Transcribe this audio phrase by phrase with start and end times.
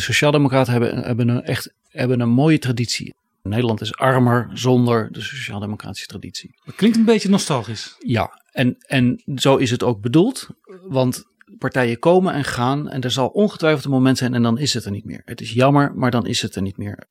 [0.00, 3.14] De Sociaaldemocraten hebben, hebben, een, echt, hebben een mooie traditie.
[3.42, 6.54] Nederland is armer zonder de sociaaldemocratische traditie.
[6.64, 7.96] Dat klinkt een beetje nostalgisch.
[7.98, 10.48] Ja, en, en zo is het ook bedoeld.
[10.88, 11.24] Want
[11.58, 14.84] partijen komen en gaan en er zal ongetwijfeld een moment zijn en dan is het
[14.84, 15.22] er niet meer.
[15.24, 17.06] Het is jammer, maar dan is het er niet meer.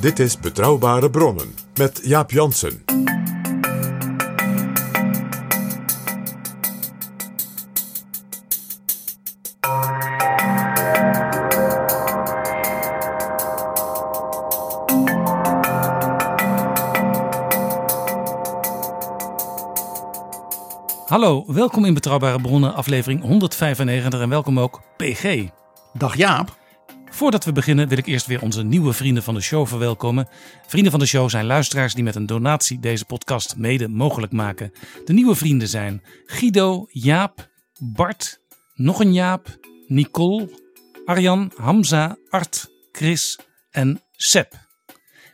[0.00, 2.85] Dit is Betrouwbare Bronnen met Jaap Jansen.
[21.16, 25.48] Hallo, welkom in Betrouwbare Bronnen, aflevering 195 en welkom ook PG.
[25.92, 26.58] Dag Jaap.
[27.10, 30.28] Voordat we beginnen wil ik eerst weer onze nieuwe vrienden van de show verwelkomen.
[30.66, 34.72] Vrienden van de show zijn luisteraars die met een donatie deze podcast mede mogelijk maken.
[35.04, 38.40] De nieuwe vrienden zijn Guido, Jaap, Bart,
[38.74, 40.48] nog een Jaap, Nicole,
[41.04, 43.38] Arjan, Hamza, Art, Chris
[43.70, 44.65] en Seb.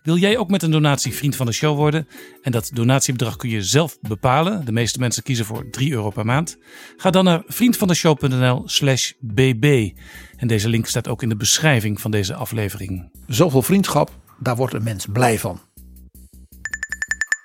[0.03, 2.09] Wil jij ook met een donatie vriend van de show worden?
[2.43, 4.65] En dat donatiebedrag kun je zelf bepalen.
[4.65, 6.59] De meeste mensen kiezen voor 3 euro per maand.
[6.97, 9.91] Ga dan naar vriendvandeshow.nl slash bb.
[10.37, 13.11] En deze link staat ook in de beschrijving van deze aflevering.
[13.27, 15.61] Zoveel vriendschap, daar wordt een mens blij van.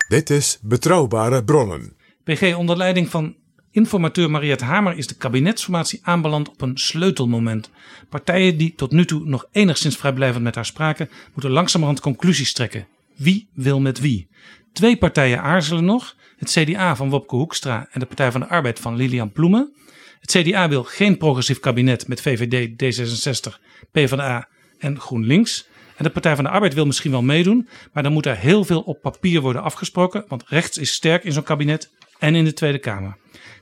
[0.08, 1.96] Dit is Betrouwbare Bronnen.
[2.24, 3.36] PG, onder leiding van
[3.78, 7.70] informateur Mariette Hamer is de kabinetsformatie aanbeland op een sleutelmoment.
[8.10, 12.88] Partijen die tot nu toe nog enigszins vrijblijvend met haar spraken, moeten langzamerhand conclusies trekken.
[13.16, 14.28] Wie wil met wie?
[14.74, 16.16] Twee partijen aarzelen nog.
[16.38, 19.74] Het CDA van Wopke Hoekstra en de Partij van de Arbeid van Lilian Ploemen.
[20.20, 23.60] Het CDA wil geen progressief kabinet met VVD, D66,
[23.92, 25.68] PvdA en GroenLinks.
[25.96, 28.64] En de Partij van de Arbeid wil misschien wel meedoen, maar dan moet er heel
[28.64, 32.54] veel op papier worden afgesproken, want rechts is sterk in zo'n kabinet en in de
[32.54, 33.18] Tweede Kamer.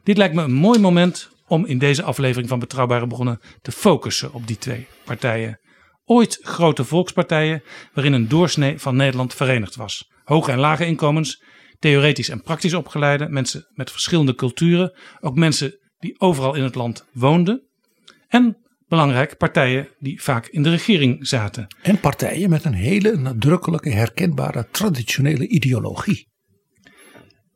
[0.05, 4.33] Dit lijkt me een mooi moment om in deze aflevering van Betrouwbare Bronnen te focussen
[4.33, 5.59] op die twee partijen.
[6.03, 10.11] Ooit grote volkspartijen waarin een doorsnee van Nederland verenigd was.
[10.23, 11.43] Hoge en lage inkomens,
[11.79, 17.05] theoretisch en praktisch opgeleide, mensen met verschillende culturen, ook mensen die overal in het land
[17.13, 17.67] woonden.
[18.27, 21.67] En belangrijk, partijen die vaak in de regering zaten.
[21.81, 26.27] En partijen met een hele nadrukkelijke, herkenbare, traditionele ideologie.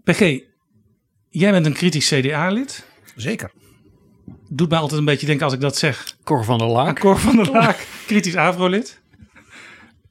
[0.04, 0.49] PG,
[1.30, 2.86] jij bent een kritisch CDA-lid.
[3.16, 3.52] Zeker.
[4.50, 6.16] Doet mij altijd een beetje denken als ik dat zeg.
[6.24, 7.00] Cor van der Laak.
[7.00, 9.02] Cor van der Laak, kritisch AVRO-lid.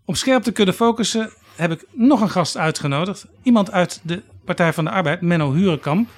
[0.04, 3.26] Om scherp te kunnen focussen heb ik nog een gast uitgenodigd.
[3.42, 6.08] Iemand uit de Partij van de Arbeid, Menno Hurenkamp.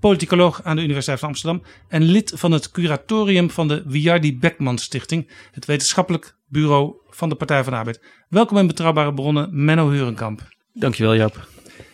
[0.00, 1.62] Politicoloog aan de Universiteit van Amsterdam.
[1.88, 5.30] En lid van het curatorium van de Wiardi Beckman Stichting.
[5.52, 8.00] Het wetenschappelijk bureau van de Partij van de Arbeid.
[8.28, 10.48] Welkom in Betrouwbare Bronnen, Menno Hurenkamp.
[10.72, 11.48] Dankjewel Jaap.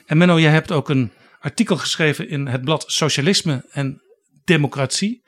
[0.07, 1.11] En Menno, jij hebt ook een
[1.49, 4.03] artikel geschreven in het blad Socialisme en
[4.45, 5.23] Democratie.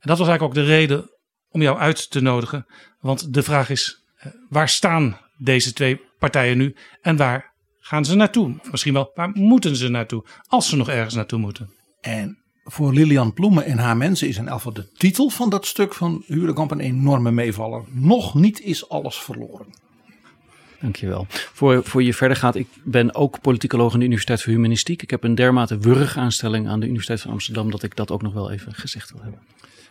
[0.00, 1.10] En dat was eigenlijk ook de reden
[1.48, 2.66] om jou uit te nodigen.
[3.00, 8.14] Want de vraag is, eh, waar staan deze twee partijen nu en waar gaan ze
[8.14, 8.60] naartoe?
[8.70, 10.24] Misschien wel, waar moeten ze naartoe?
[10.46, 11.70] Als ze nog ergens naartoe moeten.
[12.00, 15.94] En voor Lilian Ploemen en haar mensen is in elk de titel van dat stuk
[15.94, 17.84] van Hurenkamp een enorme meevaller.
[17.88, 19.66] Nog niet is alles verloren.
[20.80, 21.26] Dankjewel.
[21.30, 25.02] Voor, voor je verder gaat, ik ben ook politicoloog aan de Universiteit voor Humanistiek.
[25.02, 28.32] Ik heb een dermate wurgaanstelling aan de Universiteit van Amsterdam dat ik dat ook nog
[28.32, 29.40] wel even gezegd wil hebben.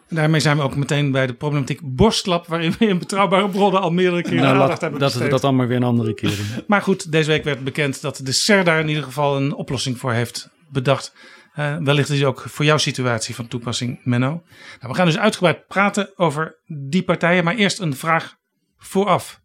[0.07, 3.81] En daarmee zijn we ook meteen bij de problematiek borstlap, waarin we in betrouwbare bronnen
[3.81, 5.31] al meerdere keren Nou, aandacht hebben dat besteed.
[5.31, 6.39] dat dan maar weer een andere keer.
[6.67, 9.97] Maar goed, deze week werd bekend dat de SER daar in ieder geval een oplossing
[9.97, 11.13] voor heeft bedacht.
[11.53, 14.27] Eh, wellicht is die ook voor jouw situatie van toepassing, Menno.
[14.27, 14.41] Nou,
[14.79, 18.35] we gaan dus uitgebreid praten over die partijen, maar eerst een vraag
[18.77, 19.41] vooraf.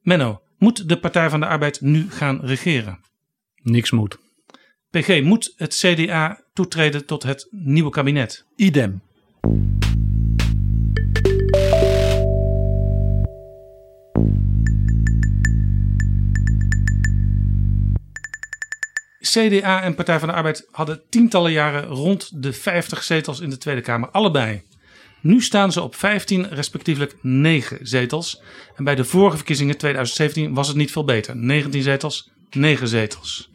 [0.00, 2.98] Menno, moet de Partij van de Arbeid nu gaan regeren?
[3.62, 4.18] Niks moet.
[4.90, 8.44] PG, moet het CDA toetreden tot het nieuwe kabinet?
[8.56, 9.02] Idem.
[19.20, 23.58] CDA en Partij van de Arbeid hadden tientallen jaren rond de 50 zetels in de
[23.58, 24.62] Tweede Kamer, allebei.
[25.24, 28.42] Nu staan ze op 15, respectievelijk 9 zetels.
[28.76, 31.36] En bij de vorige verkiezingen 2017 was het niet veel beter.
[31.36, 33.50] 19 zetels, 9 zetels.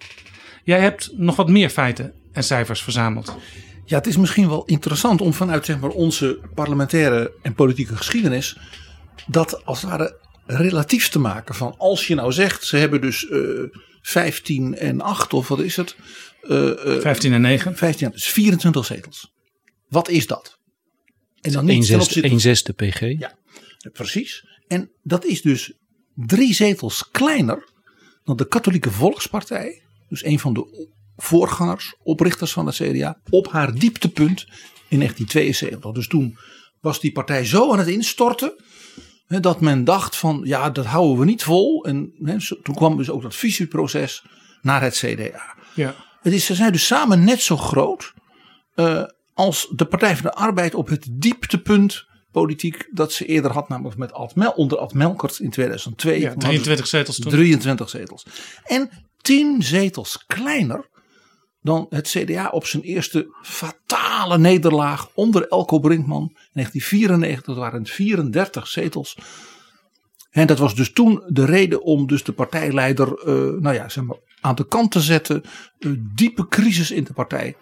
[0.63, 3.35] Jij hebt nog wat meer feiten en cijfers verzameld.
[3.85, 8.57] Ja, het is misschien wel interessant om vanuit zeg maar, onze parlementaire en politieke geschiedenis
[9.27, 11.55] dat als het ware relatief te maken.
[11.55, 13.39] Van als je nou zegt, ze hebben dus eh
[14.01, 15.95] 15 en 8 of wat is het?
[16.41, 17.75] Eh, eh, 15 en 9.
[17.75, 19.33] 15, dus 24 zetels.
[19.87, 20.58] Wat is dat?
[21.41, 22.99] En dan niet 1 ten zesde, zesde PG.
[22.99, 23.37] Ja.
[23.93, 24.45] Precies.
[24.67, 25.73] En dat is dus
[26.15, 27.69] drie zetels kleiner
[28.23, 29.81] dan de Katholieke Volkspartij.
[30.09, 33.19] Dus een van de voorgangers, oprichters van het CDA.
[33.29, 34.45] Op haar dieptepunt
[34.87, 35.91] in 1972.
[35.91, 36.37] Dus toen
[36.81, 38.63] was die partij zo aan het instorten.
[39.25, 41.85] hè, Dat men dacht van ja dat houden we niet vol.
[41.85, 44.23] En hè, toen kwam dus ook dat visieproces
[44.61, 45.55] naar het CDA.
[45.75, 45.95] Ja.
[46.21, 48.13] Het is, ze zijn dus samen net zo groot
[48.75, 49.03] eh,
[49.39, 53.97] als de Partij van de Arbeid op het dieptepunt politiek dat ze eerder had, namelijk
[53.97, 56.19] met Ad onder Ad Melkert in 2002.
[56.19, 57.31] ja, Toen hadden ze 23 zetels toen.
[57.31, 58.25] 23 zetels.
[58.63, 58.89] En
[59.21, 60.89] 10 zetels kleiner
[61.61, 67.45] dan het CDA op zijn eerste fatale nederlaag onder Elko Brinkman in 1994.
[67.45, 69.17] Dat waren het 34 zetels.
[70.29, 74.03] En dat was dus toen de reden om dus de partijleider eh, nou ja, zeg
[74.03, 75.43] maar, aan de kant te zetten.
[75.79, 77.55] Een diepe crisis in de partij.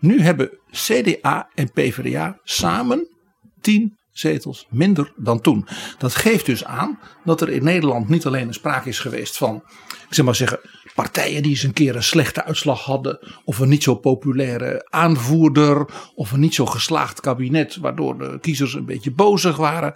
[0.00, 3.08] Nu hebben CDA en PvdA samen
[3.60, 5.66] 10 zetels minder dan toen.
[5.98, 9.62] Dat geeft dus aan dat er in Nederland niet alleen een sprake is geweest van,
[10.08, 10.60] ik zeg maar zeggen,
[10.94, 15.86] partijen die eens een keer een slechte uitslag hadden, of een niet zo populaire aanvoerder,
[16.14, 19.94] of een niet zo geslaagd kabinet, waardoor de kiezers een beetje bozig waren.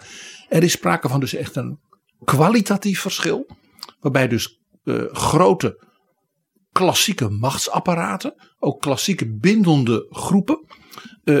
[0.49, 1.79] Er is sprake van dus echt een
[2.23, 3.47] kwalitatief verschil,
[3.99, 5.83] waarbij dus eh, grote
[6.75, 10.59] klassieke machtsapparaten, ook klassieke bindende groepen,
[11.23, 11.37] eh,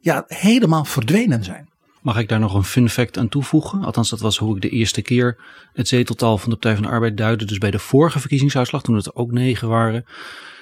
[0.00, 1.68] ja, helemaal verdwenen zijn.
[2.02, 3.84] Mag ik daar nog een fun fact aan toevoegen?
[3.84, 5.38] Althans, dat was hoe ik de eerste keer
[5.72, 7.44] het zeteltal van de Partij van de Arbeid duidde.
[7.44, 10.04] Dus bij de vorige verkiezingsuitslag, toen het er ook negen waren.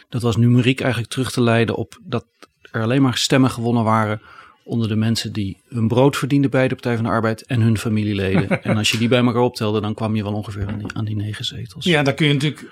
[0.08, 2.24] Dat was numeriek eigenlijk terug te leiden op dat
[2.70, 4.20] er alleen maar stemmen gewonnen waren
[4.62, 7.78] onder de mensen die hun brood verdienden bij de Partij van de Arbeid en hun
[7.78, 8.62] familieleden.
[8.62, 11.04] en als je die bij elkaar optelde, dan kwam je wel ongeveer aan die, aan
[11.04, 11.84] die negen zetels.
[11.84, 12.70] Ja, daar kun je natuurlijk.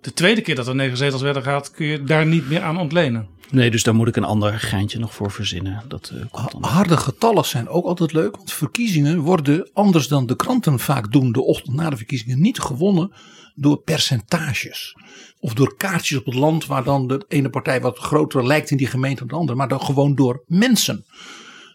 [0.00, 2.78] De tweede keer dat er negen zetels werden gehaald, kun je daar niet meer aan
[2.78, 3.28] ontlenen.
[3.50, 5.82] Nee, dus daar moet ik een ander geintje nog voor verzinnen.
[5.88, 6.64] Dat eh, komt dan.
[6.64, 11.32] Harde getallen zijn ook altijd leuk, want verkiezingen worden anders dan de kranten vaak doen
[11.32, 13.12] de ochtend na de verkiezingen niet gewonnen
[13.54, 14.96] door percentages.
[15.40, 18.76] Of door kaartjes op het land waar dan de ene partij wat groter lijkt in
[18.76, 21.04] die gemeente dan de andere, maar dan gewoon door mensen.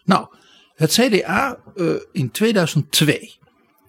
[0.04, 0.26] Nou,
[0.74, 3.34] het CDA eh, in 2002,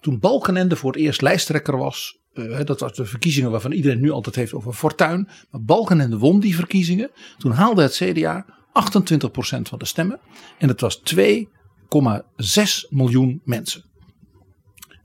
[0.00, 4.10] toen Balkenende voor het eerst lijsttrekker was, eh, dat was de verkiezingen waarvan iedereen nu
[4.10, 5.28] altijd heeft over Fortuin.
[5.50, 7.10] Maar Balkenende won die verkiezingen.
[7.38, 10.20] Toen haalde het CDA 28% van de stemmen.
[10.58, 13.84] En het was 2,6 miljoen mensen.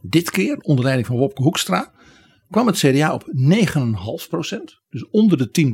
[0.02, 1.92] Dit keer, onder leiding van Wopke Hoekstra,
[2.50, 4.82] kwam het CDA op 9,5%.
[4.90, 5.74] Dus onder de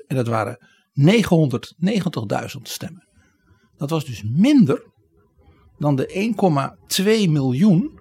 [0.00, 0.06] 10%.
[0.06, 3.06] En dat waren 990.000 stemmen.
[3.76, 4.82] Dat was dus minder
[5.78, 6.34] dan de
[6.96, 8.00] 1,2 miljoen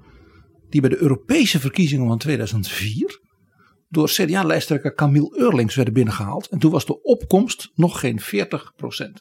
[0.69, 3.25] die bij de Europese verkiezingen van 2004
[3.89, 6.47] door CDA-lijsttrekker Camille Eurlings werden binnengehaald.
[6.47, 8.23] En toen was de opkomst nog geen 40%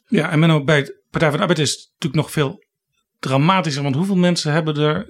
[0.07, 2.63] Ja, en Menno, bij de Partij van de Arbeid is het natuurlijk nog veel
[3.19, 3.83] dramatischer.
[3.83, 5.05] Want hoeveel mensen hebben er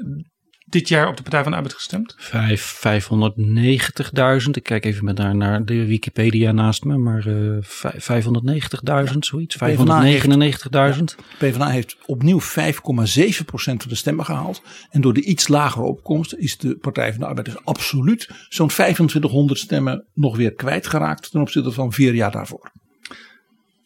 [0.70, 2.16] dit jaar op de Partij van de Arbeid gestemd?
[2.18, 2.82] Vijf,
[4.44, 4.50] 590.000.
[4.52, 8.04] Ik kijk even met naar, naar de Wikipedia naast me, maar eh, vijf-
[9.12, 9.56] 590.000, zoiets.
[9.56, 11.16] PvdA heeft- 599.000.
[11.38, 14.62] PvdA heeft opnieuw 5,7% van de stemmen gehaald.
[14.90, 18.68] En door de iets lagere opkomst is de Partij van de Arbeid dus absoluut zo'n
[18.68, 22.72] 2500 stemmen nog weer kwijtgeraakt ten opzichte van vier jaar daarvoor.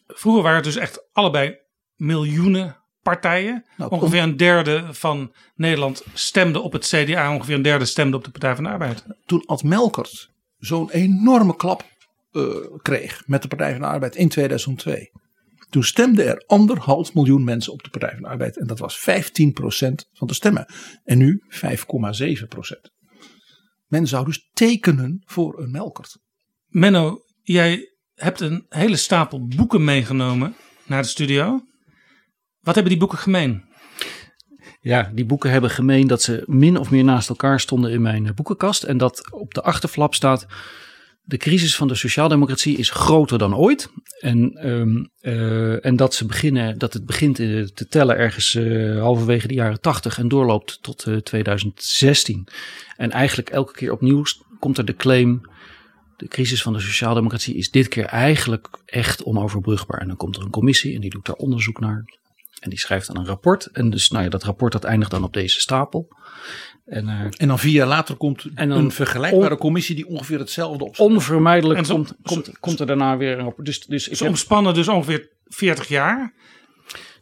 [0.06, 1.56] Vroeger waren het dus echt allebei
[1.96, 3.64] miljoenen partijen.
[3.76, 7.34] Nou, ongeveer een derde van Nederland stemde op het CDA.
[7.34, 9.04] Ongeveer een derde stemde op de Partij van de Arbeid.
[9.26, 11.84] toen Ad Melkert zo'n enorme klap
[12.32, 12.44] eh,
[12.82, 15.10] kreeg met de Partij van de Arbeid in 2002.
[15.70, 18.58] Toen stemden er anderhalf miljoen mensen op de Partij van de Arbeid.
[18.58, 19.02] En dat was 15%
[20.12, 20.66] van de stemmen.
[21.04, 21.72] En nu 5,7%.
[23.86, 26.18] Men zou dus tekenen voor een Melkert.
[26.66, 30.54] Menno, jij hebt een hele stapel boeken meegenomen
[30.86, 31.60] naar de studio.
[32.62, 33.64] Wat hebben die boeken gemeen?
[34.80, 38.26] Ja, die boeken hebben gemeen dat ze min of meer naast elkaar stonden in mijn
[38.26, 38.82] eh, boekenkast.
[38.82, 40.46] En dat op de achterflap staat.
[41.24, 43.90] De crisis van de sociaaldemocratie is groter dan ooit.
[44.20, 48.58] En, ehm, eh, en dat, ze beginnen, dat het begint eh, te tellen ergens
[48.98, 52.48] halverwege de jaren 80 en doorloopt tot eh, 2016.
[52.96, 54.22] En eigenlijk elke keer opnieuw
[54.58, 55.40] komt er de claim.
[56.16, 60.00] De crisis van de sociaaldemocratie is dit keer eigenlijk echt onoverbrugbaar.
[60.00, 62.04] En dan komt er een commissie en die doet daar onderzoek naar.
[62.62, 63.66] En die schrijft dan een rapport.
[63.66, 66.08] En dus, nou ja, dat rapport dat eindigt dan op deze stapel.
[66.86, 70.38] En eh, En dan vier jaar later komt En een vergelijkbare on- commissie die ongeveer
[70.38, 71.10] hetzelfde opstelt.
[71.10, 73.66] onvermijdelijk En zo- komt, komt, komt er daarna weer een rapport.
[73.66, 76.32] Dus, dus ik Ze omspannen dus ongeveer 40 jaar.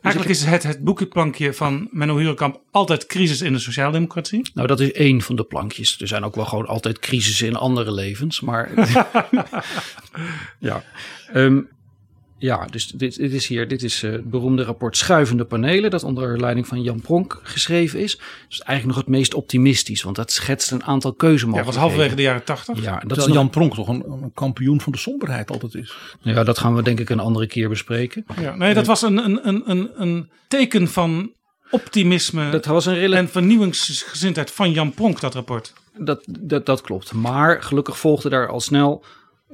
[0.00, 4.50] Eigenlijk is het het boekenplankje van Menno Hurenkamp altijd crisis in de sociaaldemocratie.
[4.54, 6.00] Nou, dat is één van de plankjes.
[6.00, 8.40] Er zijn ook wel gewoon altijd crisissen in andere levens.
[8.40, 8.70] Maar
[10.58, 10.82] ja,
[11.32, 11.60] Ehm,
[12.42, 15.90] ja dus dit, dit is hier dit is, eh, het beroemde rapport Schuivende Panelen.
[15.90, 18.16] Dat onder leiding van Jan Pronk geschreven is.
[18.16, 20.02] Dat is eigenlijk nog het meest optimistisch.
[20.02, 21.80] Want dat schetst een aantal Ja, keuzemogelijkheden.
[21.80, 22.82] was halverwege de jaren tachtig.
[22.82, 25.96] Ja, dat is nog- Jan Pronk toch een, een kampioen van de somberheid altijd is.
[26.20, 28.24] ja, dat gaan we denk ik een andere keer bespreken.
[28.40, 31.32] Ja, nee, dat was een, een, een, een, een teken van
[31.70, 35.72] optimisme Dat was een rela- en vernieuwingsgezindheid van Jan Pronk, dat rapport.
[35.98, 37.12] Dat, dat, dat klopt.
[37.12, 39.04] Maar gelukkig volgde daar al snel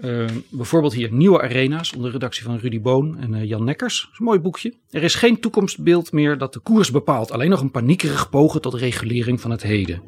[0.00, 4.00] eh, bijvoorbeeld hier Nieuwe Arena's onder redactie van Rudy Boon en eh, Jan Nekkers.
[4.02, 4.74] Dat is een mooi boekje.
[4.90, 7.30] Er is geen toekomstbeeld meer dat de koers bepaalt.
[7.32, 10.02] Alleen nog een paniekerig pogen tot regulering van het heden.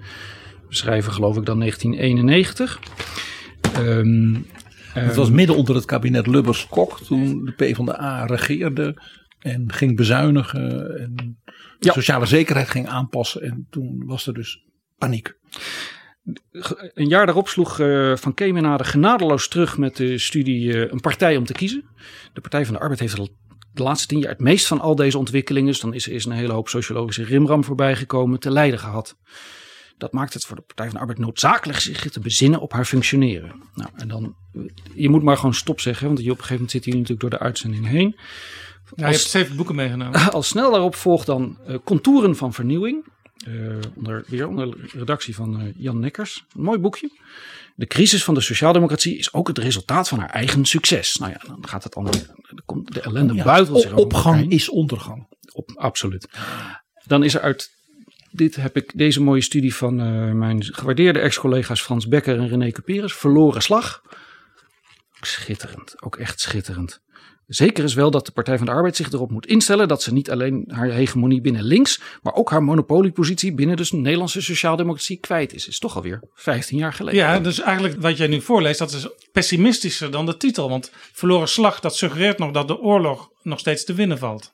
[0.69, 2.81] We schrijven geloof ik dan 1991.
[3.75, 4.35] Ehm,
[4.89, 9.03] Het was midden onder het kabinet Lubbers-Kok toen de PvdA regeerde
[9.39, 11.15] en ging bezuinigen en
[11.79, 11.93] de Ja.
[11.93, 13.43] sociale zekerheid ging aanpassen.
[13.43, 14.65] En toen was er dus
[14.99, 15.35] paniek.
[16.95, 21.37] Een jaar daarop sloeg eh, Van Kemenade genadeloos terug met de studie eh, Een partij
[21.37, 21.85] om te kiezen.
[22.33, 23.29] De Partij van de Arbeid heeft al
[23.73, 26.25] de laatste tien jaar het meest van al deze ontwikkelingen, dus dan is er is
[26.25, 29.17] een hele hoop sociologische rimram voorbij gekomen, te lijden gehad.
[29.99, 32.85] Dat maakt het voor de Partij van de Arbeid noodzakelijk zich te bezinnen op haar
[32.85, 33.63] functioneren.
[33.75, 34.35] Nou, en dan,
[34.95, 37.21] je moet maar gewoon stop zeggen, want je op een gegeven moment zit hier natuurlijk
[37.21, 38.17] door de uitzending heen.
[38.17, 40.33] Ja, je Als- hebt zeven boeken meegenomen.
[40.33, 43.05] al snel daarop volgt dan eh, Contouren van Vernieuwing.
[43.47, 46.45] Eh, onder, weer onder redactie van eh, Jan Nekkers.
[46.57, 47.11] Een mooi boekje.
[47.75, 51.17] De crisis van de sociaaldemocratie is ook het resultaat van haar eigen succes.
[51.17, 52.13] Nou ja, dan gaat het allemaal.
[52.49, 55.27] dan komt De ellende Ja, buitelt zich op- opgang is ondergang.
[55.53, 56.29] Op, absoluut.
[57.07, 57.71] Dan is er uit.
[58.31, 62.71] Dit heb ik, deze mooie studie van eh, mijn gewaardeerde ex-collega's Frans Becker en René
[62.71, 63.15] Cuperus.
[63.15, 64.03] Verloren slag.
[65.21, 66.03] Schitterend.
[66.03, 67.01] Ook echt schitterend.
[67.49, 70.13] Zeker is wel dat de Partij van de Arbeid zich erop moet instellen dat ze
[70.13, 75.55] niet alleen haar hegemonie binnen links, maar ook haar monopoliepositie binnen de Nederlandse sociaaldemocratie kwijt
[75.55, 75.69] is.
[75.69, 77.21] Is toch alweer 15 jaar geleden.
[77.21, 80.69] Ja, dus eigenlijk wat jij nu voorleest, dat is pessimistischer dan de titel.
[80.69, 84.53] Want verloren slag, dat suggereert nog dat de oorlog nog steeds te winnen valt.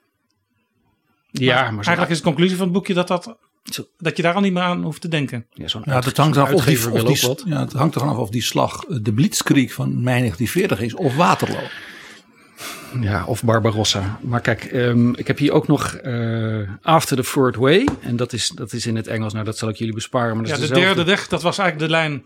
[1.30, 3.36] ja maar Eigenlijk is de conclusie van het boekje dat, dat,
[3.98, 5.46] dat je daar al niet meer aan hoeft te denken.
[5.50, 8.42] ja, zo'n Ja, hangt, eraf of die, of ja, het hangt ervan af of die
[8.42, 11.68] slag eh, de Blitzkrieg van mei 1940 is of Waterloo.
[13.00, 14.18] Ja, of Barbarossa.
[14.22, 17.88] Maar kijk, ehm, ik heb hier ook nog eh, After the Third Way.
[18.00, 19.32] En dat is, dat is in het Engels.
[19.32, 20.36] Nou, dat zal ik jullie besparen.
[20.36, 22.24] Maar dat Ja, is de dezelfde- derde weg, dat was eigenlijk de lijn,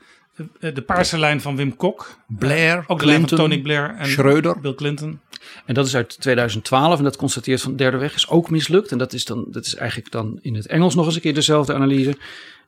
[0.61, 2.17] eh, de paarse lijn van Wim Kok.
[2.27, 4.61] Blair, Ook de lijn van Tony Blair en Schreuder.
[4.61, 5.21] Bill Clinton.
[5.67, 6.99] En dat is uit 2012.
[6.99, 8.93] En dat constateert van de derde weg is ook mislukt.
[8.93, 11.35] En dat is, dan, dat is eigenlijk dan in het Engels nog eens een keer
[11.35, 12.17] dezelfde analyse.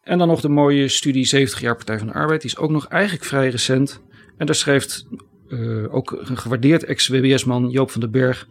[0.02, 2.40] En dan nog de mooie studie 70 jaar Partij van de Arbeid.
[2.40, 4.00] Die is ook nog eigenlijk vrij recent.
[4.38, 5.04] En daar schrijft
[5.50, 8.46] eh, ook een gewaardeerd ex-WBS-man Joop van den Berg.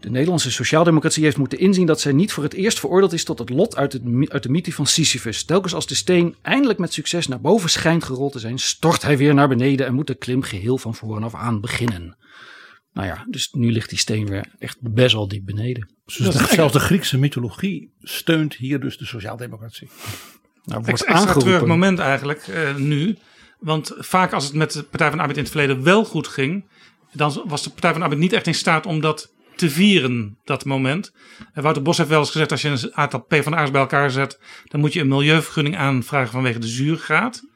[0.00, 3.38] De Nederlandse sociaaldemocratie heeft moeten inzien dat zij niet voor het eerst veroordeeld is tot
[3.38, 5.44] het lot uit, het, uit de mythe van Sisyphus.
[5.44, 9.16] Telkens als de steen eindelijk met succes naar boven schijnt gerold te zijn, stort hij
[9.16, 12.16] weer naar beneden en moet de klim geheel van voren af aan beginnen.
[12.92, 15.88] Nou ja, dus nu ligt die steen weer echt best wel diep beneden.
[16.04, 19.88] Dus de, zelfs de Griekse mythologie steunt hier dus de sociaaldemocratie.
[20.64, 23.18] Nou, Ex- wordt extra moment eigenlijk eh, nu.
[23.60, 26.28] Want vaak als het met de Partij van de Arbeid in het verleden wel goed
[26.28, 26.64] ging,
[27.12, 30.38] dan was de Partij van de Arbeid niet echt in staat om dat te vieren,
[30.44, 31.12] dat moment.
[31.52, 34.40] En Wouter Bos heeft wel eens gezegd, als je een aantal PvdA's bij elkaar zet,
[34.64, 37.48] dan moet je een milieuvergunning aanvragen vanwege de zuurgraad.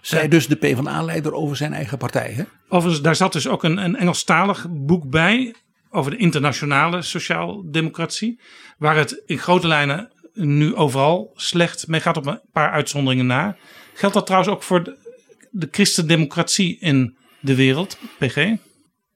[0.00, 2.32] Zij dus de PvdA-leider over zijn eigen partij.
[2.32, 2.44] Hè?
[2.68, 5.54] Overigens, daar zat dus ook een, een Engelstalig boek bij
[5.90, 8.40] over de internationale sociaaldemocratie.
[8.78, 13.56] Waar het in grote lijnen nu overal slecht mee gaat op een paar uitzonderingen na.
[13.94, 14.96] Geldt dat trouwens ook voor
[15.54, 18.56] de, de christendemocratie in de wereld, PG?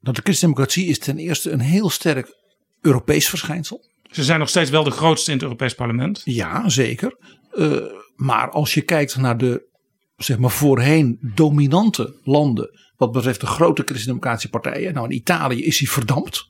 [0.00, 2.36] Dat de christendemocratie is ten eerste een heel sterk
[2.80, 3.86] Europees verschijnsel.
[4.10, 6.22] Ze zijn nog steeds wel de grootste in het Europees Parlement.
[6.24, 7.16] Ja, zeker.
[7.50, 7.76] Eh,
[8.16, 9.66] maar als je kijkt naar de
[10.16, 12.86] zeg maar voorheen dominante landen.
[12.96, 14.94] wat betreft de grote christendemocratische partijen.
[14.94, 16.48] Nou, in Italië is hij verdampt.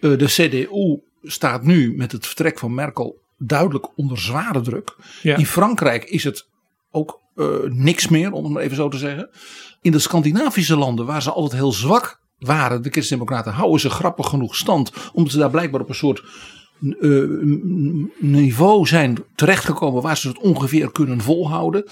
[0.00, 4.96] Eh, de CDU staat nu met het vertrek van Merkel duidelijk onder zware druk.
[5.22, 5.36] Ja.
[5.36, 6.48] In Frankrijk is het
[6.90, 9.30] ook eh, niks meer, om het maar even zo te zeggen.
[9.80, 14.28] In de Scandinavische landen, waar ze altijd heel zwak waren, de christendemocraten, houden ze grappig
[14.28, 14.92] genoeg stand.
[15.12, 16.22] Omdat ze daar blijkbaar op een soort
[17.00, 17.22] eh,
[18.18, 21.84] niveau zijn terechtgekomen waar ze het ongeveer kunnen volhouden.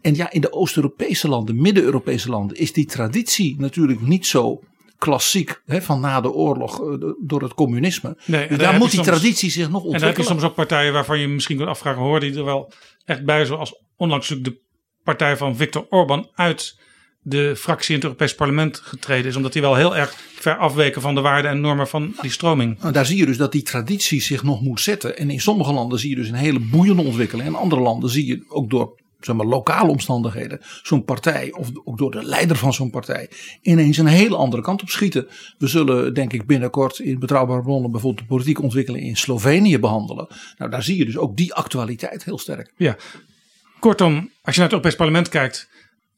[0.00, 4.60] En ja, in de Oost-Europese landen, Midden-Europese landen, is die traditie natuurlijk niet zo
[4.98, 8.16] klassiek hè, van na de oorlog eh, door het communisme.
[8.26, 10.26] Nee, Dus daar daar moet die soms- traditie zich nog En dan heb je ontwikkelen.
[10.40, 12.72] soms ook partijen waarvan je misschien kunt afvragen, hoor die er wel
[13.04, 14.64] echt bij, zoals onlangs de
[15.06, 16.76] partij van Viktor Orban uit
[17.22, 19.36] de fractie in het Europees Parlement getreden is.
[19.36, 22.78] Omdat die wel heel erg ver afweken van de waarden en normen van die stroming.
[22.80, 25.16] Nou, daar zie je dus dat die traditie zich nog moet zetten.
[25.16, 27.48] En in sommige landen zie je dus een hele boeiende ontwikkeling.
[27.48, 31.70] En in andere landen zie je ook door zeg maar, lokale omstandigheden zo'n partij, of
[31.84, 33.30] ook door de leider van zo'n partij,
[33.62, 35.26] ineens een hele andere kant op schieten.
[35.58, 40.28] We zullen denk ik binnenkort in betrouwbare bronnen bijvoorbeeld de politieke ontwikkeling in Slovenië behandelen.
[40.58, 42.72] Nou, daar zie je dus ook die actualiteit heel sterk.
[42.76, 42.96] Ja,
[43.78, 45.68] kortom, als je naar het Europees Parlement kijkt,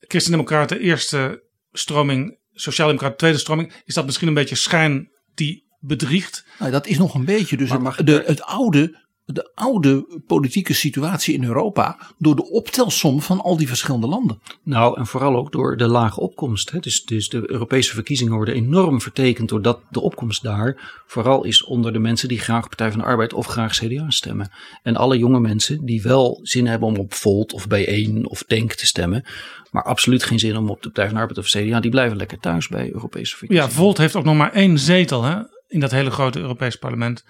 [0.01, 6.47] Christen-Democraten eerste stroming, Sociaaldemocraten tweede stroming, is dat misschien een beetje schijn die bedriegt.
[6.59, 7.71] Nou, dat is nog een beetje dus
[8.05, 13.69] de, het oude, de oude politieke situatie in Europa door de optelsom van al die
[13.69, 14.41] verschillende landen.
[14.63, 16.71] Nou, en vooral ook door de lage opkomst.
[16.71, 16.79] Hè.
[16.79, 21.93] Dus, dus de Europese verkiezingen worden enorm vertekend doordat de opkomst daar vooral is onder
[21.93, 24.51] de mensen die graag Partij van de Arbeid of graag CDA stemmen.
[24.83, 28.73] En alle jonge mensen die wel zin hebben om op Volt of B1 of Denk
[28.73, 29.25] te stemmen,
[29.71, 32.17] maar absoluut geen zin om op de Partij van de Arbeid of CDA, die blijven
[32.17, 33.71] lekker thuis bij Europese verkiezingen.
[33.71, 37.25] Ja, Volt heeft ook nog maar één zetel hè, in dat hele grote Europees Parlement.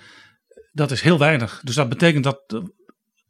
[0.73, 1.61] Dat is heel weinig.
[1.65, 2.59] Dus dat betekent dat eh,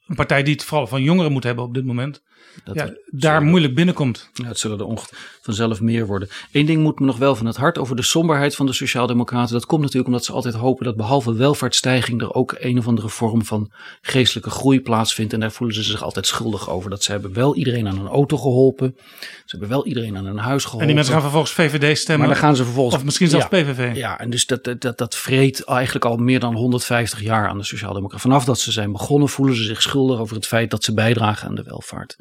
[0.07, 2.23] een partij die het vooral van jongeren moet hebben op dit moment,
[2.65, 4.31] Dat ja, daar moeilijk binnenkomt.
[4.35, 4.99] Ja, het zullen er
[5.43, 6.29] vanzelf meer worden.
[6.53, 9.53] Eén ding moet me nog wel van het hart over de somberheid van de Sociaaldemocraten.
[9.53, 13.09] Dat komt natuurlijk omdat ze altijd hopen dat behalve welvaartsstijging er ook een of andere
[13.09, 15.33] vorm van geestelijke groei plaatsvindt.
[15.33, 16.91] En daar voelen ze zich altijd schuldig over.
[16.91, 18.97] Dat ze hebben wel iedereen aan een auto geholpen.
[19.21, 20.81] Ze hebben wel iedereen aan een huis geholpen.
[20.81, 22.27] En die mensen gaan vervolgens VVD stemmen.
[22.27, 22.97] maar dan gaan ze vervolgens.
[22.97, 23.63] Of misschien zelfs Ja.
[23.63, 23.97] PVV.
[23.97, 27.59] Ja, en dus dat, dat, dat, dat vreet eigenlijk al meer dan 150 jaar aan
[27.59, 28.31] de Sociaaldemocraten.
[28.31, 31.49] Vanaf dat ze zijn begonnen voelen ze zich schuldig over het feit dat ze bijdragen
[31.49, 32.17] aan de welvaart.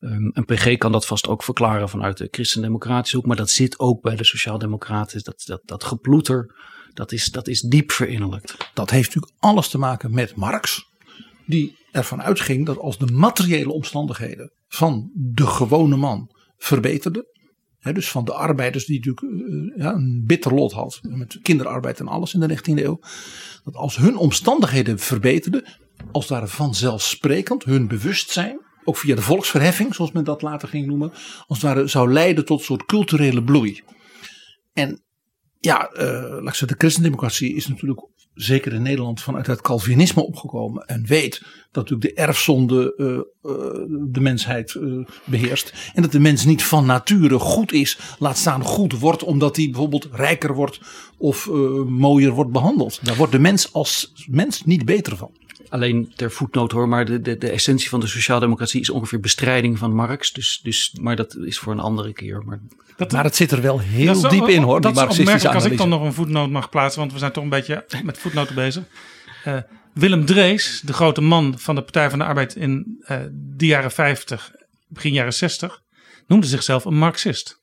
[0.00, 3.78] Ehm een PG kan dat vast ook verklaren vanuit de christendemocratische hoek, maar dat zit
[3.78, 5.24] ook bij de Sociaaldemocraten.
[5.24, 6.54] Dat, dat, dat geploeter,
[6.94, 8.56] dat is, dat is diep verinnerlijkt.
[8.74, 10.84] Dat heeft natuurlijk alles te maken met Marx,
[11.46, 17.24] die ervan uitging dat als de materiële omstandigheden van de gewone man verbeterden,
[17.80, 19.42] dus van de arbeiders die natuurlijk
[19.76, 22.98] eh, ja, een bitter lot had met kinderarbeid en alles in de 19e eeuw,
[23.64, 25.64] dat als hun omstandigheden verbeterden,
[26.12, 31.12] als ware vanzelfsprekend hun bewustzijn, ook via de volksverheffing, zoals men dat later ging noemen,
[31.46, 33.82] als het ware zou leiden tot een soort culturele bloei.
[34.72, 35.02] En
[35.60, 38.00] ja, eh, laat ik zeggen, de christendemocratie is natuurlijk
[38.36, 40.86] zeker in Nederland vanuit het Calvinisme opgekomen.
[40.86, 43.22] En weet dat natuurlijk de erfzonde eh, eh,
[43.88, 44.82] de mensheid eh,
[45.24, 45.72] beheerst.
[45.94, 49.70] En dat de mens niet van nature goed is, laat staan goed wordt, omdat hij
[49.70, 50.80] bijvoorbeeld rijker wordt
[51.18, 51.48] of
[51.88, 53.00] mooier wordt behandeld.
[53.02, 55.30] Daar wordt de mens als mens niet beter van.
[55.68, 59.78] Alleen ter voetnoot hoor, maar de, de, de essentie van de Sociaaldemocratie is ongeveer bestrijding
[59.78, 60.32] van Marx.
[60.32, 62.42] Dus, dus, maar dat is voor een andere keer.
[62.44, 62.60] Maar
[63.10, 65.22] Maar het zit er wel heel Dat is- diep in hoor, Dat die is marxistische
[65.22, 65.88] opmerkelijk als ik analyse.
[65.88, 68.84] dan nog een voetnoot mag plaatsen, want we zijn toch een beetje met voetnoten bezig.
[69.44, 69.56] Eh,
[69.94, 73.90] Willem Drees, de grote man van de Partij van de Arbeid in eh de jaren
[73.90, 74.52] 50,
[74.88, 75.82] begin jaren 60,
[76.26, 77.60] noemde zichzelf een Marxist.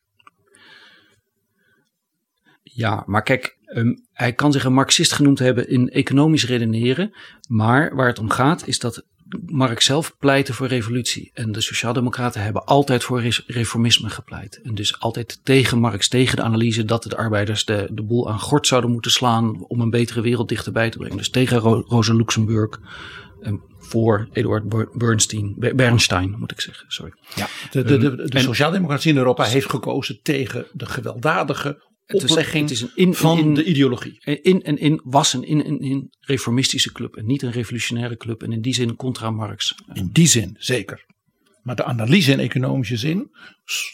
[2.63, 7.13] Ja, maar kijk, ehm, hij kan zich een Marxist genoemd hebben in economisch redeneren.
[7.47, 9.03] Maar waar het om gaat is dat
[9.45, 11.31] Marx zelf pleitte voor revolutie.
[11.33, 14.59] En de Sociaaldemocraten hebben altijd voor reformisme gepleit.
[14.63, 18.39] En dus altijd tegen Marx, tegen de analyse dat de arbeiders de, de boel aan
[18.39, 19.63] gort zouden moeten slaan.
[19.67, 21.17] om een betere wereld dichterbij te brengen.
[21.17, 22.79] Dus tegen Ro- Rosa Luxemburg.
[23.41, 27.13] En voor Eduard Ber- Bernstein, Ber- Bernstein moet ik zeggen, sorry.
[27.35, 32.61] Ja, de, de, de, de en- sociaaldemocratie in Europa heeft gekozen tegen de gewelddadige oplegging
[32.69, 34.19] het is een in- van in- de ideologie.
[34.41, 38.43] in en in was een in en in reformistische club en niet een revolutionaire club
[38.43, 39.75] en in die zin contra Marx.
[39.93, 41.05] In die zin, zeker.
[41.63, 43.31] Maar de analyse in economische zin,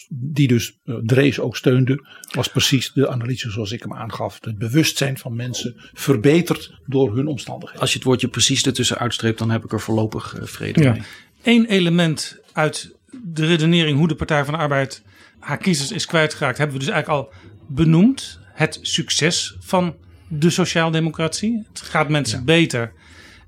[0.10, 4.38] die dus eh, Drees ook steunde, was precies de analyse zoals ik hem aangaf.
[4.42, 7.82] Het bewustzijn van mensen verbeterd door hun omstandigheden.
[7.82, 10.92] Als je het woordje precies ertussen uitstreept, dan heb ik er voorlopig eh, vrede Ja.
[10.92, 11.02] mee.
[11.44, 15.04] Eén element uit de redenering hoe de Partij van de Arbeid
[15.40, 17.34] haar kiezers is kwijtgeraakt, hebben we dus eigenlijk al
[17.70, 18.40] benoemd.
[18.54, 19.96] Het succes van
[20.28, 21.66] de sociaaldemocratie.
[21.70, 22.94] Het gaat mensen beter.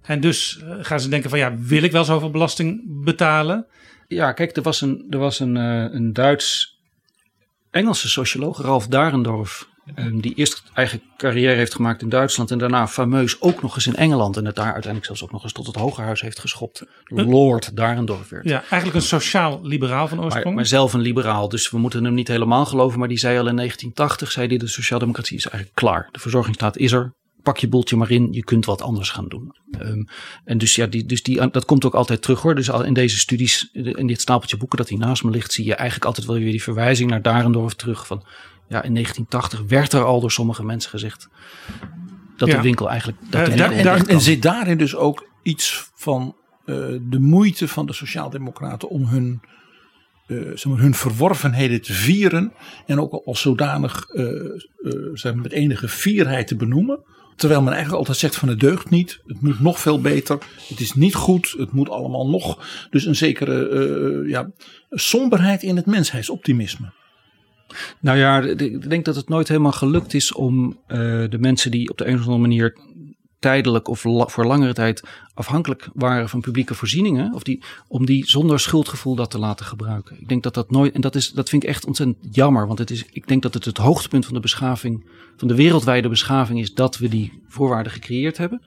[0.01, 3.65] En dus eh, gaan ze denken van ja, wil ik wel zoveel belasting betalen?
[4.07, 9.69] Ja, kijk, er was een, er was een, eh, een Duits-Engelse socioloog, Ralf Darendorf,
[10.13, 13.95] die eerst eigen carrière heeft gemaakt in Duitsland en daarna fameus ook nog eens in
[13.95, 16.83] Engeland en het daar uiteindelijk zelfs ook nog eens tot het Hogerhuis heeft geschopt.
[17.05, 18.43] Lord Darendorf werd.
[18.43, 20.45] Ja, eigenlijk een sociaal-liberaal van oorsprong.
[20.45, 22.99] Maar, maar zelf een liberaal, dus we moeten hem niet helemaal geloven.
[22.99, 26.09] Maar die zei al in 1980, zei hij, de sociaaldemocratie is eigenlijk klaar.
[26.11, 27.13] De verzorgingsstaat is er.
[27.43, 29.55] Pak je boeltje maar in, je kunt wat anders gaan doen.
[29.71, 30.03] Ehm,
[30.45, 32.55] en dus ja, die, dus die, dat komt ook altijd terug hoor.
[32.55, 35.65] Dus al in deze studies, in dit stapeltje boeken dat hier naast me ligt, zie
[35.65, 38.07] je eigenlijk altijd wel weer die verwijzing naar Darendorf terug.
[38.07, 38.25] Van
[38.71, 41.29] ja, in 1980 werd er al door sommige mensen gezegd
[42.37, 42.55] dat Ja.
[42.55, 43.19] de winkel eigenlijk.
[43.21, 47.67] Dat de winkel daar- En, daar- zit daarin dus ook iets van eh, de moeite
[47.67, 49.41] van de Sociaaldemocraten om hun
[50.27, 52.53] eh, zeg maar, hun verworvenheden te vieren
[52.85, 54.25] en ook als zodanig eh,
[55.13, 56.99] zeg maar, met enige fierheid te benoemen.
[57.35, 60.79] Terwijl men eigenlijk altijd zegt van het deugt niet, het moet nog veel beter, het
[60.79, 62.65] is niet goed, het moet allemaal nog.
[62.89, 64.51] Dus een zekere ja,
[64.89, 66.91] somberheid in het mensheidsoptimisme.
[67.99, 70.97] Nou ja, ik denk dat het nooit helemaal gelukt is om eh,
[71.29, 72.77] de mensen die op de een of andere manier
[73.41, 75.03] tijdelijk of voor langere tijd
[75.33, 80.19] afhankelijk waren van publieke voorzieningen, of die, om die zonder schuldgevoel dat te laten gebruiken.
[80.19, 82.79] Ik denk dat dat nooit, en dat, is, dat vind ik echt ontzettend jammer, want
[82.79, 85.05] het is, ik denk dat het het hoogtepunt van de beschaving,
[85.37, 88.61] van de wereldwijde beschaving is dat we die voorwaarden gecreëerd hebben.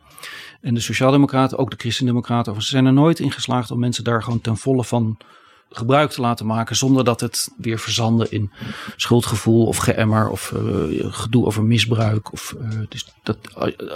[0.60, 4.22] En de Sociaaldemocraten, ook de Christendemocraten, ze zijn er nooit in geslaagd om mensen daar
[4.22, 5.18] gewoon ten volle van
[5.70, 8.52] gebruik te laten maken zonder dat het weer verzanden in
[8.96, 12.32] schuldgevoel of geëmmer of eh, gedoe over misbruik.
[12.32, 13.38] Of, eh, dus dat,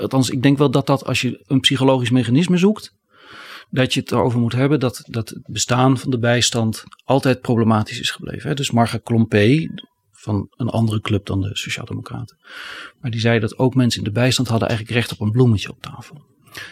[0.01, 2.97] althans, ik denk wel dat dat als je een psychologisch mechanisme zoekt,
[3.71, 8.01] dat je het erover moet hebben dat, dat het bestaan van de bijstand altijd problematisch
[8.01, 8.49] is gebleven.
[8.49, 8.55] Hè?
[8.55, 9.69] Dus Marga Klompé,
[10.13, 12.37] van een andere club dan de Sociaaldemocraten.
[13.01, 15.71] Maar die zei dat ook mensen in de bijstand hadden eigenlijk recht op een bloemetje
[15.71, 16.23] op tafel.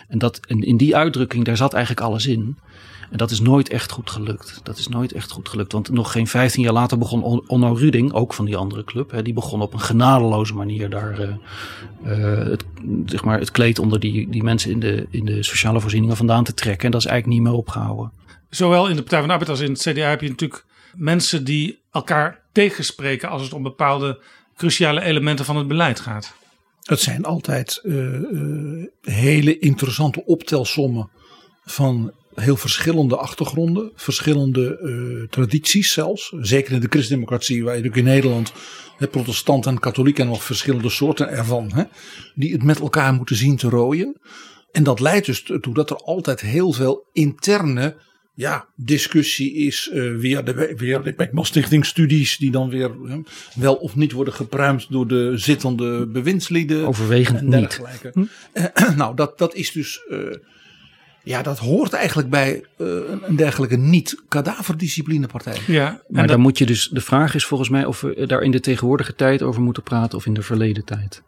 [0.08, 2.58] En, dat, en in die uitdrukking, daar zat eigenlijk alles in.
[3.10, 4.60] En dat is nooit echt goed gelukt.
[4.62, 5.72] Dat is nooit echt goed gelukt.
[5.72, 9.10] Want nog geen 15 jaar later begon On- Onno Ruding, ook van die andere club.
[9.10, 11.28] Hè, die begon op een genadeloze manier daar eh,
[12.04, 12.64] eh, het,
[13.06, 16.44] zeg maar het kleed onder die, die mensen in de, in de sociale voorzieningen vandaan
[16.44, 16.84] te trekken.
[16.84, 18.12] En dat is eigenlijk niet meer opgehouden.
[18.50, 20.64] Zowel in de Partij van de Arbeid als in het CDA heb je natuurlijk
[20.94, 24.18] mensen die elkaar tegenspreken als het om bepaalde
[24.56, 26.34] cruciale elementen van het beleid gaat.
[26.82, 31.10] Het zijn altijd eh, eh, hele interessante optelsommen
[31.64, 36.32] van heel verschillende achtergronden, verschillende eh, tradities zelfs.
[36.40, 38.52] Zeker in de christendemocratie, waar je natuurlijk in Nederland
[38.96, 41.82] hè, protestant en katholiek en nog verschillende soorten ervan, hè,
[42.34, 44.20] die het met elkaar moeten zien te rooien.
[44.72, 47.96] En dat leidt dus toe dat er altijd heel veel interne
[48.34, 49.90] ja, discussie is.
[49.92, 52.90] weer de, weer de Beckman-stichtingstudies die dan weer
[53.54, 56.86] wel of niet worden gepruimd door de zittende bewindslieden.
[56.86, 57.52] Overwegend en niet.
[57.52, 58.28] dergelijke.
[58.52, 60.00] Eh, nou, dat, dat is dus.
[61.26, 62.86] Eh, ja, dat hoort eigenlijk bij eh,
[63.22, 65.56] een, dergelijke niet-kadaverdisciplinepartij.
[65.66, 68.42] Ja, Maar en dan moet je dus, de vraag is volgens mij of we daar
[68.42, 71.22] in de tegenwoordige tijd over moeten praten of in de verleden tijd.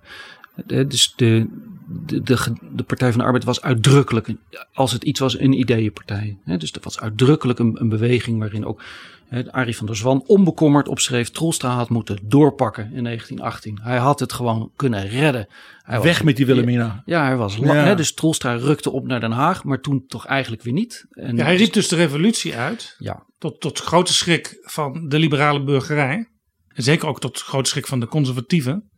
[0.66, 1.46] De, dus de,
[1.88, 4.28] de, de, de Partij van de Arbeid was uitdrukkelijk,
[4.72, 6.38] als het iets was, een ideeënpartij.
[6.44, 8.82] Hè, Dus dat was uitdrukkelijk een, een beweging waarin ook
[9.28, 13.78] hè, Arie van der Zwan onbekommerd opschreef, Troelstra had moeten doorpakken in 1918.
[13.82, 15.46] Hij had het gewoon kunnen redden.
[15.82, 17.02] Hij was- Weg met die Wilhelmina.
[17.04, 17.72] Ja, hij was lang.
[17.72, 17.84] Ja.
[17.84, 21.06] Hè, dus Troelstra rukte op naar Den Haag, maar toen toch eigenlijk weer niet.
[21.10, 22.94] En, ja, hij riep dus de revolutie uit.
[22.98, 26.28] Ja, Tot, tot grote schrik van de liberale burgerij.
[26.68, 28.90] En zeker ook tot grote schrik van de conservatieven.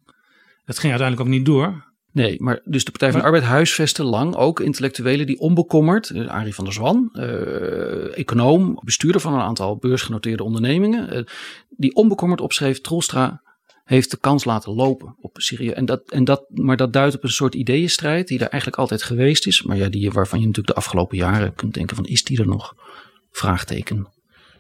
[0.64, 1.88] Dat ging uiteindelijk ook niet door.
[2.12, 6.26] Nee, maar dus de Partij van de Arbeid huisvestte lang ook intellectuelen die onbekommerd, eh,
[6.26, 11.22] Arie van der Zwan, eh, econoom, bestuurder van een aantal beursgenoteerde ondernemingen, eh,
[11.68, 13.42] die onbekommerd opschreef, Troelstra
[13.84, 15.70] heeft de kans laten lopen op Syrië.
[15.70, 19.02] En dat, en dat, maar dat duidt op een soort ideeënstrijd die er eigenlijk altijd
[19.02, 22.24] geweest is, maar ja, die, waarvan je natuurlijk de afgelopen jaren kunt denken van, is
[22.24, 22.74] die er nog?
[23.30, 24.08] Vraagteken.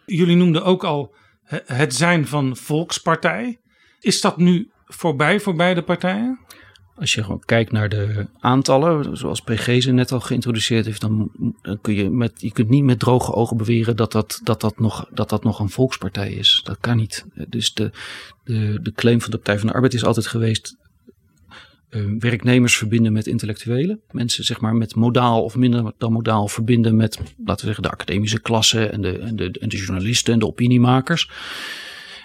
[0.06, 3.60] Jullie noemden ook al he- het zijn van volkspartij.
[4.00, 6.38] Is dat nu voorbij voor beide partijen?
[7.00, 11.30] Als je gewoon kijkt naar de aantallen, zoals PG ze net al geïntroduceerd heeft, dan,
[11.80, 15.08] kun je, met, je kunt niet met droge ogen beweren dat dat, dat, dat, nog,
[15.12, 16.60] dat dat nog een volkspartij is.
[16.64, 17.24] Dat kan niet.
[17.48, 17.90] Dus de,
[18.44, 20.76] de, de claim van de Partij van de Arbeid is altijd geweest.
[21.90, 24.00] eh, werknemers verbinden met intellectuelen.
[24.10, 27.90] Mensen zeg maar met modaal of minder dan modaal verbinden met, laten we zeggen, de
[27.90, 31.30] academische klasse en de, en de, en de journalisten en de opiniemakers.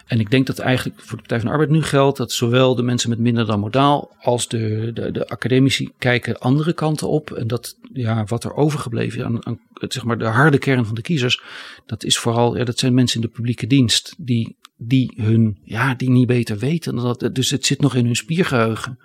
[0.05, 2.75] En ik denk dat eigenlijk voor de Partij van de Arbeid nu geldt dat zowel
[2.75, 7.31] de mensen met minder dan modaal als de, de, de academici kijken andere kanten op.
[7.31, 10.95] En dat ja, wat er overgebleven is aan, het, zeg maar, de harde kern van
[10.95, 11.41] de kiezers,
[11.85, 15.95] dat is vooral, ja, dat zijn mensen in de publieke dienst die, die hun, ja,
[15.95, 16.95] die niet beter weten.
[16.95, 18.99] Dat, dus het zit nog in hun spiergeheugen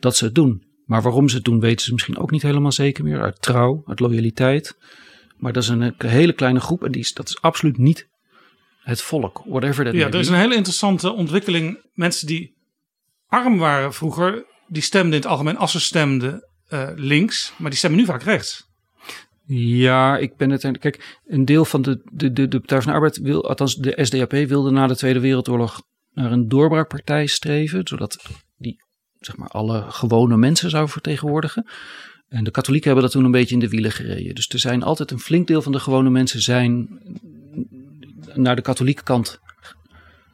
[0.00, 0.62] dat ze het doen.
[0.84, 3.20] Maar waarom ze het doen, weten ze misschien ook niet helemaal zeker meer.
[3.20, 4.78] Uit trouw, uit loyaliteit.
[5.36, 8.08] Maar dat is een hele kleine groep en die is, dat is absoluut niet
[8.88, 11.78] het volk, whatever that Ja, er is een hele interessante ontwikkeling.
[11.94, 12.56] Mensen die
[13.26, 17.78] arm waren vroeger, die stemden in het algemeen als ze stemden eh, links, maar die
[17.78, 18.66] stemmen nu vaak rechts.
[19.54, 20.78] Ja, ik ben het.
[20.78, 23.98] Kijk, een deel van de, de, de, de Partij van de Arbeid wil, althans de
[24.02, 25.82] SDAP, wilde na de Tweede Wereldoorlog
[26.14, 28.22] naar een doorbraakpartij streven, zodat
[28.56, 28.84] die
[29.18, 31.66] zeg maar alle gewone mensen zou vertegenwoordigen.
[32.28, 34.34] En de katholieken hebben dat toen een beetje in de wielen gereden.
[34.34, 37.00] Dus er zijn altijd een flink deel van de gewone mensen zijn
[38.38, 39.40] naar de katholieke kant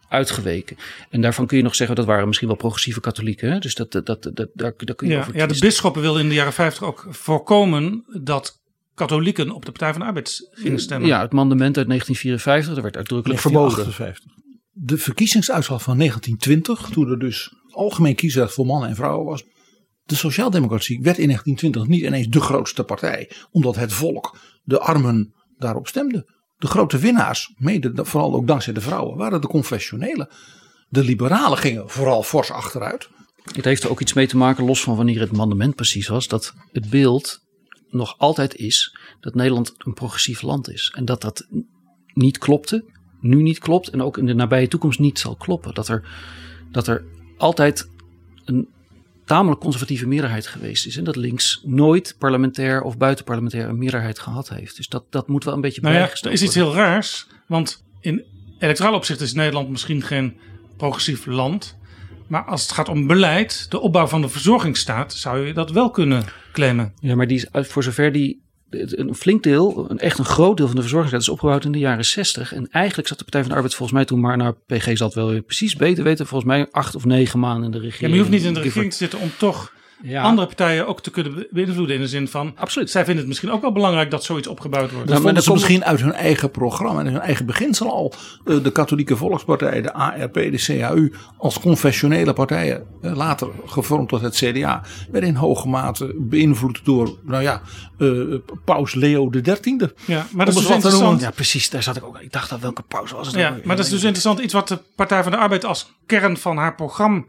[0.08, 0.76] uitgeweken.
[1.10, 3.52] En daarvan kun je nog zeggen dat waren misschien wel progressieve katholieken.
[3.52, 3.58] Hè?
[3.58, 6.22] Dus dat, dat, dat, dat, daar, daar kun je Ja, over ja, de bisschoppen wilden
[6.22, 8.62] in de jaren 50 ook voorkomen dat
[8.94, 11.08] katholieken op de Partij van de Arbeid gingen stemmen.
[11.08, 13.76] Ja, het mandement uit 1954, dat werd uitdrukkelijk verboden.
[13.76, 14.42] 1958.
[14.76, 19.44] De verkiezingsuitslag van 1920, toen er dus algemeen kiesrecht voor mannen en vrouwen was.
[20.04, 25.34] De Sociaaldemocratie werd in 1920 niet ineens de grootste partij, omdat het volk, de armen,
[25.58, 26.33] daarop stemde.
[26.56, 30.28] De grote winnaars, mede vooral ook dankzij de vrouwen, waren de confessionelen.
[30.88, 33.08] De liberalen gingen vooral fors achteruit.
[33.52, 36.28] Het heeft er ook iets mee te maken, los van wanneer het mandement precies was,
[36.28, 37.42] dat het beeld
[37.88, 40.92] nog altijd is dat Nederland een progressief land is.
[40.96, 41.46] En dat dat
[42.12, 42.84] niet klopte,
[43.20, 45.74] nu niet klopt en ook in de nabije toekomst niet zal kloppen.
[45.74, 46.08] Dat er,
[46.70, 47.04] dat er
[47.36, 47.88] altijd
[48.44, 48.68] een
[49.24, 50.96] tamelijk conservatieve meerderheid geweest is.
[50.96, 54.76] En dat links nooit parlementair of buitenparlementair een meerderheid gehad heeft.
[54.76, 57.26] Dus dat, dat moet wel een beetje Nou ja, er is iets heel raars.
[57.46, 58.24] Want in
[58.58, 60.36] electoraal opzicht is Nederland misschien geen
[60.76, 61.76] progressief land.
[62.26, 65.90] Maar als het gaat om beleid, de opbouw van de verzorgingsstaat, zou je dat wel
[65.90, 66.92] kunnen claimen.
[67.00, 68.42] Ja, maar die is voor zover die
[68.98, 71.78] een flink deel, een echt een groot deel van de verzorgingsstaat is opgebouwd in de
[71.78, 72.54] jaren 60.
[72.54, 75.06] En eigenlijk zat de Partij van de Arbeid volgens mij toen maar, nou PG zal
[75.06, 78.00] het wel weer precies beter weten, volgens mij acht of negen maanden in de regering.
[78.00, 80.86] Ja, maar je hoeft niet in de regering te zitten om toch Ja, andere partijen
[80.86, 81.94] ook te kunnen be- beïnvloeden.
[81.96, 82.90] In de zin van, absoluut.
[82.90, 85.08] zij vinden het misschien ook wel belangrijk dat zoiets opgebouwd wordt.
[85.08, 88.12] Dat maar dat ze komt- misschien uit hun eigen programma en hun eigen beginsel al.
[88.44, 94.20] Eh, De Katholieke Volkspartij, de ARP, de CAU als confessionele partijen, eh, later gevormd tot
[94.20, 97.60] het CDA, werden in hoge mate beïnvloed door, nou ja,
[97.98, 98.10] eh,
[98.64, 99.76] paus Leo XIII.
[100.06, 101.20] Ja, maar dat is dus interessant.
[101.20, 101.70] Ja, precies.
[101.70, 102.18] Daar zat ik ook.
[102.20, 103.36] Ik dacht dat welke pauze was het?
[103.36, 103.62] Ja, weer?
[103.64, 104.38] maar dat is dus interessant.
[104.38, 107.22] Iets wat de Partij van de Arbeid als kern van haar programma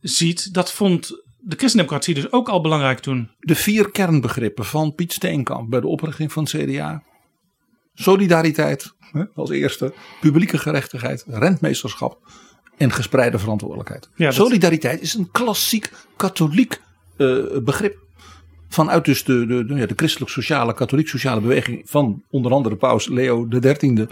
[0.00, 0.54] ziet.
[0.54, 3.30] Dat vond de christendemocratie dus ook al belangrijk toen.
[3.40, 7.02] De vier kernbegrippen van Piet Steenkamp bij de oprichting van het CDA.
[7.94, 12.18] Solidariteit hè, als eerste, publieke gerechtigheid, rentmeesterschap
[12.76, 14.08] en gespreide verantwoordelijkheid.
[14.16, 16.80] Ja, dat- Solidariteit is een klassiek katholiek
[17.16, 18.04] eh, begrip.
[18.68, 23.46] Vanuit dus de, de, de, ja, de christelijk-sociale, katholiek-sociale beweging van onder andere paus Leo
[23.48, 24.06] XIII.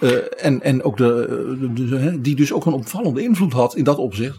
[0.00, 0.10] eh
[0.44, 4.38] en, en ook de, de- die dus ook een opvallende invloed had in dat opzicht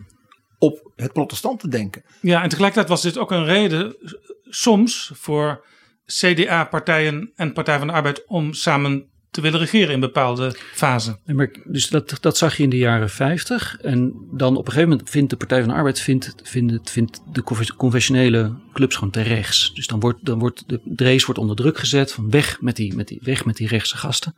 [0.60, 2.04] op het protestantendenken.
[2.22, 3.96] Ja, en tegelijkertijd was dit ook een reden
[4.44, 5.66] soms voor
[6.06, 11.20] CDA-partijen en Partij van de Arbeid om samen te willen regeren in bepaalde fasen.
[11.26, 13.78] Maar dus dat, dat zag je in de jaren 50.
[13.82, 17.22] En dan op een gegeven moment vindt de Partij van de Arbeid vindt, vindt, vindt
[17.34, 19.74] de conve- conventionele clubs gewoon te rechts.
[19.74, 22.96] Dus dan wordt, dan wordt de Drees wordt onder druk gezet van weg met die,
[22.96, 24.36] met die, weg met die rechtse gasten.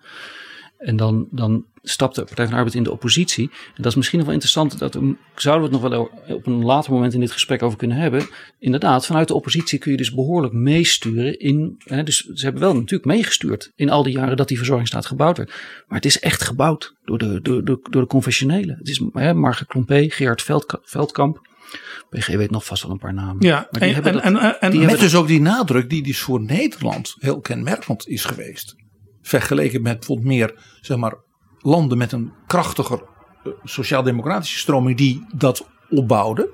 [0.79, 3.49] En dan, dan stapt de Partij van de Arbeid in de oppositie.
[3.49, 4.79] En dat is misschien nog wel interessant.
[4.79, 7.77] Dat we, zouden we het nog wel op een later moment in dit gesprek over
[7.77, 8.27] kunnen hebben.
[8.59, 11.39] Inderdaad, vanuit de oppositie kun je dus behoorlijk meesturen.
[11.39, 15.05] In, hè, dus ze hebben wel natuurlijk meegestuurd in al die jaren dat die verzorgingsstaat
[15.05, 15.49] gebouwd werd.
[15.87, 18.75] Maar het is echt gebouwd door de, door, door, door de confessionelen.
[18.77, 21.47] Het is hè, Margaret Klompé, Gerard Veldka- Veldkamp.
[22.09, 23.35] PG weet nog vast wel een paar namen.
[23.45, 25.41] Ja, Maar die en, hebben en, dat- en, en, die Met hebben dus ook die
[25.41, 28.75] nadruk die dus voor Nederland heel kenmerkend is geweest.
[29.21, 31.15] Vergeleken met bijvoorbeeld meer zeg maar,
[31.59, 33.01] landen met een krachtiger
[33.43, 36.49] eh, sociaal-democratische stroming die dat opbouwden.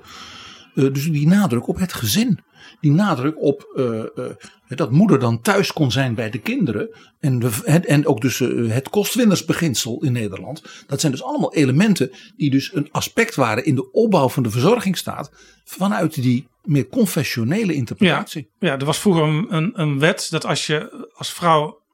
[0.74, 2.38] Eh, dus die nadruk op het gezin.
[2.80, 6.90] Die nadruk op eh, dat moeder dan thuis kon zijn bij de kinderen.
[7.20, 7.42] En,
[7.84, 10.62] en ook dus het kostwinnersbeginsel in Nederland.
[10.86, 14.50] Dat zijn dus allemaal elementen die dus een aspect waren in de opbouw van de
[14.50, 15.30] verzorgingsstaat.
[15.64, 18.50] Vanuit die meer confessionele interpretatie.
[18.58, 21.84] ja, er was vroeger een, een, een wet dat als je als vrouw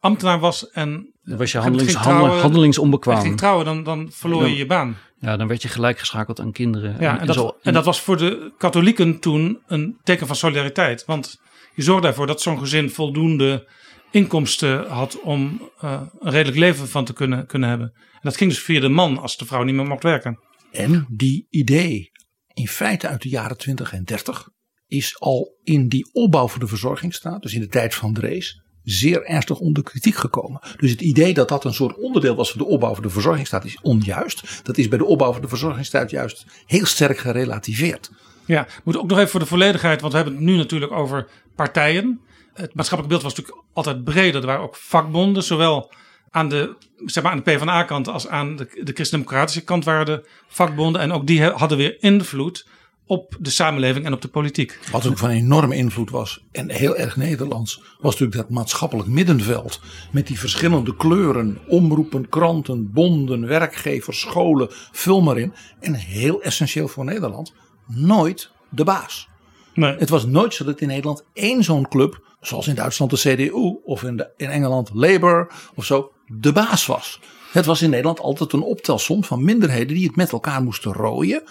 [0.00, 3.20] ambtenaar was en Dan was je ging handelings, trouwen- handel- handelingsonbekwaam.
[3.22, 4.96] ging trouwen, dan, dan verloor je je baan.
[5.18, 6.96] Ja, dan werd je gelijk geschakeld aan kinderen.
[7.00, 11.04] Ja, en, dat, zo- en dat was voor de katholieken toen een teken van solidariteit.
[11.04, 11.40] Want
[11.74, 13.68] je zorgde ervoor dat zo'n gezin voldoende
[14.10, 17.92] inkomsten had om eh, een redelijk leven van te kunnen, kunnen hebben.
[17.94, 20.38] En dat ging dus via de man als de vrouw niet meer mocht werken.
[20.72, 22.10] En die idee,
[22.54, 24.48] in feite uit de jaren 20 en 30,
[24.86, 29.24] is al in die opbouw van de verzorgingsstaat, dus in de tijd van Drees, zeer
[29.24, 30.60] ernstig onder kritiek gekomen.
[30.76, 33.64] Dus het idee dat dat een soort onderdeel was van de opbouw van de verzorgingsstaat
[33.64, 34.60] is onjuist.
[34.62, 38.10] Dat is bij de opbouw van de verzorgingsstaat juist heel sterk gerelativeerd.
[38.44, 41.28] Ja, moet ook nog even voor de volledigheid, want we hebben het nu natuurlijk over
[41.56, 42.20] partijen.
[42.54, 44.40] Het maatschappelijk beeld was natuurlijk altijd breder.
[44.40, 45.92] Er waren ook vakbonden, zowel
[46.30, 50.28] aan de, zeg maar aan de PvdA-kant als aan de, de christendemocratische kant waren de
[50.48, 51.00] vakbonden.
[51.00, 52.66] En ook die hadden weer invloed
[53.10, 54.78] op de samenleving en op de politiek.
[54.92, 59.80] Wat ook van enorme invloed was, en heel erg Nederlands, was natuurlijk dat maatschappelijk middenveld.
[60.10, 65.52] Met die verschillende kleuren, omroepen, kranten, bonden, werkgevers, scholen, vul maar in.
[65.80, 67.52] En heel essentieel voor Nederland,
[67.86, 69.28] nooit de baas.
[69.74, 69.96] Nee.
[69.96, 73.80] Het was nooit zo dat in Nederland één zo'n club, zoals in Duitsland de CDU
[73.84, 77.20] of in, de, in Engeland Labour of zo, de baas was.
[77.52, 81.42] Het was in Nederland altijd een optelsom van minderheden die het met elkaar moesten rooien.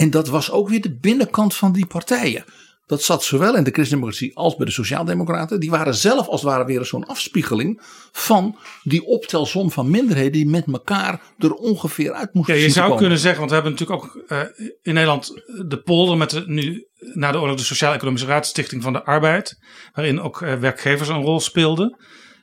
[0.00, 2.44] En dat was ook weer de binnenkant van die partijen.
[2.86, 5.60] dat zat zowel in de christendemocratie als bij de sociaaldemocraten.
[5.60, 7.80] Die waren zelf als het ware weer zo'n afspiegeling
[8.12, 12.84] van die optelsom van minderheden die met elkaar er ongeveer uit moesten Ja, je zou
[12.84, 13.00] komen.
[13.00, 14.40] kunnen zeggen, want we hebben natuurlijk ook eh,
[14.82, 19.04] in Nederland de polder met de, nu na de oorlog de Sociaal-Economische Raadstichting van de
[19.04, 19.58] Arbeid,
[19.92, 21.96] waarin ook eh, werkgevers een rol speelden.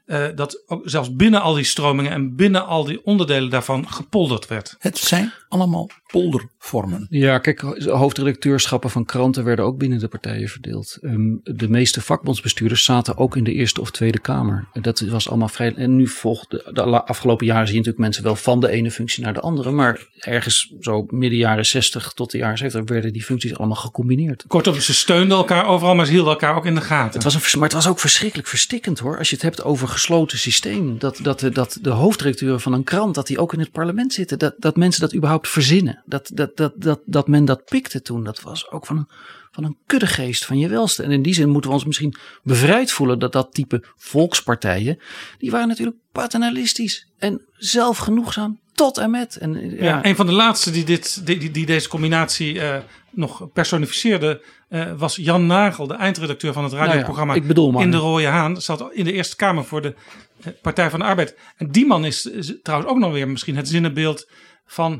[0.05, 4.47] eh, dat ook zelfs binnen al die stromingen en binnen al die onderdelen daarvan gepolderd
[4.47, 4.75] werd.
[4.79, 7.07] Het zijn allemaal poldervormen.
[7.09, 10.97] Ja, kijk, hoofdredacteurschappen van kranten werden ook binnen de partijen verdeeld.
[11.01, 14.67] Ehm, de meeste vakbondsbestuurders zaten ook in de Eerste of Tweede Kamer.
[14.73, 15.73] En Dat was allemaal vrij.
[15.75, 19.23] En nu volgt de, afgelopen jaren zie je natuurlijk mensen wel van de ene functie
[19.23, 19.71] naar de andere.
[19.71, 24.43] Maar ergens zo midden jaren 60 tot de jaren 70 werden die functies allemaal gecombineerd.
[24.47, 27.13] Kortom, ze steunden elkaar overal, maar ze hielden elkaar ook in de gaten.
[27.13, 29.17] Het was een, maar het was ook verschrikkelijk verstikkend hoor.
[29.17, 30.99] Als je het hebt over gesloten systeem.
[30.99, 34.13] Dat, dat, de- dat de hoofdredacteuren van een krant, dat die ook in het parlement
[34.13, 34.39] zitten.
[34.39, 35.96] Dat, dat mensen dat überhaupt verzinnen.
[36.05, 38.23] Dat, dat, dat, dat, dat men dat pikte toen.
[38.23, 39.07] Dat was ook van een,
[39.51, 41.03] van een kuddegeest van je welste.
[41.03, 44.99] En in die zin moeten we ons misschien bevrijd voelen dat dat type volkspartijen.
[45.37, 47.07] Die waren natuurlijk paternalistisch.
[47.17, 49.37] En zelfgenoegzaam tot en met.
[49.37, 52.77] En, ja, Ja, een van de laatste die, dit, die, die, die deze combinatie eh,
[53.11, 57.81] nog personificeerde eh, was Jan Nagel, de eindredacteur van het radioprogramma Nou ik bedoel.
[57.81, 58.61] In de Rode Haan.
[58.61, 59.95] Zat in de Eerste Kamer voor de
[60.43, 61.37] eh, Partij van de Arbeid.
[61.57, 64.29] En die man is, is trouwens ook nog weer misschien het zinnenbeeld
[64.65, 64.99] van eh,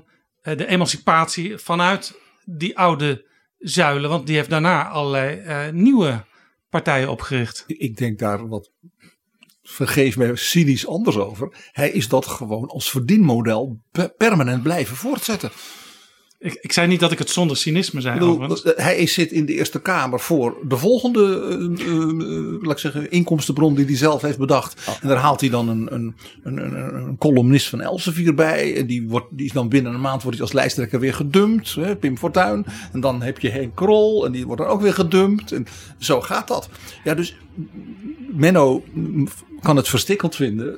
[0.55, 3.25] de emancipatie vanuit die oude
[3.57, 4.09] zuilen.
[4.09, 6.25] Want die heeft daarna allerlei eh, nieuwe
[6.69, 7.63] partijen opgericht.
[7.67, 8.71] Ik denk daar wat,
[9.63, 11.69] vergeef mij, cynisch anders over.
[11.71, 15.51] Hij is dat gewoon als verdienmodel pe- permanent blijven voortzetten.
[16.39, 18.19] Ik, ik zei niet dat ik het zonder cynisme zei.
[18.19, 21.41] Bedoel, eh, hij is- zit in de Eerste Kamer voor de volgende
[21.79, 24.97] eh, eh, laat ik zeggen, inkomstenbron die hij zelf heeft bedacht.
[25.01, 28.75] En daar haalt hij dan een, een, een, een, een columnist van Elsevier bij.
[28.77, 31.75] En die, wordt, die is dan binnen een maand wordt hij als lijsttrekker weer gedumpt.
[31.75, 32.65] Hè, Pim Fortuyn.
[32.93, 35.51] En dan heb je Henk Krol en die wordt dan ook weer gedumpt.
[35.51, 35.65] En
[35.97, 36.69] zo gaat dat.
[37.03, 37.37] Ja, dus
[38.31, 38.83] Menno
[39.61, 40.75] kan het verstikkeld vinden.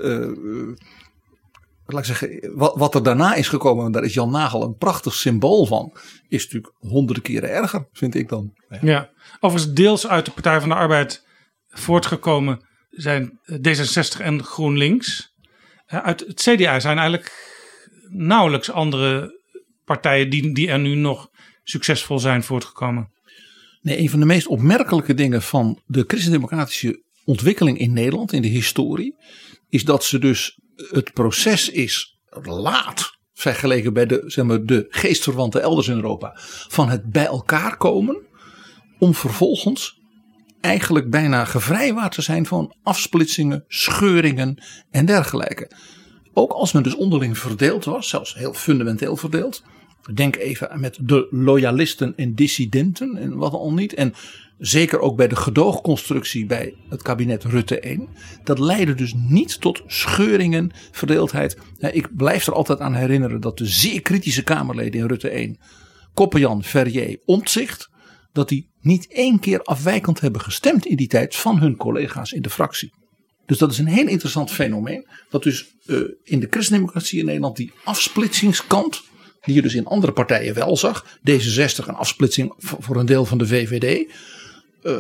[1.94, 4.78] Laat ik zeggen, wat, wat er daarna is gekomen, en daar is Jan Nagel een
[4.78, 5.94] prachtig symbool van,
[6.28, 8.54] is natuurlijk honderden keren erger, vind ik dan.
[8.82, 11.26] Ja, overigens deels uit de Partij van de Arbeid
[11.70, 15.34] voortgekomen zijn eh, D66 en GroenLinks.
[15.86, 17.58] Eh, Uit het CDA zijn eigenlijk
[18.10, 19.40] nauwelijks andere
[19.86, 21.30] partijen die, die er nu nog
[21.64, 23.12] succesvol zijn voortgekomen.
[23.82, 28.48] Nee, een van de meest opmerkelijke dingen van de christendemocratische ontwikkeling in Nederland, in de
[28.48, 29.16] historie,
[29.70, 35.62] is dat ze dus het proces is laat vergeleken bij de, zeg maar, de geestverwanten
[35.62, 36.32] elders in Europa,
[36.68, 38.18] van het bij elkaar komen,
[39.00, 40.00] om vervolgens
[40.62, 45.72] eigenlijk bijna gevrijwaard te zijn van afsplitsingen, scheuringen en dergelijke.
[46.34, 49.64] Ook als men dus onderling verdeeld was, zelfs heel fundamenteel verdeeld.
[50.14, 53.94] Denk even met de loyalisten en dissidenten en wat al niet.
[53.94, 54.14] En
[54.58, 58.08] zeker ook bij de gedoogconstructie bij het kabinet Rutte 1.
[58.44, 61.58] Dat leidde dus niet tot scheuringen, verdeeldheid.
[61.92, 65.58] Ik blijf er altijd aan herinneren dat de zeer kritische Kamerleden in Rutte 1,
[66.14, 67.90] Koppenjan, Verrier, Omtzigt,
[68.32, 72.42] dat die niet één keer afwijkend hebben gestemd in die tijd van hun collega's in
[72.42, 72.94] de fractie.
[73.46, 75.08] Dus dat is een heel interessant fenomeen.
[75.30, 79.04] Dat dus eh, in de christendemocratie in Nederland die afsplitsingskant,
[79.42, 83.38] die je dus in andere partijen wel zag, D66 een afsplitsing voor een deel van
[83.38, 84.12] de VVD.
[84.82, 84.94] eh,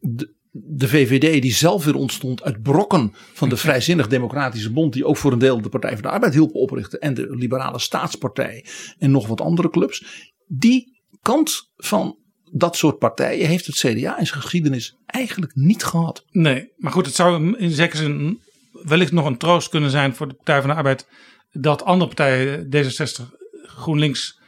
[0.00, 5.04] de, de VVD die zelf weer ontstond uit brokken van de Vrijzinnig Democratische Bond, die
[5.04, 8.64] ook voor een deel de Partij van de Arbeid hielpen oprichten, en de Liberale Staatspartij
[8.98, 10.04] en nog wat andere clubs.
[10.46, 12.16] Die kant van
[12.52, 16.24] dat soort partijen heeft het CDA in zijn geschiedenis eigenlijk niet gehad.
[16.30, 18.40] Nee, maar goed, het zou in zekere zin
[18.72, 21.06] wellicht nog een troost kunnen zijn voor de Partij van de Arbeid
[21.52, 23.37] dat andere partijen, D66,
[23.68, 24.38] GroenLinks,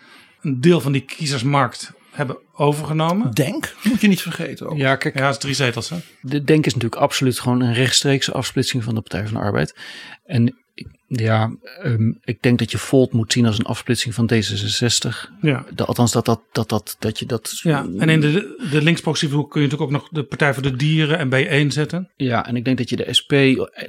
[0.41, 3.31] een deel van die kiezersmarkt hebben overgenomen.
[3.31, 4.69] Denk, moet je niet vergeten.
[4.69, 4.77] Ook.
[4.77, 5.91] ja, kijk, Ja, het is drie zetels.
[5.91, 5.97] Hè?
[6.21, 9.77] de Denk is natuurlijk absoluut gewoon een rechtstreekse afsplitsing van de Partij van de Arbeid.
[10.25, 10.59] En
[11.07, 15.31] ja, ehm, ik denk dat je Volt moet zien als een afsplitsing van D66.
[15.40, 15.64] Ja.
[15.75, 17.61] De, althans, dat, dat, dat, dat, dat je dat.
[17.62, 20.62] Ja, en in de, de links-progressieve hoek kun je natuurlijk ook nog de Partij voor
[20.62, 22.11] de Dieren en B1 zetten.
[22.16, 23.33] Ja, en ik denk dat je de SP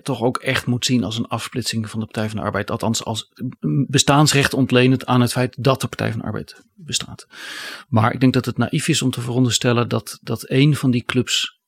[0.04, 2.72] toch ook echt moet zien als een afsplitsing van de Partij van de Arbeid.
[2.72, 3.32] Althans, als
[3.88, 7.28] bestaansrecht ontlenend aan het feit dat de Partij van de Arbeid bestaat.
[7.90, 11.04] Maar ik denk dat het naïef is om te veronderstellen dat, dat een van die
[11.04, 11.61] clubs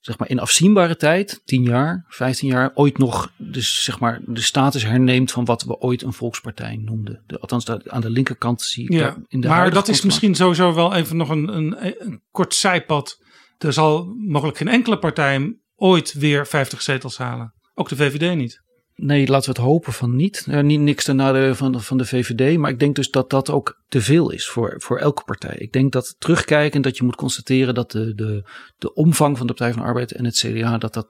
[0.00, 4.40] zeg maar in afzienbare tijd, 10 jaar, 15 jaar, ooit nog dus zeg maar de
[4.40, 7.22] status herneemt van wat we ooit een volkspartij noemden.
[7.26, 10.74] De, althans, aan de linkerkant zie ik Ja, in de maar dat is misschien sowieso
[10.74, 13.18] wel even nog een, een, een kort zijpad.
[13.58, 17.54] Er zal mogelijk geen enkele partij ooit weer 50 zetels halen.
[17.74, 18.62] Ook de VVD niet.
[19.00, 20.46] Nee, laten we het hopen van niet.
[20.48, 22.58] Uh, niet niks ten nadele van, van de VVD.
[22.58, 25.54] Maar ik denk dus dat dat ook te veel is voor, voor elke partij.
[25.58, 29.52] Ik denk dat terugkijkend dat je moet constateren dat de, de, de omvang van de
[29.52, 31.08] Partij van de Arbeid en het CDA, dat dat,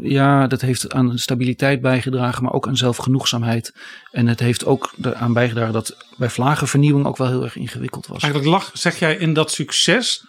[0.00, 3.74] ja, dat heeft aan stabiliteit bijgedragen, maar ook aan zelfgenoegzaamheid.
[4.10, 8.22] En het heeft ook eraan bijgedragen dat bij vlagenvernieuwing ook wel heel erg ingewikkeld was.
[8.22, 10.26] Eigenlijk lag, zeg jij, in dat succes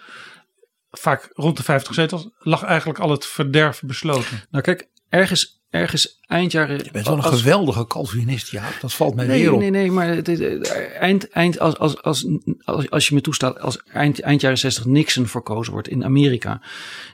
[0.90, 4.44] vaak rond de 50 zetels, lag eigenlijk al het verderf besloten.
[4.50, 6.78] Nou kijk, ergens ergens eind jaren.
[6.84, 8.64] Je bent wel een geweldige Calvinist, ja.
[8.82, 9.60] Dat valt mij nee, weer op.
[9.60, 12.28] Nee, nee, maar het, eind, eind als, als, als,
[12.64, 16.62] als, als je me toestaat, als eind, eind jaren 60 Nixon verkozen wordt in Amerika,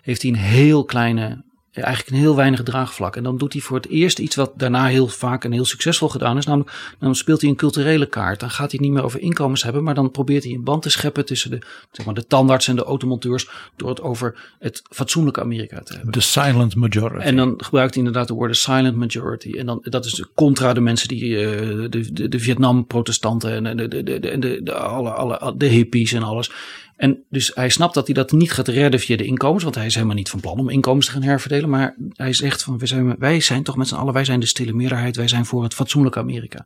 [0.01, 1.43] heeft hij een heel kleine
[1.83, 3.15] eigenlijk een heel weinig draagvlak.
[3.15, 6.09] En dan doet hij voor het eerst iets wat daarna heel vaak en heel succesvol
[6.09, 6.45] gedaan is.
[6.45, 8.39] Namelijk, dan speelt hij een culturele kaart.
[8.39, 10.89] Dan gaat hij niet meer over inkomens hebben, maar dan probeert hij een band te
[10.89, 11.61] scheppen tussen de,
[11.91, 13.49] zeg maar, de tandarts en de automonteurs.
[13.75, 16.11] Door het over het fatsoenlijke Amerika te hebben.
[16.11, 17.25] De silent majority.
[17.25, 19.51] En dan gebruikt hij inderdaad de woorden silent majority.
[19.57, 23.77] En dan, dat is de contra de mensen die, uh, de, de, de Vietnam-protestanten en
[23.77, 26.51] de, de, de, de, alle, alle, de hippies en alles.
[26.95, 29.85] En dus hij snapt dat hij dat niet gaat redden via de inkomens, want hij
[29.85, 31.69] is helemaal niet van plan om inkomens te gaan herverdelen.
[31.69, 34.45] Maar hij zegt van wij zijn, wij zijn toch met z'n allen, wij zijn de
[34.45, 36.65] stille meerderheid, wij zijn voor het fatsoenlijke Amerika.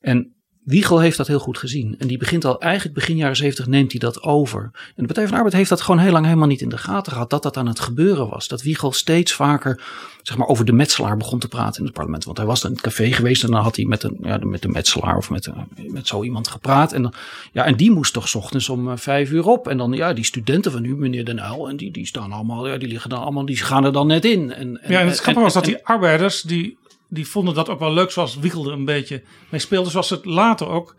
[0.00, 0.34] En
[0.64, 1.94] Wiegel heeft dat heel goed gezien.
[1.98, 4.62] En die begint al eigenlijk begin jaren 70 neemt hij dat over.
[4.62, 6.78] En de Partij van de Arbeid heeft dat gewoon heel lang helemaal niet in de
[6.78, 7.30] gaten gehad.
[7.30, 8.48] Dat dat aan het gebeuren was.
[8.48, 9.80] Dat Wiegel steeds vaker
[10.22, 12.24] zeg maar, over de metselaar begon te praten in het parlement.
[12.24, 14.38] Want hij was dan in het café geweest en dan had hij met, een, ja,
[14.42, 16.92] met de metselaar of met, met zo iemand gepraat.
[16.92, 17.14] En, dan,
[17.52, 19.68] ja, en die moest toch ochtends om uh, vijf uur op.
[19.68, 22.68] En dan ja, die studenten van u, meneer Den Uyl, en die, die staan allemaal,
[22.68, 24.52] ja, die liggen dan allemaal, die gaan er dan net in.
[24.52, 26.78] En, en ja, en het grappige was dat die arbeiders die
[27.12, 29.90] die vonden dat ook wel leuk, zoals Wiegel er een beetje mee speelde.
[29.90, 30.96] Zoals het later ook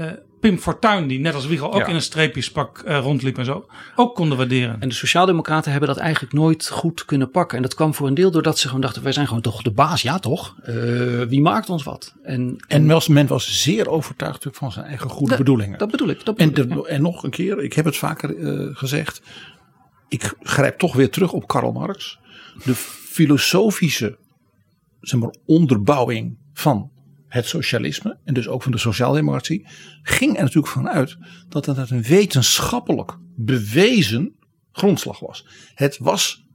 [0.00, 0.10] uh,
[0.40, 1.86] Pim Fortuyn, die net als Wiegel ook ja.
[1.86, 4.80] in een streepjespak uh, rondliep en zo, ook konden waarderen.
[4.80, 7.56] En de Sociaaldemocraten hebben dat eigenlijk nooit goed kunnen pakken.
[7.56, 9.70] En dat kwam voor een deel doordat ze gewoon dachten: wij zijn gewoon toch de
[9.70, 10.54] baas, ja toch?
[10.68, 12.14] Uh, wie maakt ons wat?
[12.22, 15.78] En, en, en men was zeer overtuigd van zijn eigen goede bedoelingen.
[15.78, 16.24] Dat bedoel ik.
[16.24, 16.94] Dat bedoel en, de, ik, ja.
[16.94, 18.34] en nog een keer, ik heb het vaker
[18.76, 19.22] gezegd.
[20.08, 22.18] Ik grijp toch weer terug op Karl Marx.
[22.64, 24.16] De filosofische
[25.02, 26.90] zeg maar, onderbouwing van
[27.26, 29.68] het socialisme en dus ook van de sociaaldemocratie,
[30.02, 31.16] ging er natuurlijk vanuit
[31.48, 34.34] dat het een wetenschappelijk bewezen
[34.72, 35.46] grondslag was.
[35.74, 36.46] Het was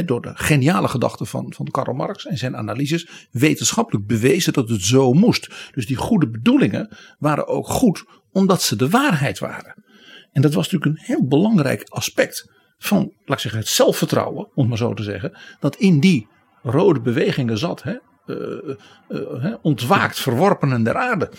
[0.00, 4.82] door de geniale gedachten van, van Karl Marx en zijn analyses wetenschappelijk bewezen dat het
[4.82, 5.70] zo moest.
[5.74, 9.84] Dus die goede bedoelingen waren ook goed omdat ze de waarheid waren.
[10.32, 14.68] En dat was natuurlijk een heel belangrijk aspect van, laat ik zeggen, het zelfvertrouwen, om
[14.68, 16.28] maar zo te zeggen, dat in die
[16.62, 17.82] rode bewegingen zat.
[17.82, 17.94] Hè?
[18.26, 18.74] Uh,
[19.08, 21.30] uh, ontwaakt, verworpenen der aarde.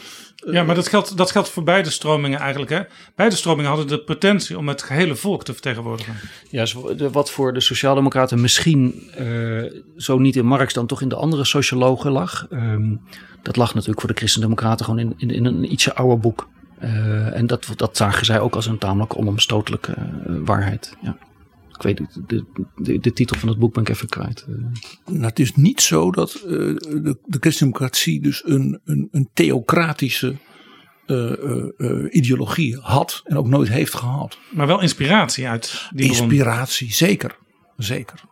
[0.45, 2.71] Uh, ja, maar dat geldt, dat geldt voor beide stromingen eigenlijk.
[2.71, 2.81] Hè?
[3.15, 6.13] Beide stromingen hadden de potentie om het gehele volk te vertegenwoordigen.
[6.49, 6.65] Ja,
[7.11, 9.11] wat voor de Sociaaldemocraten misschien
[9.97, 12.47] zo niet in Marx, dan toch in de andere sociologen lag.
[12.51, 13.01] Um,
[13.41, 16.47] dat lag natuurlijk voor de Christendemocraten gewoon in, in, in een ietsje ouder boek.
[17.33, 19.95] en dat, dat zagen zij ook als een tamelijk onomstotelijke
[20.25, 20.97] waarheid.
[21.01, 21.17] Ja.
[21.75, 22.45] Ik weet de, de,
[22.75, 24.45] de, de, titel van het boek ben ik even kwijt.
[25.05, 30.35] Nou, het is niet zo dat uh, de, de christendemocratie dus een, een, een theocratische
[31.07, 31.31] uh,
[31.77, 34.37] uh, ideologie had en ook nooit heeft gehad.
[34.51, 36.97] Maar wel inspiratie uit die Inspiratie, bron.
[36.97, 37.37] zeker.
[37.77, 38.23] Zeker.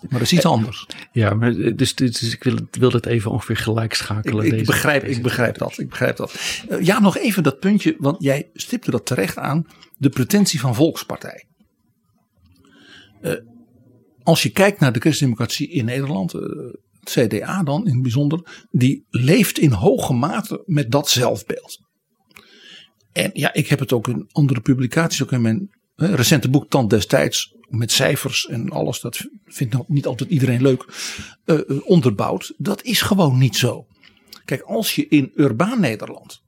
[0.00, 0.86] Maar dat is iets anders.
[1.12, 4.44] Ja, maar dus, dus ik wil, wil het even ongeveer gelijk schakelen.
[4.44, 5.78] Ik, ik deze, begrijp, deze ik begrijp dat.
[5.78, 6.34] Ik begrijp dat.
[6.80, 9.66] ja, nog even dat puntje, want jij stipte dat terecht aan.
[9.96, 11.44] De pretentie van Volkspartij.
[13.24, 13.32] Uh,
[14.22, 16.42] als je kijkt naar de christendemocratie in Nederland, uh,
[17.00, 21.78] het CDA dan in het bijzonder, die leeft in hoge mate met dat zelfbeeld.
[23.12, 26.90] En ja, ik heb het ook in andere publicaties, ook in mijn recente boek Tand
[26.90, 30.86] destijds, met cijfers en alles, dat vindt niet altijd iedereen leuk,
[31.84, 32.54] onderbouwd.
[32.56, 33.86] Dat is gewoon niet zo.
[34.44, 36.42] Kijk, als je in urbaan Nederland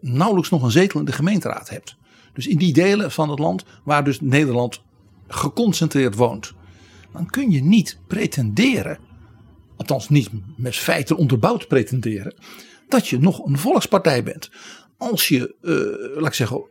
[0.00, 1.96] nauwelijks nog een zetel in de gemeenteraad hebt,
[2.32, 4.82] dus in die delen van het land waar dus Nederland
[5.30, 6.52] geconcentreerd woont,
[7.12, 8.98] dan kun je niet pretenderen,
[9.76, 12.34] althans niet met feiten onderbouwd pretenderen,
[12.88, 14.50] dat je nog een volkspartij bent.
[14.98, 16.70] Als je, uh, laat ik zeggen,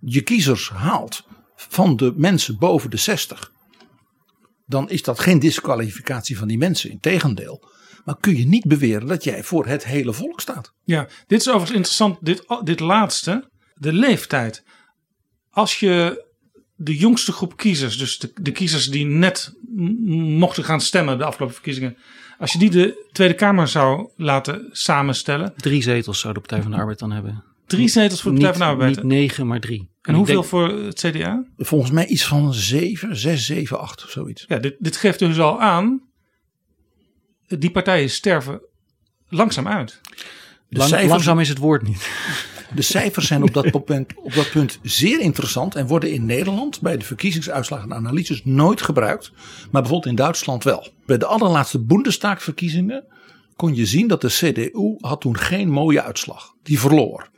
[0.00, 1.26] je kiezers haalt
[1.56, 3.52] van de mensen boven de 60,
[4.66, 6.90] dan is dat geen disqualificatie van die mensen.
[6.90, 7.62] Integendeel.
[8.04, 10.72] Maar kun je niet beweren dat jij voor het hele volk staat.
[10.84, 14.64] Ja, dit is overigens interessant, dit, dit laatste, de leeftijd.
[15.50, 16.25] Als je
[16.76, 19.54] de jongste groep kiezers, dus de, de kiezers die net
[20.38, 21.96] mochten gaan stemmen de afgelopen verkiezingen,
[22.38, 25.52] als je die de Tweede Kamer zou laten samenstellen.
[25.56, 27.44] Drie zetels zou de Partij van de Arbeid dan hebben.
[27.66, 28.96] Drie zetels voor de Partij van de Arbeid?
[28.96, 29.80] Niet negen, maar drie.
[29.80, 31.44] En, en hoeveel denk, voor het CDA?
[31.56, 34.44] Volgens mij iets van zeven, zes, zeven, acht of zoiets.
[34.48, 36.02] Ja, dit, dit geeft dus al aan
[37.48, 38.60] die partijen sterven
[39.28, 40.00] langzaam uit.
[40.68, 42.10] De, Lang- cijfers, langzaam is het woord niet.
[42.76, 46.80] De cijfers zijn op dat, punt, op dat punt zeer interessant en worden in Nederland
[46.80, 49.32] bij de verkiezingsuitslagen en analyses nooit gebruikt.
[49.70, 50.88] Maar bijvoorbeeld in Duitsland wel.
[51.06, 53.04] Bij de allerlaatste Bundestagverkiezingen
[53.56, 56.54] kon je zien dat de CDU had toen geen mooie uitslag.
[56.62, 57.30] Die verloor.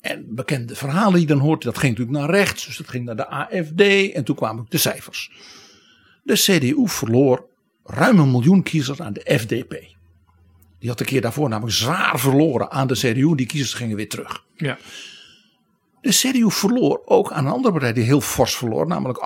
[0.00, 2.66] En bekende verhalen die dan hoort, dat ging natuurlijk naar rechts.
[2.66, 5.30] Dus dat ging naar de AFD en toen kwamen ook de cijfers.
[6.22, 7.46] De CDU verloor
[7.84, 9.95] ruim een miljoen kiezers aan de FDP.
[10.78, 13.34] Die had een keer daarvoor namelijk zwaar verloren aan de CDU.
[13.34, 14.44] Die kiezers gingen weer terug.
[14.56, 14.78] Ja.
[16.00, 18.86] De CDU verloor ook aan een andere partij die heel fors verloor.
[18.86, 19.18] Namelijk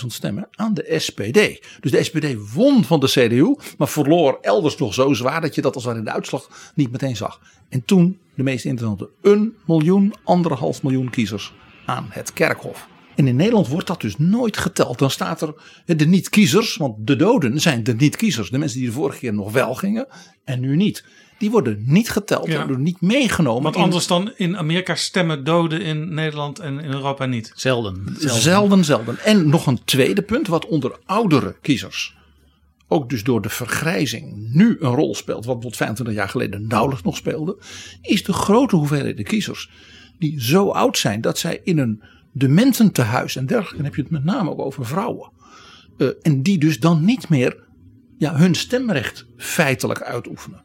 [0.00, 1.60] 800.000 stemmen aan de SPD.
[1.80, 3.54] Dus de SPD won van de CDU.
[3.78, 6.90] Maar verloor elders nog zo zwaar dat je dat als ware in de uitslag niet
[6.90, 7.40] meteen zag.
[7.68, 9.10] En toen de meest interessante.
[9.22, 11.52] Een miljoen, anderhalf miljoen kiezers
[11.86, 12.88] aan het kerkhof.
[13.16, 14.98] En in Nederland wordt dat dus nooit geteld.
[14.98, 15.54] Dan staat er
[15.86, 18.50] de niet-kiezers, want de doden zijn de niet-kiezers.
[18.50, 20.06] De mensen die de vorige keer nog wel gingen
[20.44, 21.04] en nu niet.
[21.38, 22.56] Die worden niet geteld, Ja.
[22.56, 23.62] worden niet meegenomen.
[23.62, 27.52] Want in- anders dan in Amerika stemmen doden in Nederland en in Europa niet.
[27.54, 28.16] Zelden.
[28.18, 29.18] Zelden, zelden.
[29.18, 32.16] En nog een tweede punt, wat onder oudere kiezers,
[32.88, 37.04] ook dus door de vergrijzing, nu een rol speelt, wat tot 25 jaar geleden nauwelijks
[37.04, 37.58] nog speelde,
[38.02, 39.70] is de grote hoeveelheid kiezers
[40.18, 42.02] die zo oud zijn dat zij in een
[42.34, 45.30] demententehuis en dergelijke, dan heb je het met name ook over vrouwen,
[45.98, 47.64] eh, en die dus dan niet meer
[48.18, 50.62] ja, hun stemrecht feitelijk uitoefenen.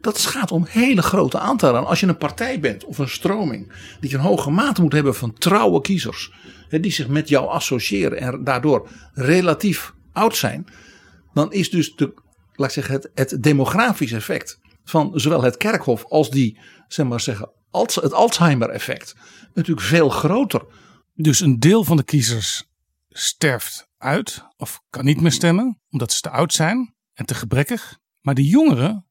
[0.00, 1.80] Dat gaat om hele grote aantallen.
[1.80, 5.14] En als je een partij bent of een stroming die een hoge mate moet hebben
[5.14, 6.32] van trouwe kiezers,
[6.68, 10.66] hè, die zich met jou associëren en daardoor relatief oud zijn,
[11.34, 12.14] dan is dus de,
[12.52, 17.20] laat ik zeggen, het, het demografisch effect van zowel het kerkhof als die, zeg maar
[17.20, 17.50] zeggen,
[17.84, 19.14] het Alzheimer effect
[19.54, 20.66] natuurlijk veel groter.
[21.14, 22.64] Dus een deel van de kiezers
[23.08, 27.98] sterft uit of kan niet meer stemmen omdat ze te oud zijn en te gebrekkig.
[28.20, 29.06] Maar de jongeren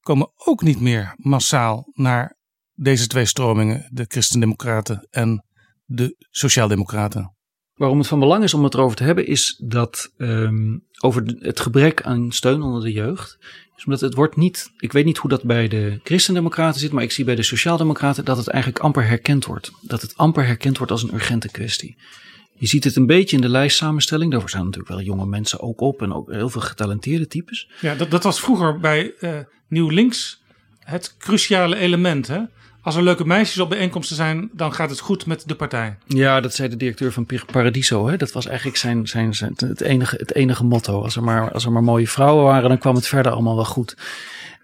[0.00, 2.36] komen ook niet meer massaal naar
[2.74, 5.44] deze twee stromingen, de Christendemocraten en
[5.84, 7.36] de Sociaaldemocraten.
[7.74, 11.60] Waarom het van belang is om het erover te hebben, is dat ehm, over het
[11.60, 13.38] gebrek aan steun onder de jeugd.
[13.78, 17.02] Is omdat het wordt niet, ik weet niet hoe dat bij de Christendemocraten zit, maar
[17.02, 19.70] ik zie bij de Sociaaldemocraten dat het eigenlijk amper herkend wordt.
[19.80, 21.96] Dat het amper herkend wordt als een urgente kwestie.
[22.54, 24.30] Je ziet het een beetje in de lijstsamenstelling.
[24.30, 27.68] Daarvoor staan natuurlijk wel jonge mensen ook op en ook heel veel getalenteerde types.
[27.80, 30.42] Ja, dat, dat was vroeger bij eh, Nieuw Links
[30.78, 32.26] het cruciale element.
[32.26, 32.40] Hè?
[32.88, 35.96] Als er leuke meisjes op bijeenkomsten zijn, dan gaat het goed met de partij.
[36.06, 38.08] Ja, dat zei de directeur van Paradiso.
[38.08, 38.16] Hè?
[38.16, 41.02] Dat was eigenlijk zijn, zijn, zijn, het, enige, het enige motto.
[41.02, 43.64] Als er, maar, als er maar mooie vrouwen waren, dan kwam het verder allemaal wel
[43.64, 43.96] goed.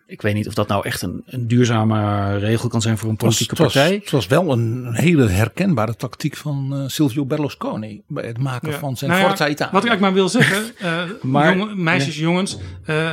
[0.07, 3.17] Ik weet niet of dat nou echt een, een duurzame regel kan zijn voor een
[3.17, 3.95] politieke het, was, partij.
[3.95, 8.71] het was wel een, een hele herkenbare tactiek van eh, Silvio Berlusconi bij het maken
[8.71, 8.79] Ja.
[8.79, 9.73] van zijn Nou ja, Forza Italia.
[9.73, 13.13] Wat ik eigenlijk maar wil zeggen, eh, Maar- jongen- meisjes, jongens, eh,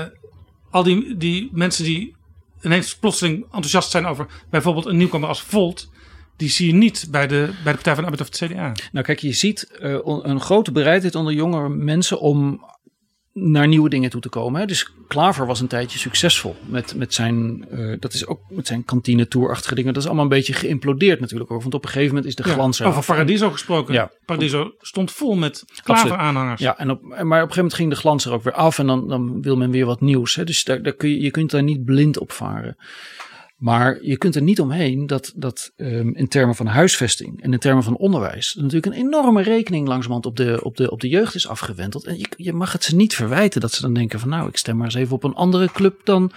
[0.70, 2.16] al die, die mensen die
[2.62, 5.90] ineens plotseling enthousiast zijn over bijvoorbeeld een nieuwkomer als Volt,
[6.36, 8.72] die zie je niet bij de, bij de Partij van de Arbeid of het CDA.
[8.92, 12.66] Nou kijk, je ziet eh, een grote bereidheid onder jongere mensen om
[13.34, 14.60] naar nieuwe dingen toe te komen.
[14.60, 14.68] Hè.
[14.68, 18.86] Dus Klaver was een tijdje succesvol met, met zijn, eh, dat is ook met zijn
[18.86, 19.94] kantine tourachtige dingen.
[19.94, 21.52] Dat is allemaal een beetje geïmplodeerd natuurlijk.
[21.52, 23.06] ook, Want op een gegeven moment is de Ja, glans er over.
[23.06, 23.94] Paradiso gesproken.
[23.94, 24.12] Ja.
[24.26, 26.62] Paradiso stond vol met Klaver-aanhangers.
[26.62, 28.80] Ja, en op, maar op een gegeven moment ging de glans er ook weer af
[28.80, 30.36] en dan, dan wil men weer wat nieuws.
[30.36, 30.44] Hè.
[30.44, 32.78] Dus daar, daar kun je, je kunt daar niet blind op varen.
[33.62, 37.60] Maar je kunt er niet omheen dat, dat ehm, in termen van huisvesting en in
[37.60, 41.08] termen van onderwijs er natuurlijk een enorme rekening langzamerhand op de, op de, op de
[41.10, 42.06] jeugd is afgewenteld.
[42.06, 44.58] En je, je mag het ze niet verwijten dat ze dan denken van nou, ik
[44.58, 46.32] stem maar eens even op een andere club dan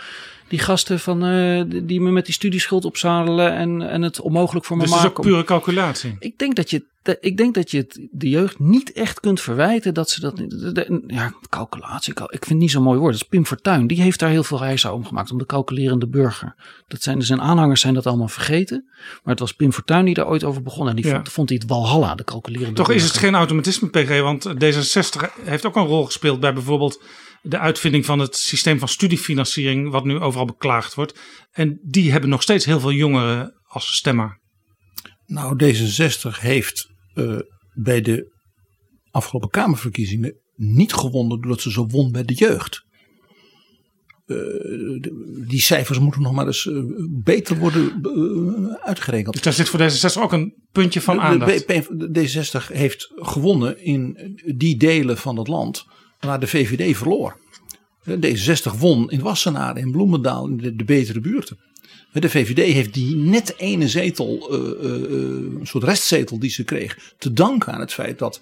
[0.48, 4.76] die gasten van, eh, die- me met die studieschuld opzadelen en, en het onmogelijk voor
[4.76, 5.24] me Dus het is maken.
[5.24, 6.16] ook pure calculatie.
[6.18, 9.40] Ik denk dat je, de- ik denk dat je het de jeugd niet echt kunt
[9.40, 10.36] verwijten dat ze dat.
[10.36, 12.14] de- de- ja, calculatie.
[12.14, 13.12] cal- Ik vind het niet zo'n mooi woord.
[13.12, 13.86] Dat is Pim Fortuyn.
[13.86, 15.30] Die heeft daar heel veel reizen om gemaakt.
[15.30, 16.54] Om de calculerende burger.
[16.88, 18.84] Dat zijn, zijn aanhangers zijn dat allemaal vergeten.
[18.96, 20.88] Maar het was Pim Fortuyn die daar ooit over begon.
[20.88, 21.14] En die Ja.
[21.14, 25.30] vond, vond hij het Walhalla, de calculerende Toch is het geen automatisme, PG, want D66
[25.44, 27.02] heeft ook een rol gespeeld bij bijvoorbeeld
[27.42, 31.18] de uitvinding van het systeem van studiefinanciering, wat nu overal beklaagd wordt.
[31.52, 34.38] En die hebben nog steeds heel veel jongeren als stemmer.
[35.26, 37.38] Nou, D66 heeft eh,
[37.74, 38.32] bij de
[39.10, 42.82] afgelopen Kamerverkiezingen niet gewonnen doordat ze zo won bij de jeugd.
[44.26, 46.82] Eh, de- die cijfers moeten nog maar eens eh,
[47.24, 49.32] beter worden eh, uitgerekend.
[49.34, 51.68] Dus daar zit voor D66 ook een puntje van aandacht.
[51.68, 54.16] De, B- de D60 heeft gewonnen in
[54.56, 55.86] die delen van het land
[56.20, 57.42] waar de VVD verloor.
[58.08, 61.58] D60 won in Wassenaar, in Bloemendaal, in de betere buurten.
[62.20, 65.10] De VVD heeft die net ene zetel, eh, eh, eh,
[65.58, 68.40] een soort restzetel die ze kreeg, te danken aan het feit dat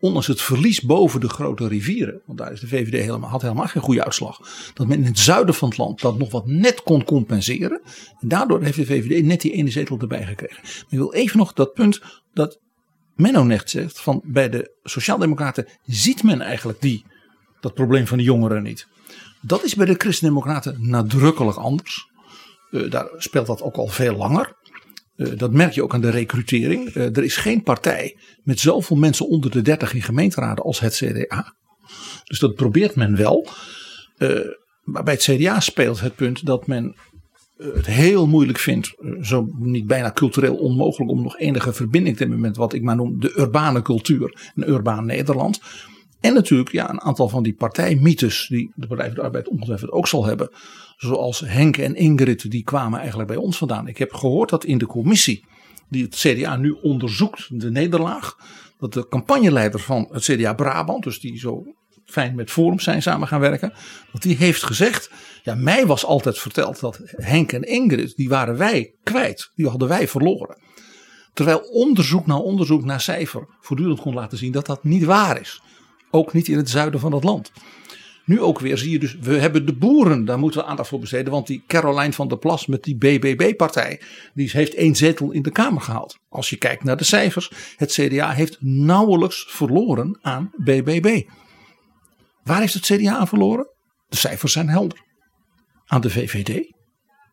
[0.00, 3.66] ondanks het verlies boven de grote rivieren, want daar is de VVD helemaal, had helemaal
[3.66, 4.40] geen goede uitslag,
[4.74, 7.80] dat men in het zuiden van het land dat nog wat net kon compenseren.
[8.20, 10.62] En daardoor heeft de VVD net die ene zetel erbij gekregen.
[10.88, 12.00] Ik wil even nog dat punt
[12.34, 12.60] dat
[13.16, 17.04] Menno net zegt, van bij de Sociaaldemocraten ziet men eigenlijk die,
[17.60, 18.86] dat probleem van de jongeren niet.
[19.40, 22.10] Dat is bij de Christendemocraten nadrukkelijk anders.
[22.72, 24.56] Uh, daar speelt dat ook al veel langer.
[25.16, 26.94] Uh, dat merk je ook aan de recrutering.
[26.94, 30.94] Uh, er is geen partij met zoveel mensen onder de 30 in gemeenteraden als het
[30.94, 31.54] CDA.
[32.24, 33.48] Dus dat probeert men wel.
[34.82, 36.96] maar bij het CDA speelt het punt dat men
[37.56, 42.40] het heel moeilijk vindt, zo niet bijna cultureel onmogelijk om nog enige verbinding te hebben
[42.40, 45.60] met wat ik maar noem de urbane cultuur, een urbaan Nederland.
[46.22, 49.90] En natuurlijk ja, een aantal van die partijmythes die de Partij van de Arbeid ongetwijfeld
[49.90, 50.50] ook zal hebben.
[50.96, 53.88] Zoals Henk en Ingrid, die kwamen eigenlijk bij ons vandaan.
[53.88, 55.44] Ik heb gehoord dat in de commissie
[55.88, 58.36] die het CDA nu onderzoekt, de nederlaag.
[58.78, 61.64] Dat de campagneleider van het CDA Brabant, dus die zo
[62.04, 63.72] fijn met Forum zijn samen gaan werken.
[64.12, 65.10] Dat die heeft gezegd,
[65.42, 69.50] ja mij was altijd verteld dat Henk en Ingrid, die waren wij kwijt.
[69.54, 70.56] Die hadden wij verloren.
[71.32, 75.62] Terwijl onderzoek na onderzoek naar cijfer voortdurend kon laten zien dat dat niet waar is.
[76.14, 77.52] Ook niet in het zuiden van het land.
[78.24, 80.98] Nu ook weer zie je dus, we hebben de boeren, daar moeten we aandacht voor
[80.98, 81.32] besteden.
[81.32, 84.00] Want die Caroline van der Plas met die BBB-partij,
[84.34, 86.18] die heeft één zetel in de Kamer gehaald.
[86.28, 91.22] Als je kijkt naar de cijfers, het CDA heeft nauwelijks verloren aan BBB.
[92.42, 93.66] Waar heeft het CDA aan verloren?
[94.08, 95.04] De cijfers zijn helder.
[95.86, 96.72] Aan de VVD.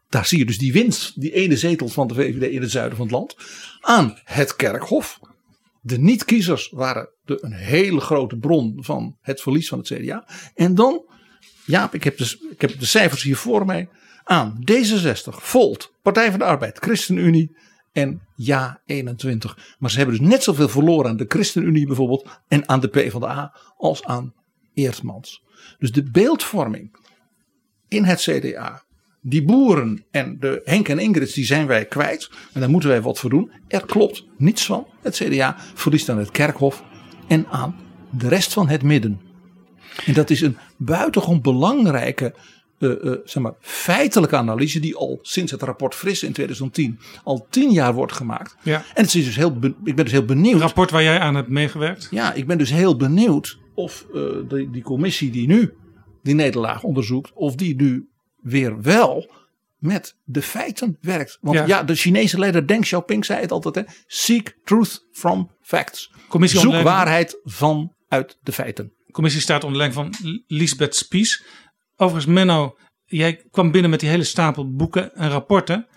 [0.09, 2.97] Daar zie je dus die winst, die ene zetel van de VVD in het zuiden
[2.97, 3.35] van het land.
[3.81, 5.19] Aan het Kerkhof.
[5.81, 10.27] De niet-kiezers waren de, een hele grote bron van het verlies van het CDA.
[10.55, 11.05] En dan,
[11.65, 13.89] Jaap, ik heb, de, ik heb de cijfers hier voor mij.
[14.23, 17.57] Aan D66, Volt, Partij van de Arbeid, ChristenUnie
[17.91, 19.75] en Ja 21.
[19.79, 23.57] Maar ze hebben dus net zoveel verloren aan de ChristenUnie bijvoorbeeld en aan de PvdA
[23.77, 24.33] als aan
[24.73, 25.43] Eertmans.
[25.77, 26.95] Dus de beeldvorming
[27.87, 28.83] in het CDA
[29.21, 32.29] die boeren en de Henk en Ingrid, die zijn wij kwijt.
[32.53, 33.51] En daar moeten wij wat voor doen.
[33.67, 34.87] Er klopt niets van.
[35.01, 36.83] Het CDA verliest aan het kerkhof
[37.27, 37.75] en aan
[38.11, 39.21] de rest van het midden.
[40.05, 42.35] En dat is een buitengewoon belangrijke
[42.79, 47.47] uh, uh, zeg maar, feitelijke analyse die al sinds het rapport Fris in 2010 al
[47.49, 48.55] tien jaar wordt gemaakt.
[48.63, 48.75] Ja.
[48.75, 50.53] En het is dus heel, ik ben dus heel benieuwd.
[50.53, 52.07] Een rapport waar jij aan hebt meegewerkt?
[52.11, 55.73] Ja, ik ben dus heel benieuwd of uh, die, die commissie die nu
[56.23, 58.08] die nederlaag onderzoekt, of die nu
[58.41, 59.31] weer wel
[59.77, 61.37] met de feiten werkt.
[61.41, 65.51] Want ja, ja de Chinese leider Deng Xiaoping zei het altijd: hè, seek truth from
[65.61, 66.11] facts.
[66.27, 68.93] Commissie Zoek waarheid vanuit de feiten.
[69.05, 71.43] De commissie staat onder leiding van Lisbeth Spies.
[71.95, 75.87] Overigens, Menno, jij kwam binnen met die hele stapel boeken en rapporten.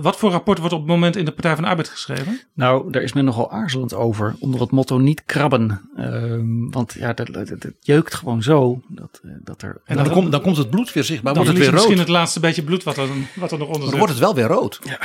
[0.00, 2.40] Wat voor rapport wordt op het moment in de Partij van de Arbeid geschreven?
[2.54, 4.34] Nou, daar is men nogal aarzelend over.
[4.38, 5.80] Onder het motto niet krabben.
[5.96, 8.82] Uh, want ja, dat, dat, dat, jeukt gewoon zo.
[8.88, 11.34] Dat, eh, dat er, en dan, dan, komt, dan komt het bloed weer zichtbaar.
[11.34, 11.88] Dan wordt het weer rood.
[11.88, 13.90] misschien het laatste beetje bloed wat er, wat er nog onder zit.
[13.90, 14.80] Dan wordt het wel weer rood.
[14.82, 14.98] Ja.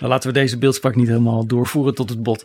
[0.00, 2.44] Nou, laten we deze beeldspraak niet helemaal doorvoeren tot het bot.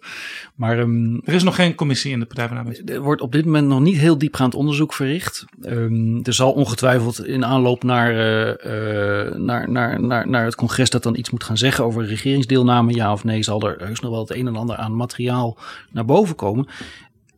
[0.55, 2.89] Maar um, er is nog geen commissie in de Partij van de Arbeid.
[2.89, 5.45] Er wordt op dit moment nog niet heel diepgaand onderzoek verricht.
[5.61, 10.89] Um, er zal ongetwijfeld in aanloop naar, uh, uh, naar, naar, naar, naar het congres
[10.89, 14.11] dat dan iets moet gaan zeggen over regeringsdeelname, ja of nee, zal er heus nog
[14.11, 15.57] wel het een en ander aan materiaal
[15.91, 16.67] naar boven komen.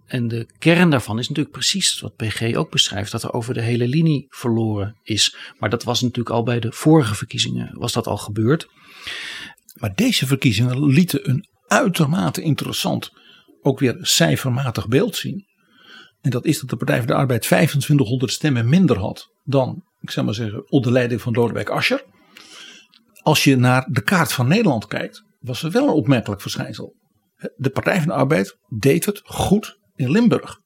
[0.10, 3.62] En de kern daarvan is natuurlijk precies wat PG ook beschrijft, dat er over de
[3.62, 5.36] hele linie verloren is.
[5.60, 8.68] Maar dat was natuurlijk al bij de vorige verkiezingen, was dat al gebeurd.
[9.80, 13.12] Maar deze verkiezingen lieten een uitermate interessant,
[13.62, 15.48] ook weer cijfermatig beeld zien.
[16.22, 20.10] En dat is dat de Partij van de Arbeid 2500 stemmen minder had dan, ik
[20.10, 22.04] zou maar zeggen, onder leiding van Lodewijk Asscher.
[23.22, 26.96] Als je naar de kaart van Nederland kijkt, was er wel een opmerkelijk verschijnsel.
[27.56, 30.60] De Partij van de Arbeid deed het goed in Limburg.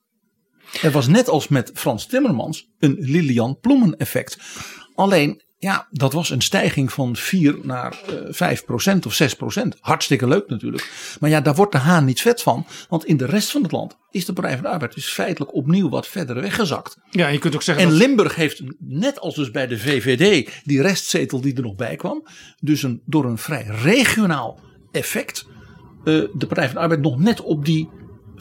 [0.80, 4.38] Het was net als met Frans Timmermans een Lilian Ploemen effect.
[4.96, 9.34] Alleen ja, dat was een stijging van 4 naar uh, eh, 5 procent of 6
[9.34, 9.78] procent.
[9.80, 11.16] Hartstikke leuk natuurlijk.
[11.20, 12.66] Maar ja, daar wordt de haan niet vet van.
[12.90, 15.56] Want in de rest van het land is de Partij van de Arbeid dus feitelijk
[15.56, 16.98] opnieuw wat verder weggezakt.
[17.10, 17.86] Ja, je kunt ook zeggen.
[17.86, 21.96] En Limburg heeft, net als dus bij de VVD, die restzetel die er nog bij
[21.96, 22.28] kwam.
[22.60, 24.60] Dus een, door een vrij regionaal
[24.92, 25.46] effect.
[26.04, 27.90] Uh, de Partij van de Arbeid nog net op die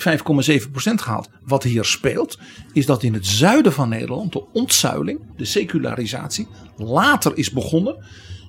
[0.09, 1.29] 5,7% gehaald.
[1.45, 2.39] Wat hier speelt,
[2.73, 6.47] is dat in het zuiden van Nederland de ontzuiling, de secularisatie,
[6.77, 8.05] later is begonnen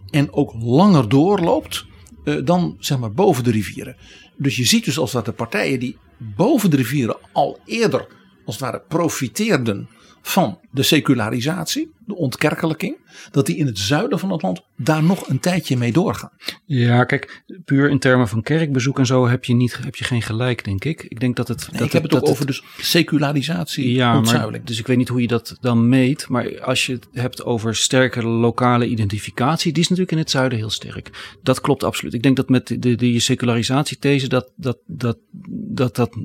[0.09, 1.85] en ook langer doorloopt
[2.23, 3.95] uh, dan zeg maar boven de rivieren.
[4.37, 8.07] Dus je ziet dus als dat de partijen die boven de rivieren al eerder
[8.45, 9.89] als het ware profiteerden
[10.21, 12.95] van de secularisatie, de ontkerkelijking,
[13.31, 16.31] dat die in het zuiden van het land daar nog een tijdje mee doorgaan.
[16.65, 20.21] Ja, kijk, puur in termen van kerkbezoek en zo heb je, niet, heb je geen
[20.21, 21.03] gelijk, denk ik.
[21.03, 21.67] Ik denk dat het.
[21.71, 25.07] Nee, dat ik heb het ook over dus secularisatie, Ja, maar, dus ik weet niet
[25.07, 26.29] hoe je dat dan meet.
[26.29, 30.57] Maar als je het hebt over sterke lokale identificatie, die is natuurlijk in het zuiden
[30.57, 31.35] heel sterk.
[31.43, 32.13] Dat klopt absoluut.
[32.13, 35.17] Ik denk dat met de, de, de secularisatiethese dat, dat, dat,
[35.49, 36.17] dat, dat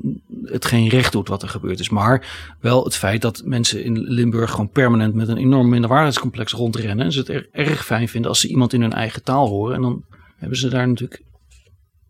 [0.45, 1.89] het geen recht doet wat er gebeurd is.
[1.89, 2.27] Maar
[2.61, 7.05] wel het feit dat mensen in Limburg gewoon permanent met een enorm minderwaardigheidscomplex rondrennen.
[7.05, 9.75] En ze het er, erg fijn vinden als ze iemand in hun eigen taal horen.
[9.75, 10.05] En dan
[10.37, 11.23] hebben ze daar natuurlijk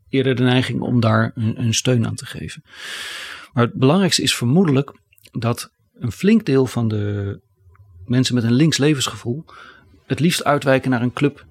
[0.09, 2.63] eerder de neiging om daar hun, hun steun aan te geven.
[3.53, 4.93] Maar het belangrijkste is vermoedelijk
[5.33, 7.41] dat een flink deel van de
[8.07, 9.45] mensen met een links levensgevoel
[10.09, 11.47] het liefst uitwijken naar een club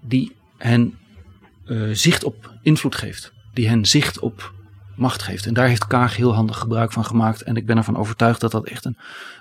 [0.00, 0.98] die hen
[1.64, 3.32] eh, zicht op invloed geeft.
[3.52, 4.54] Die hen zicht op
[4.96, 5.46] macht geeft.
[5.46, 7.42] En daar heeft Kaag heel handig gebruik van gemaakt.
[7.42, 8.96] En ik ben ervan overtuigd dat dat echt een,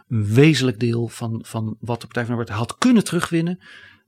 [0.07, 3.59] een wezenlijk deel van, van wat de Partij van de Arbeid had kunnen terugwinnen.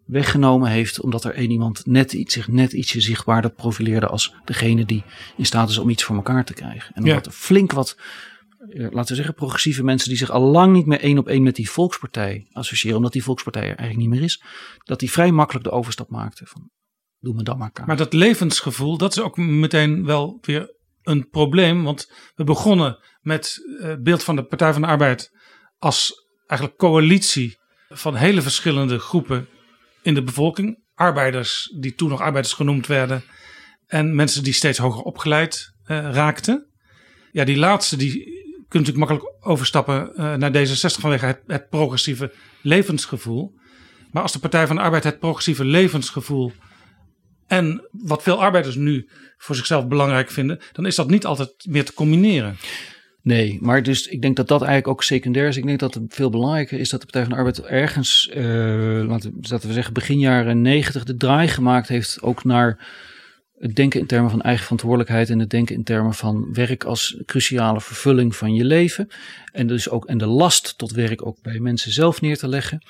[0.05, 4.85] Weggenomen heeft omdat er één iemand net iets, zich net ietsje zichtbaarder profileerde als degene
[4.85, 5.03] die
[5.37, 6.95] in staat is om iets voor elkaar te krijgen.
[6.95, 7.09] En Ja.
[7.09, 7.97] omdat er flink wat
[8.69, 11.43] eh, laten we zeggen, progressieve mensen die zich al lang niet meer één op één
[11.43, 14.43] met die volkspartij associëren, omdat die volkspartij er eigenlijk niet meer is,
[14.83, 16.69] dat die vrij makkelijk de overstap maakten van
[17.19, 17.87] doe me dan maar kaart.
[17.87, 21.83] Maar dat levensgevoel, dat is ook meteen wel weer een probleem.
[21.83, 25.31] Want we begonnen met het beeld van de Partij van de Arbeid
[25.77, 27.57] als eigenlijk coalitie
[27.89, 29.47] van hele verschillende groepen
[30.01, 30.85] in de bevolking.
[30.95, 33.23] Arbeiders die toen nog arbeiders genoemd werden.
[33.87, 36.67] En mensen die steeds hoger opgeleid eh, raakten.
[37.31, 38.35] Ja, die laatste die
[38.67, 43.55] kunnen natuurlijk makkelijk overstappen eh, naar D66 vanwege het progressieve levensgevoel.
[44.11, 46.53] Maar als de Partij van de Arbeid het progressieve levensgevoel
[47.47, 51.85] en wat veel arbeiders nu voor zichzelf belangrijk vinden, dan is dat niet altijd meer
[51.85, 52.57] te combineren.
[53.27, 55.57] Nee, maar dus ik denk dat dat eigenlijk ook secundair is.
[55.57, 58.43] Ik denk dat het veel belangrijker is dat de Partij van de Arbeid ergens, eh,
[59.07, 62.87] laten, we- zeggen, begin jaren negentig de draai gemaakt heeft ook naar
[63.57, 67.17] het denken in termen van eigen verantwoordelijkheid en het denken in termen van werk als
[67.25, 69.07] cruciale vervulling van je leven.
[69.51, 72.85] En dus ook en de last tot werk ook bij mensen zelf neer te leggen.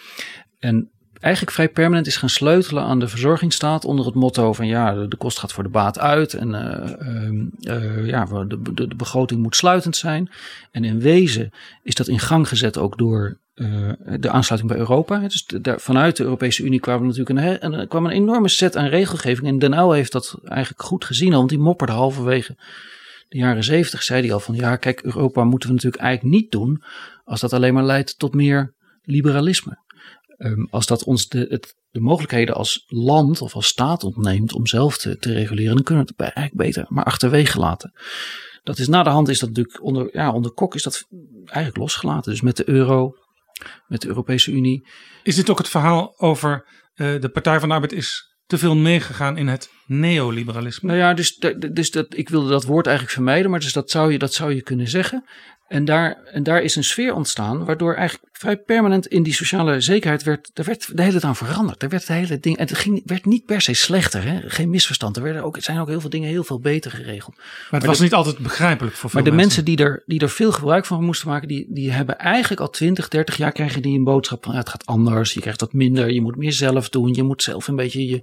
[0.59, 0.89] En
[1.27, 5.15] eigenlijk vrij permanent is gaan sleutelen aan de verzorgingsstaat onder het motto van ja, de,
[5.17, 9.41] kost gaat voor de baat uit en eh, ehm, eh, ja, de, de, de begroting
[9.41, 10.29] moet sluitend zijn.
[10.71, 11.51] En in wezen
[11.83, 15.19] is dat in gang gezet ook door eh, de aansluiting bij Europa.
[15.19, 19.47] Dus vanuit de Europese Unie kwamen natuurlijk een, een, kwam een enorme set aan regelgeving.
[19.47, 22.55] En Den Uyl heeft dat eigenlijk goed gezien, want die mopperde halverwege
[23.29, 24.03] de jaren zeventig.
[24.03, 26.83] Zei hij al van ja, kijk, Europa moeten we natuurlijk eigenlijk niet doen
[27.25, 28.73] als dat alleen maar leidt tot meer
[29.03, 29.77] liberalisme.
[30.37, 34.67] Ehm, als dat ons de, het, de mogelijkheden als land of als staat ontneemt om
[34.67, 37.93] zelf te, te reguleren, dan kunnen we het eigenlijk beter maar achterwege laten.
[38.63, 41.07] Dat is na de hand is dat natuurlijk onder, ja, onder Kok is dat
[41.45, 42.31] eigenlijk losgelaten.
[42.31, 43.15] Dus met de euro,
[43.87, 44.87] met de Europese Unie.
[45.23, 48.75] Is dit ook het verhaal over eh, de Partij van de Arbeid is te veel
[48.75, 50.87] meegegaan in het neoliberalisme?
[50.87, 51.35] Nou ja, dus,
[51.71, 54.53] dus dat, ik wilde dat woord eigenlijk vermijden, maar dus dat zou je, dat zou
[54.53, 55.25] je kunnen zeggen.
[55.67, 59.81] En daar, en daar is een sfeer ontstaan, waardoor eigenlijk vrij permanent in die sociale
[59.81, 61.83] zekerheid werd, er werd de hele tijd aan veranderd.
[61.83, 64.39] Er werd de hele ding, en het ging, werd niet per se slechter, hè?
[64.49, 65.17] geen misverstand.
[65.17, 67.35] Er werden ook, het zijn ook heel veel dingen heel veel beter geregeld.
[67.35, 69.63] Maar het was niet altijd begrijpelijk voor veel Maar de mensen.
[69.63, 72.69] mensen die er, die er veel gebruik van moesten maken, die, die hebben eigenlijk al
[72.69, 75.73] 20, 30 jaar krijgen die een boodschap van ja, het gaat anders, je krijgt wat
[75.73, 78.21] minder, je moet meer zelf doen, je moet zelf een beetje je,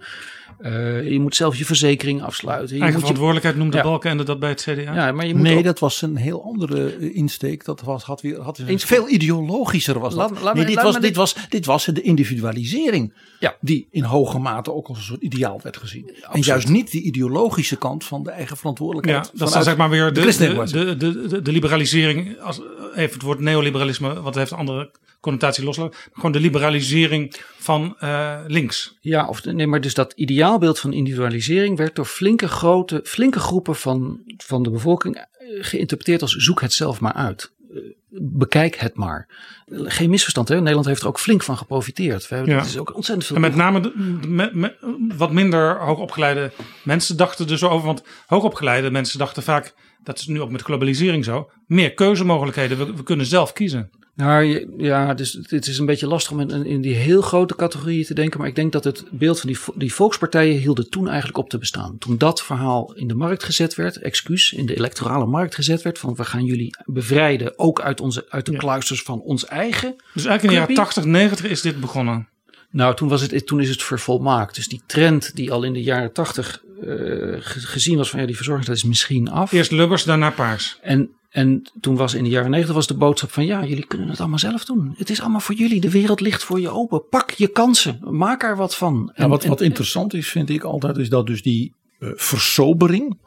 [0.59, 2.66] eh, je moet zelf je verzekering afsluiten.
[2.76, 3.82] Je Eigen moet je, verantwoordelijkheid noemde Ja.
[3.82, 4.94] Balkenende dat bij het CDA.
[4.94, 7.64] ja, maar je moet Nee, ook- dat was een heel andere eh, insteek.
[7.64, 10.30] Dat was, had weer, had weer Eens- veel ideologischer was dat.
[10.30, 13.12] Laat- laat me- nee, dit, was, dit, dit- was, dit was de individualisering.
[13.40, 13.57] Ja.
[13.61, 16.11] Die in hoge mate ook als een soort ideaal werd gezien.
[16.32, 19.30] En juist niet die ideologische kant van de eigen Ja, verantwoordelijkheid.
[19.38, 22.61] dat is zeg maar weer de de, de, de, de, de liberalisering, als,
[22.94, 24.90] even het woord neoliberalisme, want het heeft een andere
[25.25, 25.99] connotatie loslaten.
[26.12, 28.97] Gewoon de liberalisering van eh, links.
[29.01, 33.77] Ja, of, nee, maar dus dat ideaalbeeld van individualisering werd door flinke, grote, flinke groepen
[33.77, 35.25] van, van de bevolking eh,
[35.61, 37.53] geïnterpreteerd als zoek het zelf maar uit.
[37.75, 37.81] Eh,
[38.20, 39.29] Bekijk het maar.
[39.66, 40.59] Geen misverstand, hè?
[40.61, 42.29] Nederland heeft er ook flink van geprofiteerd.
[42.29, 42.59] We hebben, Ja.
[42.61, 43.37] Het is ook ontzettend veel.
[43.37, 44.77] En met name de, de- me- me-
[45.16, 46.53] wat minder hoogopgeleide
[46.83, 47.87] mensen dachten er zo over.
[47.87, 52.79] Want hoogopgeleide mensen dachten vaak, dat is nu ook met globalisering zo, meer keuzemogelijkheden.
[52.79, 53.91] We, we kunnen zelf kiezen.
[54.17, 58.05] Nou ja, dus het is een beetje lastig om in, in die heel grote categorieën
[58.05, 58.39] te denken.
[58.39, 61.59] Maar ik denk dat het beeld van die, die volkspartijen hielden toen eigenlijk op te
[61.59, 61.99] bestaan.
[61.99, 65.99] Toen dat verhaal in de markt gezet werd, excuus, in de electorale markt gezet werd.
[65.99, 68.59] Van we gaan jullie bevrijden, ook uit, onze, uit de Ja.
[68.59, 69.95] kluisters van ons eigen.
[70.15, 70.85] Dus eigenlijk in de jaren Clubie?
[70.85, 72.29] 80, 90 is dit begonnen.
[72.71, 74.55] Nou, toen, was het, toen is het vervolmaakt.
[74.55, 78.27] Dus die trend die al in de jaren tachtig eh, ge- gezien was van ja,
[78.27, 79.53] die verzorging dat is misschien af.
[79.53, 80.79] Eerst Lubbers, daarna Paars.
[80.83, 84.09] En, En toen was in de jaren negentig was de boodschap van ja, jullie kunnen
[84.09, 84.95] het allemaal zelf doen.
[84.97, 85.80] Het is allemaal voor jullie.
[85.80, 87.09] De wereld ligt voor je open.
[87.09, 88.01] Pak je kansen.
[88.11, 89.12] Maak er wat van.
[89.14, 93.18] Ja, wat, wat interessant is, vind ik altijd, is dat dus die uh, versobering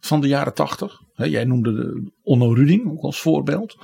[0.00, 1.02] van de jaren tachtig.
[1.14, 3.78] Jij noemde de Onno Ruding ook als voorbeeld.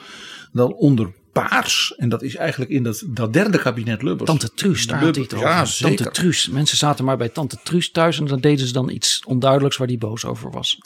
[0.53, 1.15] Dan onder
[1.49, 4.31] paars, en dat is eigenlijk in dat, dat derde kabinet Lubbers.
[4.31, 5.97] Tante Truus, daar Lubbers, had hij het ja, zeker.
[5.97, 6.49] Tante Truus.
[6.49, 9.87] Mensen zaten maar bij Tante Truus thuis en dan deden ze dan iets onduidelijks waar
[9.87, 10.79] die boos over was.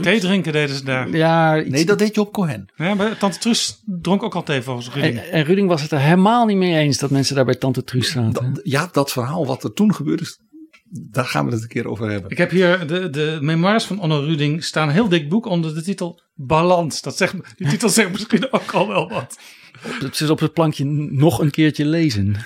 [0.00, 1.08] Thee drinken deden ze daar.
[1.10, 2.66] Ja, iets- Nee, dat deed je op Cohen.
[2.76, 5.18] Ja, maar Tante Truus dronk ook al thee volgens Ruding.
[5.18, 7.84] En, en Ruding was het er helemaal niet mee eens dat mensen daar bij Tante
[7.84, 8.32] Truus zaten.
[8.54, 10.38] Dat- ja, dat verhaal wat er toen gebeurde, is,
[11.10, 12.30] daar gaan we het een keer over hebben.
[12.30, 14.88] Ik heb hier de, de memoirs van Onno Ruding staan.
[14.88, 17.02] Een heel dik boek onder de titel Balans.
[17.02, 19.38] Dat zegt, die titel zegt misschien ook al wel wat.
[19.80, 22.36] Het is op het plankje nog een keertje lezen.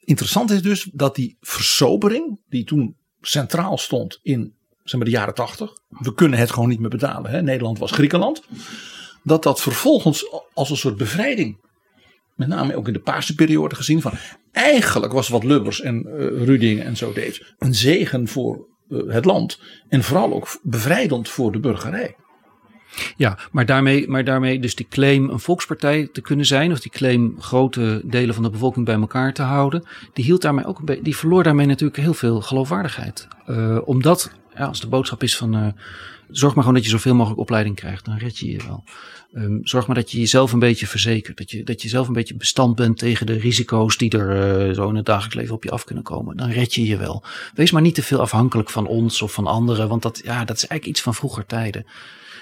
[0.00, 4.54] Interessant is dus dat die versobering, die toen centraal stond in
[4.88, 5.70] zeg maar, de jaren tachtig.
[5.88, 7.30] We kunnen het gewoon niet meer betalen.
[7.30, 7.42] Hè?
[7.42, 8.42] Nederland was Griekenland.
[9.22, 11.66] Dat dat vervolgens als een soort bevrijding.
[12.34, 14.00] Met name ook in de paarse periode gezien.
[14.00, 14.12] Van,
[14.52, 16.02] eigenlijk was wat Lubbers en
[16.44, 17.54] Ruding en zo deed.
[17.58, 19.60] Een zegen voor eh, het land.
[19.88, 22.16] En vooral ook bevrijdend voor de burgerij.
[23.16, 26.90] Ja, maar daarmee, maar daarmee dus die claim een volkspartij te kunnen zijn, of die
[26.90, 31.02] claim grote delen van de bevolking bij elkaar te houden, die, hield daarmee ook een
[31.02, 33.28] die verloor daarmee natuurlijk heel veel geloofwaardigheid.
[33.46, 35.66] Eh, omdat, ja, als de boodschap is van, eh,
[36.30, 38.84] zorg maar gewoon dat je zoveel mogelijk opleiding krijgt, dan red je je wel.
[39.32, 42.12] Ehm, zorg maar dat je jezelf een beetje verzekert, dat je, dat je zelf een
[42.12, 45.64] beetje bestand bent tegen de risico's die er eh, zo in het dagelijks leven op
[45.64, 46.36] je af kunnen komen.
[46.36, 47.24] Dan red je je wel.
[47.54, 50.56] Wees maar niet te veel afhankelijk van ons of van anderen, want dat, ja, dat
[50.56, 51.86] is eigenlijk iets van vroeger tijden.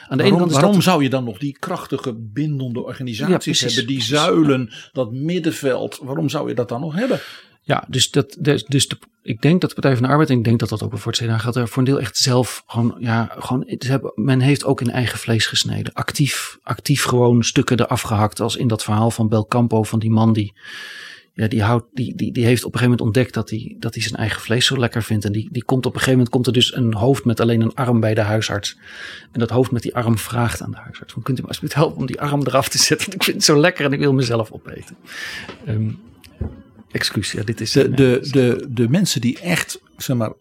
[0.09, 2.85] Aan de ene Waarom, kant is waarom dat, zou je dan nog die krachtige bindende
[2.85, 3.87] organisaties hebben?
[3.87, 5.99] Die zuilen, dat middenveld.
[6.03, 7.21] Waarom zou je dat dan nog hebben?
[7.63, 10.39] Ja, dus, dat, dus, dus de, ik denk dat de Partij van de Arbeid, en
[10.39, 12.63] ik denk dat dat ook voor het CDA geldt, er voor een deel echt zelf
[12.67, 15.93] gewoon, ja, gewoon, hebben, men heeft ook in eigen vlees gesneden.
[15.93, 20.33] Actief, actief gewoon stukken eraf gehakt, als in dat verhaal van Belcampo, van die man
[20.33, 20.53] die,
[21.37, 23.95] ja, die, houdt, die, die, die heeft op een gegeven moment ontdekt dat hij, dat
[23.95, 25.25] hij zijn eigen vlees zo lekker vindt.
[25.25, 27.61] En die, die komt op een gegeven moment, komt er dus een hoofd met alleen
[27.61, 28.79] een arm bij de huisarts.
[29.33, 31.77] En dat hoofd met die arm vraagt aan de huisarts, van, kunt u me alsjeblieft
[31.77, 33.13] helpen om die arm eraf te zetten?
[33.17, 34.97] Ik vind het zo lekker en ik wil mezelf opeten.
[35.67, 35.91] Ehm
[36.97, 37.73] excuus, ja, dit is...
[37.73, 40.33] De, de, de, de mensen die echt, zeg maar,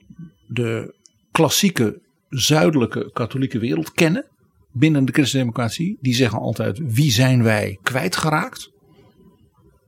[0.47, 0.93] de
[1.31, 4.25] klassieke zuidelijke katholieke wereld kennen.
[4.71, 5.97] Binnen de christendemocratie.
[6.01, 8.71] Die zeggen altijd, wie zijn wij kwijtgeraakt?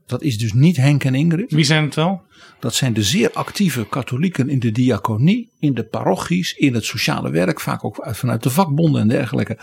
[0.08, 1.52] Dat is dus niet Henk en Ingrid.
[1.52, 2.22] Wie zijn het wel?
[2.60, 7.30] Dat zijn de zeer actieve katholieken in de diaconie, in de parochies, in het sociale
[7.30, 9.58] werk, vaak ook uit- vanuit de vakbonden en dergelijke.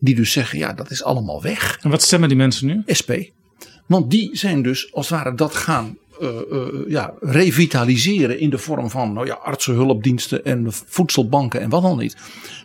[0.00, 1.78] Die dus zeggen, ja, dat is allemaal weg.
[1.82, 2.82] En wat stemmen die mensen nu?
[3.00, 3.10] SP.
[3.86, 8.58] Want die zijn dus als het ware dat gaan eh, eh, ja, revitaliseren in de
[8.58, 12.16] vorm van nou ja, artsenhulpdiensten en voedselbanken en wat dan niet.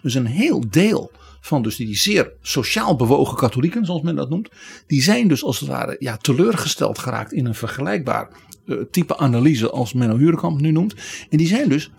[0.01, 1.11] Dus een heel deel
[1.45, 4.49] van dus die zeer sociaal bewogen katholieken, zoals men dat noemt,
[4.87, 8.29] die zijn dus als het ware ja, teleurgesteld geraakt in een vergelijkbaar
[8.67, 10.95] eh, type analyse als Menno Hurekamp nu noemt.
[11.29, 11.91] En die zijn dus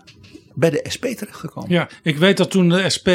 [0.53, 1.69] bij de SP terechtgekomen.
[1.69, 3.09] Ja, ik weet dat toen de SP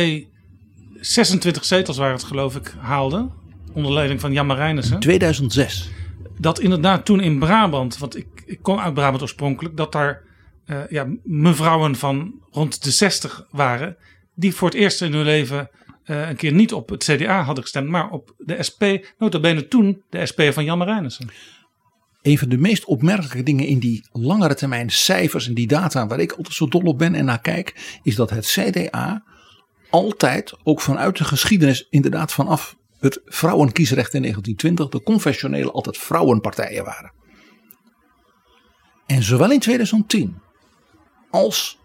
[1.01, 3.29] 26 zetels waren het geloof ik haalde.
[3.73, 5.01] Onder leiding van Jan Marijnissen.
[5.01, 5.91] 2006.
[6.39, 10.23] dat inderdaad toen in Brabant, want ik, ik kom uit Brabant oorspronkelijk, dat daar
[10.65, 13.97] eh, ja, mevrouwen van rond de 60 waren,
[14.35, 15.71] die voor het eerst in hun leven
[16.05, 18.83] eh, een keer niet op het CDA hadden gestemd, maar op de SP,
[19.19, 21.29] notabene toen de SP van Jan Marijnissen.
[22.23, 26.21] een van de meest opmerkelijke dingen in die langere termijn cijfers en die data waar
[26.21, 29.25] ik altijd zo dol op ben en naar kijk, is dat het CDA
[29.91, 36.85] altijd, ook vanuit de geschiedenis, inderdaad vanaf het vrouwenkiesrecht in 1920, de confessionele altijd vrouwenpartijen
[36.85, 37.13] waren.
[39.07, 40.39] En zowel in 2010
[41.31, 41.79] als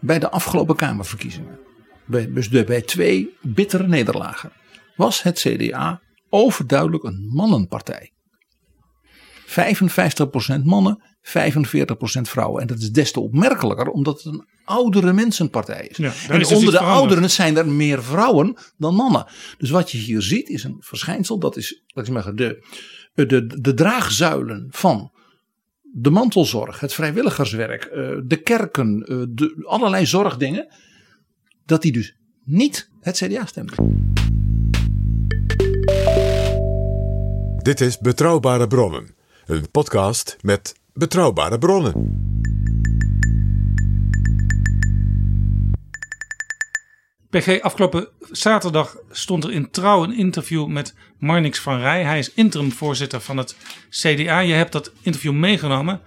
[0.00, 1.58] bij de afgelopen Kamerverkiezingen,
[2.06, 4.52] bij, dus de- bij twee bittere nederlagen,
[4.96, 8.12] was het CDA overduidelijk een mannenpartij.
[9.46, 12.60] 55% mannen, 45% vrouwen.
[12.60, 15.96] En dat is des te opmerkelijker omdat het een oudere mensenpartij is.
[15.96, 19.26] Ja, en is dus onder de ouderen zijn er meer vrouwen dan mannen.
[19.58, 21.38] Dus wat je hier ziet is een verschijnsel.
[21.38, 22.64] Dat is laat ik zeggen, de,
[23.14, 25.12] de, de draagzuilen van
[25.82, 30.74] de mantelzorg, het vrijwilligerswerk, eh, de kerken, eh, de, allerlei zorgdingen.
[31.66, 33.74] Dat die dus niet het CDA stemmen.
[37.56, 39.14] Dit is Betrouwbare Bronnen,
[39.46, 42.22] een podcast met betrouwbare bronnen.
[47.30, 52.04] PG, afgelopen zaterdag stond er in Trouw een interview met Marnix van Rij.
[52.04, 53.56] Hij is interim voorzitter van het
[53.90, 54.38] CDA.
[54.38, 56.00] Je hebt dat interview meegenomen.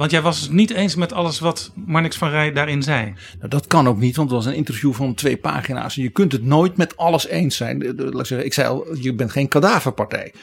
[0.00, 3.14] Want jij was het niet eens met alles wat Marnix van Rij daarin zei.
[3.38, 5.94] Nou, dat kan ook niet, want het was een interview van twee pagina's.
[5.94, 7.98] Je kunt het nooit met alles eens zijn.
[8.44, 10.34] Ik zei al, je bent geen kadaverpartij.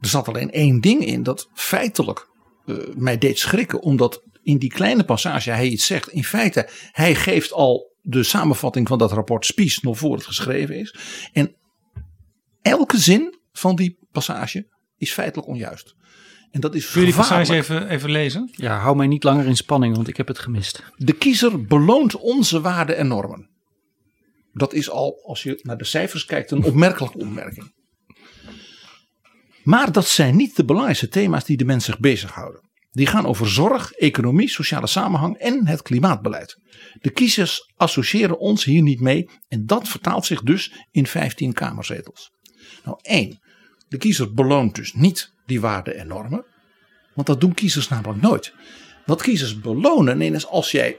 [0.00, 2.28] Er zat alleen één ding in dat feitelijk
[2.66, 3.82] eh, mij deed schrikken.
[3.82, 6.08] Omdat in die kleine passage hij iets zegt.
[6.08, 10.78] In feite, hij geeft al de samenvatting van dat rapport Spies nog voor het geschreven
[10.78, 10.94] is.
[11.32, 11.56] En
[12.62, 15.94] elke zin van die passage is feitelijk onjuist.
[16.50, 18.50] En dat is Kun je die passage even, even lezen?
[18.52, 20.82] Ja, hou mij niet langer in spanning, want ik heb het gemist.
[20.96, 23.48] De kiezer beloont onze waarden en normen.
[24.52, 27.72] Dat is al, als je naar de cijfers kijkt, een opmerkelijke opmerking.
[29.62, 32.68] Maar dat zijn niet de belangrijkste thema's die de mens zich bezighouden.
[32.90, 36.56] Die gaan over zorg, economie, sociale samenhang en het klimaatbeleid.
[37.00, 42.30] De kiezers associëren ons hier niet mee en dat vertaalt zich dus in 15 kamerzetels.
[42.84, 43.38] Nou één,
[43.88, 46.44] de kiezer beloont dus niet die waarden en normen.
[47.14, 48.52] Want dat doen kiezers namelijk nooit.
[49.06, 50.96] Wat kiezers belonen is als jij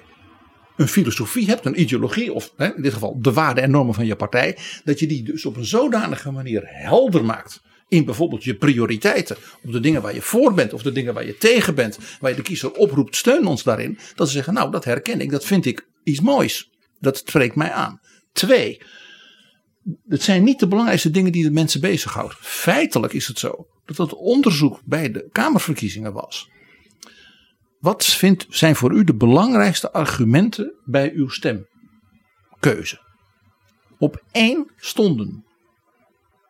[0.78, 4.16] een filosofie hebt, een ideologie, of in dit geval de waarden en normen van je
[4.16, 7.62] partij, dat je die dus op een zodanige manier helder maakt.
[7.88, 11.26] In bijvoorbeeld je prioriteiten, op de dingen waar je voor bent of de dingen waar
[11.26, 13.98] je tegen bent, waar je de kiezer oproept, steun ons daarin.
[14.16, 16.70] Dat ze zeggen, nou dat herken ik, dat vind ik iets moois.
[17.00, 18.00] Dat spreekt mij aan.
[18.34, 18.82] Twee,
[20.08, 22.36] het zijn niet de belangrijkste dingen die de mensen bezighoudt.
[22.40, 26.50] Feitelijk is het zo dat het onderzoek bij de Kamerverkiezingen was.
[27.80, 33.00] Wat vindt, zijn voor u de belangrijkste argumenten bij uw stemkeuze?
[33.98, 35.46] Op één stonden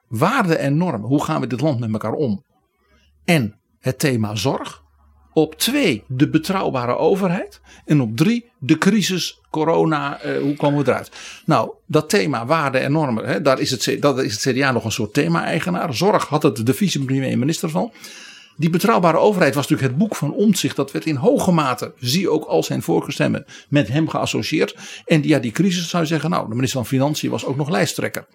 [0.07, 1.09] waarden en normen.
[1.09, 2.43] Hoe gaan we dit land met elkaar om?
[3.25, 4.84] En het thema zorg.
[5.34, 7.61] Op twee de betrouwbare overheid.
[7.86, 11.11] En op drie de crisis, corona, eh, hoe komen we eruit?
[11.45, 14.86] Nou, dat thema waarden en normen, hè, daar is het, dat is het CDA nog
[14.86, 15.93] een soort thema-eigenaar.
[15.93, 17.91] Zorg had het de vicepremier-minister van.
[18.57, 20.75] Die betrouwbare overheid was natuurlijk het boek van Omtzigt.
[20.75, 24.75] Dat werd in hoge mate, zie ook al zijn voorkeurstemmen, met hem geassocieerd.
[25.05, 27.69] En ja, die crisis zou je zeggen, nou, de minister van Financiën was ook nog
[27.69, 28.25] lijsttrekker.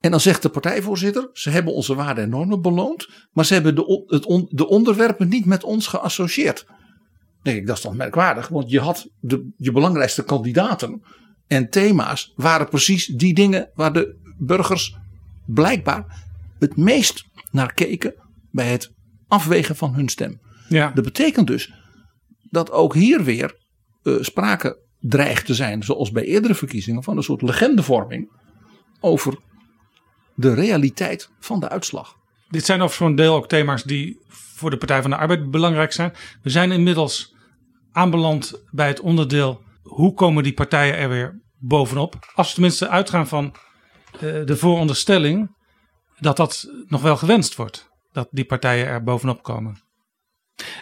[0.00, 3.74] En dan zegt de partijvoorzitter, ze hebben onze waarden en normen beloond, maar ze hebben
[3.74, 6.64] de, het on- de onderwerpen niet met ons geassocieerd.
[6.66, 6.76] Dan
[7.42, 11.02] denk ik, dat is toch merkwaardig, want je had de, je belangrijkste kandidaten
[11.46, 14.96] en thema's waren precies die dingen waar de burgers
[15.46, 16.26] blijkbaar
[16.58, 18.14] het meest naar keken
[18.50, 18.90] bij het
[19.26, 20.40] afwegen van hun stem.
[20.68, 20.90] Ja.
[20.94, 21.72] Dat betekent dus
[22.50, 23.56] dat ook hier weer
[24.02, 28.30] eh, sprake dreigt te zijn, zoals bij eerdere verkiezingen, van een soort legendevorming
[29.00, 29.38] over
[30.38, 32.16] de realiteit van de uitslag.
[32.48, 35.50] Dit zijn overigens voor een deel ook thema's die voor de Partij van de Arbeid
[35.50, 36.12] belangrijk zijn.
[36.42, 37.34] We zijn inmiddels
[37.92, 42.32] aanbeland bij het onderdeel hoe komen die partijen er weer bovenop.
[42.34, 43.54] Als we tenminste uitgaan van
[44.12, 45.56] eh, de vooronderstelling
[46.18, 47.90] dat dat nog wel gewenst wordt.
[48.12, 49.82] Dat die partijen er bovenop komen.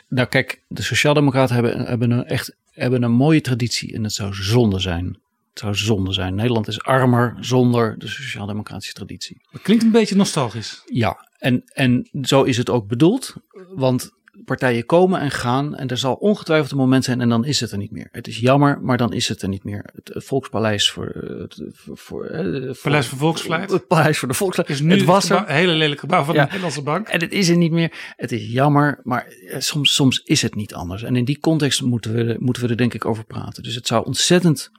[0.09, 4.35] Nou kijk, de Sociaaldemocraten hebben, hebben, een, echt, hebben een mooie traditie en het zou
[4.35, 5.21] zonde zijn.
[5.57, 6.35] Het zou zonde zijn.
[6.35, 9.41] Nederland is armer zonder de Sociaaldemocratische traditie.
[9.53, 10.83] Dat klinkt een beetje nostalgisch.
[10.87, 13.35] Ja, en, en zo is het ook bedoeld.
[13.75, 14.11] Want
[14.45, 17.71] partijen komen en gaan en er zal ongetwijfeld een moment zijn en dan is het
[17.71, 18.09] er niet meer.
[18.13, 19.85] Het is jammer, maar dan is het er niet meer.
[19.95, 21.07] Het, het Volkspaleis voor...
[21.07, 23.71] eh, Het, voor, voor, eh, voor- Paleis voor Volksvlijt.
[23.71, 24.69] Het Paleis voor de Volksvlijt.
[24.71, 25.37] is nu het was er.
[25.37, 26.41] een hele lelijke gebouw van Ja.
[26.41, 27.09] de Nederlandse Bank.
[27.09, 27.93] En het is er niet meer.
[28.17, 31.03] Het is jammer, maar eh, soms, soms is het niet anders.
[31.03, 33.63] En in die context moeten we, moeten we er denk ik over praten.
[33.63, 34.71] Dus het zou ontzettend...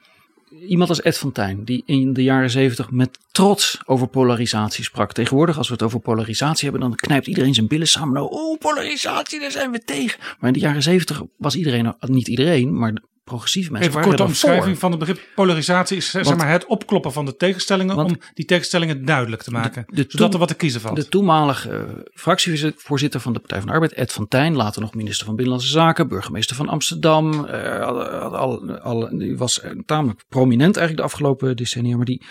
[0.67, 5.13] Iemand als Ed van Tijn, die in de jaren zeventig met trots over polarisatie sprak.
[5.13, 8.13] Tegenwoordig, als we het over polarisatie hebben, dan knijpt iedereen zijn billen samen.
[8.13, 10.19] Nou, oh, polarisatie, daar zijn we tegen.
[10.39, 12.93] Maar in de jaren zeventig was iedereen, niet iedereen, maar
[13.27, 16.65] progressieve mensen Even waren korte omschrijving van het begrip polarisatie is zeg Want- maar het
[16.65, 19.83] opkloppen van de tegenstellingen Want- om die tegenstellingen duidelijk te maken.
[19.87, 20.95] de zodat er wat te kiezen valt.
[20.95, 21.81] De toenmalige eh,
[22.13, 25.71] fractievoorzitter van de Partij van de Arbeid, Ed van Tijn, later nog minister van Binnenlandse
[25.71, 27.45] Zaken, burgemeester van Amsterdam.
[27.45, 32.21] eh, al, al, die was eh, tamelijk prominent eigenlijk de afgelopen decennia, maar die,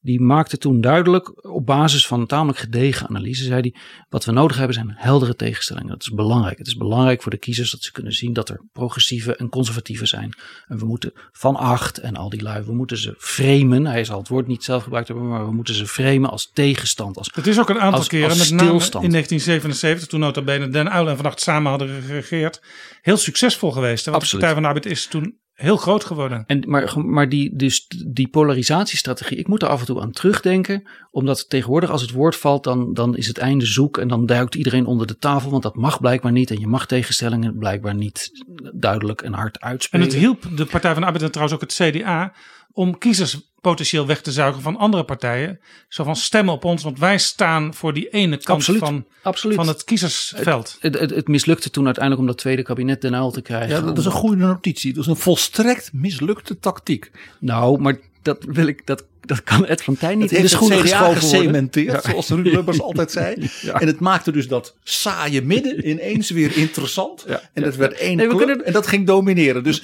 [0.00, 3.74] die maakte toen duidelijk, op basis van een tamelijk gedegen analyse, zei hij,
[4.08, 5.88] wat we nodig hebben zijn heldere tegenstellingen.
[5.88, 6.58] Dat is belangrijk.
[6.58, 10.06] Het is belangrijk voor de kiezers dat ze kunnen zien dat er progressieve en conservatieve
[10.06, 10.32] zijn.
[10.66, 13.86] En we moeten van acht en al die lui, we moeten ze framen.
[13.86, 17.16] Hij zal het woord niet zelf gebruikt hebben, maar we moeten ze framen als tegenstand,
[17.16, 18.68] als Het is ook een aantal Als- keren, als met name
[19.04, 22.62] in 1977, toen nota bene Den Uyl en Van Acht samen hadden geregeerd,
[23.00, 24.04] heel succesvol geweest.
[24.04, 24.10] hè?
[24.10, 24.44] Want Absoluut.
[24.44, 26.44] de Partij van de Arbeid is toen heel groot geworden.
[26.46, 30.88] En, maar maar die, dus die polarisatiestrategie, ik moet er af en toe aan terugdenken.
[31.10, 33.98] Omdat tegenwoordig als het woord valt, dan, dan is het einde zoek.
[33.98, 35.50] En dan duikt iedereen onder de tafel.
[35.50, 36.50] Want dat mag blijkbaar niet.
[36.50, 38.30] En je mag tegenstellingen blijkbaar niet
[38.74, 40.08] duidelijk en hard En uitspreken.
[40.08, 42.32] het hielp de Partij van de Arbeid en trouwens ook het CDA
[42.78, 45.60] om kiezers potentieel weg te zuigen van andere partijen.
[45.88, 48.80] Zo van stemmen op ons, want wij staan voor die ene kant Absoluut.
[48.80, 49.56] van, Absoluut.
[49.56, 50.76] van het kiezersveld.
[50.80, 53.68] Het, het, het mislukte toen uiteindelijk om dat tweede kabinet Den Uyl te krijgen.
[53.68, 54.92] Ja, dat is een goede notitie.
[54.92, 57.10] Dat is een volstrekt mislukte tactiek.
[57.38, 60.50] Nou, maar dat wil ik, dat, dat kan Ed van Tijn niet Het in de
[60.50, 62.00] schoenen geschoven worden.
[62.02, 63.50] zoals Ruud Lubbers altijd zei.
[63.72, 67.24] En het maakte dus dat saaie midden ineens weer interessant.
[67.28, 67.40] Ja.
[67.52, 69.64] En dat werd één Nee, we club kunnen- en dat ging domineren.
[69.64, 69.82] Dus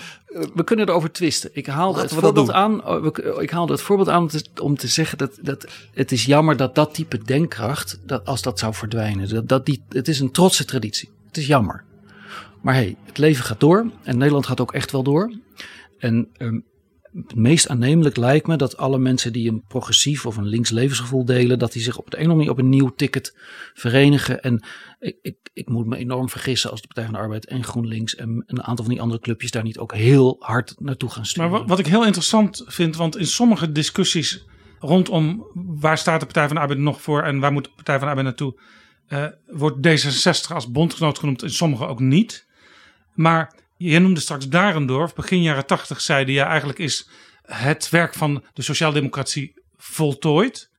[0.55, 1.51] We kunnen erover twisten.
[1.53, 3.07] Ik haalde, Laten het voorbeeld, aan, oh,
[3.41, 6.57] ik haalde het voorbeeld aan om te, om te zeggen dat, dat het is jammer
[6.57, 9.29] dat dat type denkkracht, dat als dat zou verdwijnen.
[9.29, 11.11] Dat, dat die, het is een trotse traditie.
[11.27, 11.85] Het is jammer.
[12.63, 15.33] Maar hey, het leven gaat door en Nederland gaat ook echt wel door.
[15.99, 16.59] En ehm,
[17.15, 21.25] het meest aannemelijk lijkt me dat alle mensen die een progressief of een links levensgevoel
[21.25, 23.37] delen, dat die zich op de een of andere manier op een nieuw ticket
[23.75, 24.43] verenigen.
[24.43, 24.65] En
[24.99, 28.15] ik, ik, ik moet me enorm vergissen als de Partij van de Arbeid en GroenLinks
[28.15, 31.29] en een aantal van die andere clubjes daar niet ook heel hard naartoe gaan Maar
[31.29, 31.51] sturen.
[31.51, 34.47] wat, wat ik heel interessant vind, want in sommige discussies
[34.79, 37.95] rondom waar staat de Partij van de Arbeid nog voor en waar moet de Partij
[37.99, 38.61] van de Arbeid naartoe,
[39.07, 42.47] eh, wordt D66 als bondgenoot genoemd, in sommige ook niet.
[43.15, 47.09] Maar je noemde straks Darendorf, begin jaren tachtig zeiden ja, eigenlijk is
[47.43, 50.71] het werk van de sociaaldemocratie voltooid.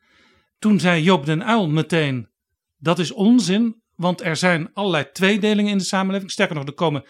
[0.60, 2.30] Toen zei Joop den Uyl meteen,
[2.78, 6.32] dat is onzin, want er zijn allerlei tweedelingen in de samenleving.
[6.32, 7.06] Sterker nog, er komen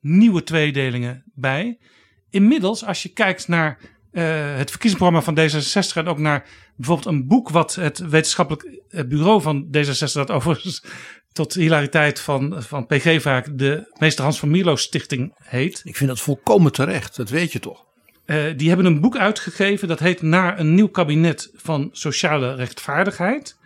[0.00, 1.78] nieuwe tweedelingen bij.
[2.30, 3.78] Inmiddels, als je kijkt naar
[4.10, 9.42] eh, het verkiezingsprogramma van D66 en ook naar bijvoorbeeld een boek wat het wetenschappelijk bureau
[9.42, 10.82] van D66, dat overigens
[11.32, 15.80] tot hilariteit van, van PG vaak de meester Hans van Mierlo Stichting heet.
[15.84, 17.16] ik vind dat volkomen terecht.
[17.16, 17.84] Dat weet je toch.
[18.24, 23.56] Eh, die hebben een boek uitgegeven dat heet Naar een nieuw kabinet van sociale rechtvaardigheid.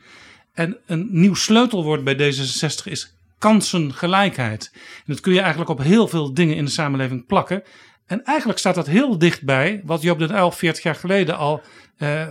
[0.52, 4.70] En een nieuw sleutelwoord bij D66 is kansengelijkheid.
[4.74, 7.62] En dat kun je eigenlijk op heel veel dingen in de samenleving plakken.
[8.06, 11.62] En eigenlijk staat dat heel dichtbij wat Joop den Uyl 40 jaar geleden al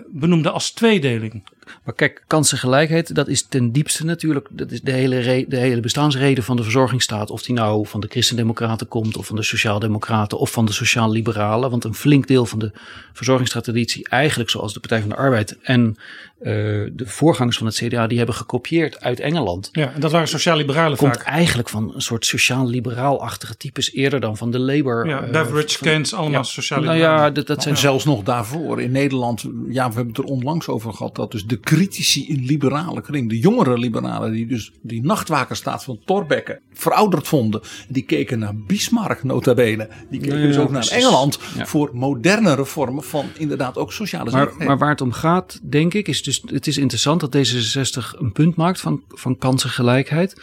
[0.08, 1.44] benoemde als tweedeling.
[1.84, 5.80] Maar kijk, kansengelijkheid, dat is ten diepste natuurlijk, dat is de hele, re- de hele
[5.82, 7.30] bestaansreden van de verzorgingsstaat.
[7.30, 11.70] Of die nou van de christendemocraten komt, of van de sociaaldemocraten, of van de sociaal-liberalen.
[11.70, 12.72] Want een flink deel van de
[13.14, 15.96] verzorgingsstraditie, eigenlijk zoals de Partij van de Arbeid en
[16.40, 16.52] eh,
[16.92, 19.70] de voorgangers van het CDA, die hebben gekopieerd uit Engeland.
[19.72, 21.26] Ja, en dat waren sociaal-liberalen Komt vaak.
[21.26, 25.08] eigenlijk van een soort sociaal-liberaal-achtige types eerder dan van de Labour.
[25.08, 27.22] Ja, eh, Beveridge, van- Keynes, allemaal Nou sociaal-liberalen.
[27.24, 30.24] ja, dat, dat zijn En zelfs nog daarvoor in Nederland, ja, we hebben het er
[30.24, 34.72] onlangs over gehad, dat dus de critici in liberale kring, de jongere liberalen, die dus
[34.82, 39.90] die nachtwakerstaat van Thorbecke verouderd vonden, die keken naar Bismarck nota bene.
[40.10, 41.04] Die keken Ja, dus ook naar precies.
[41.06, 41.66] Engeland Ja.
[41.66, 44.68] voor modernere vormen van inderdaad ook sociale Maar, zekerheid.
[44.68, 48.32] maar waar het om gaat, denk ik, is dus het is interessant dat D66 een
[48.32, 50.42] punt maakt van, van kansengelijkheid.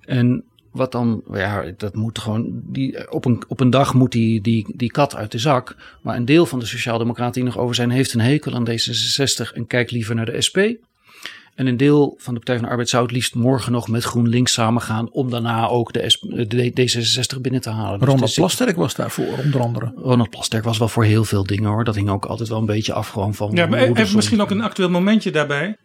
[0.00, 0.44] En
[0.74, 4.74] wat dan, ja, dat moet gewoon, die, op, een, op een dag moet die, die,
[4.76, 5.76] die kat uit de zak.
[6.02, 9.52] Maar een deel van de Sociaaldemocraten die nog over zijn, heeft een hekel aan D66
[9.54, 10.58] en kijkt liever naar de SP.
[11.54, 14.04] En een deel van de Partij van de Arbeid zou het liefst morgen nog met
[14.04, 15.10] GroenLinks samengaan.
[15.10, 17.98] om daarna ook de, SP, de D66 binnen te halen.
[17.98, 19.92] Dus Ronald Plasterk was daarvoor, onder andere.
[19.96, 21.84] Ronald Plasterk was wel voor heel veel dingen hoor.
[21.84, 23.50] Dat hing ook altijd wel een beetje af gewoon van.
[23.52, 25.76] Ja, maar even misschien ook een actueel momentje daarbij.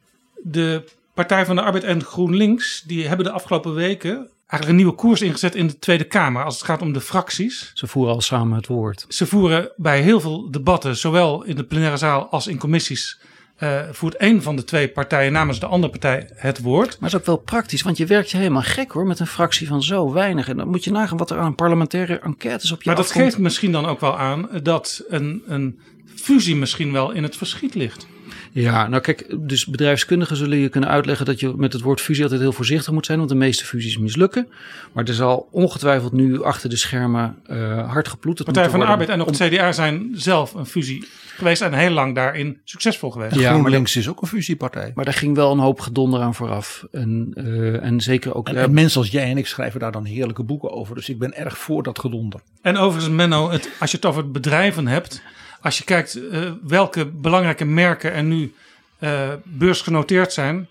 [0.43, 0.83] De
[1.13, 5.21] Partij van de Arbeid en GroenLinks, die hebben de afgelopen weken eigenlijk een nieuwe koers
[5.21, 7.71] ingezet in de Tweede Kamer als het gaat om de fracties.
[7.73, 9.05] Ze voeren al samen het woord.
[9.09, 13.19] Ze voeren bij heel veel debatten, zowel in de plenaire zaal als in commissies,
[13.55, 16.87] eh, voert één van de twee partijen namens de andere partij het woord.
[16.87, 19.27] Maar het is ook wel praktisch, want je werkt je helemaal gek hoor met een
[19.27, 20.49] fractie van zo weinig.
[20.49, 23.37] En dan moet je nagaan wat er aan parlementaire enquêtes op je Maar dat geeft
[23.37, 25.79] misschien dan ook wel aan dat een, een
[26.15, 28.07] fusie misschien wel in het verschiet ligt.
[28.51, 32.23] Ja, nou kijk, dus bedrijfskundigen zullen je kunnen uitleggen dat je met het woord fusie
[32.23, 34.47] altijd heel voorzichtig moet zijn, want de meeste fusies mislukken.
[34.91, 38.85] Maar er zal ongetwijfeld nu achter de schermen eh, hard geploeterd De Partij van de
[38.85, 43.11] Arbeid en ook het CDA zijn zelf een fusie geweest en heel lang daarin succesvol
[43.11, 43.35] geweest.
[43.35, 44.91] Ja, maar GroenLinks is ook een fusiepartij.
[44.95, 46.85] Maar daar ging wel een hoop gedonder aan vooraf.
[46.91, 48.47] En, eh, en zeker ook.
[48.47, 50.95] En, ja, en mensen als jij en ik schrijven daar dan heerlijke boeken over.
[50.95, 52.41] Dus ik ben erg voor dat gedonder.
[52.61, 55.21] En overigens, Menno, het, als je het over bedrijven hebt.
[55.61, 58.53] Als je kijkt eh, welke belangrijke merken er nu
[58.99, 60.67] eh, beursgenoteerd zijn.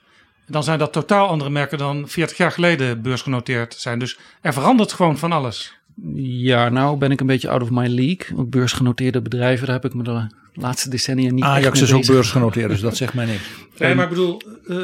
[0.47, 3.98] Dan zijn dat totaal andere merken dan 40 jaar geleden beursgenoteerd zijn.
[3.98, 5.74] Dus er verandert gewoon van alles.
[6.15, 8.36] ja, nou ben ik een beetje out of my league.
[8.36, 11.94] Want beursgenoteerde bedrijven, daar heb ik me de laatste decennia niet echt Ajax mee is
[11.94, 13.43] ook beursgenoteerd, dus dat zegt mij niks.
[13.78, 14.77] Nee, maar ik bedoel, eh,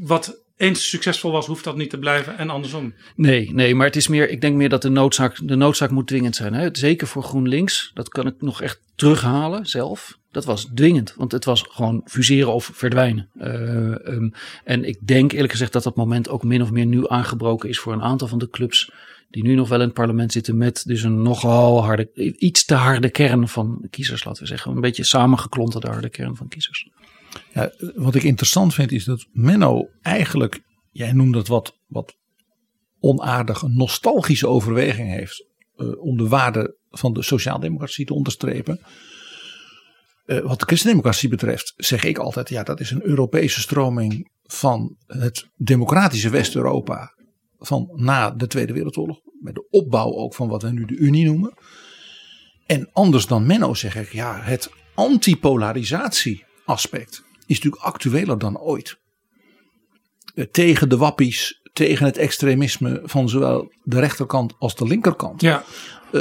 [0.00, 2.38] wat eens succesvol was, hoeft dat niet te blijven.
[2.38, 2.94] En andersom.
[3.16, 6.06] Nee, nee, maar het is meer, ik denk meer dat de noodzaak, de noodzaak moet
[6.06, 6.54] dwingend zijn.
[6.54, 6.68] Hè?
[6.72, 10.18] Zeker voor GroenLinks, dat kan ik nog echt terughalen zelf.
[10.30, 13.28] Dat was dwingend, want het was gewoon fuseren of verdwijnen.
[13.38, 14.30] Eh, ehm,
[14.64, 17.78] en ik denk eerlijk gezegd dat dat moment ook min of meer nu aangebroken is
[17.78, 18.92] voor een aantal van de clubs
[19.30, 22.74] die nu nog wel in het parlement zitten met dus een nogal harde, iets te
[22.74, 24.72] harde kern van kiezers, laten we zeggen.
[24.72, 26.90] Een beetje samengeklonterde harde kern van kiezers.
[27.52, 32.16] Ja, wat ik interessant vind is dat Menno eigenlijk, jij noemt dat wat, wat
[33.00, 35.46] onaardig, nostalgische overweging heeft
[35.76, 38.80] eh, om de waarde van de sociaaldemocratie te onderstrepen.
[40.24, 44.96] Eh, wat de christendemocratie betreft zeg ik altijd, ja dat is een Europese stroming van
[45.06, 47.14] het democratische West-Europa
[47.58, 49.18] van na de Tweede Wereldoorlog.
[49.40, 51.54] Met de opbouw ook van wat we nu de Unie noemen.
[52.66, 59.00] En anders dan Menno zeg ik, ja het antipolarisatie aspect is natuurlijk actueler dan ooit.
[60.34, 65.40] Eh, tegen de wappies, tegen het extremisme van zowel de rechterkant als de linkerkant.
[65.40, 65.64] Ja,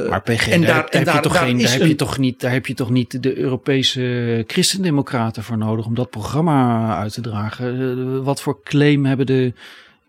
[0.09, 2.65] Maar PG, en daar, heb, je toch geen, daar, heb je toch niet, daar heb
[2.65, 7.80] je toch niet de Europese christendemocraten voor nodig om dat programma uit te dragen.
[7.80, 9.53] Eh, Wat voor claim hebben de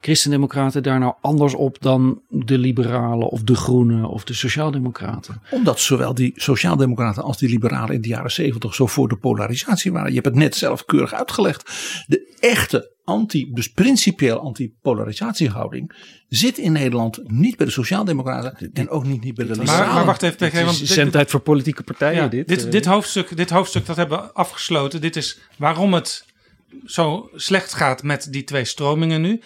[0.01, 5.43] christendemocraten daar nou anders op dan de liberalen of de groenen of de sociaaldemocraten?
[5.51, 9.93] Omdat zowel die sociaaldemocraten als die liberalen in de jaren zeventig zo voor de polarisatie
[9.93, 10.09] waren.
[10.09, 11.73] Je hebt het net zelf keurig uitgelegd.
[12.07, 15.93] De echte anti, dus principieel anti-polarisatiehouding
[16.29, 19.85] zit in Nederland niet bij de sociaaldemocraten en ook niet, niet bij de liberalen.
[19.87, 22.49] maar, maar wacht even, PG, Het want is dit- zendtijd voor politieke partijen Ja, dit.
[22.49, 22.71] dit, eh.
[22.71, 25.01] dit, hoofdstuk, dit hoofdstuk dat hebben we afgesloten.
[25.01, 26.25] Dit is waarom het
[26.87, 29.41] zo slecht gaat met die twee stromingen nu.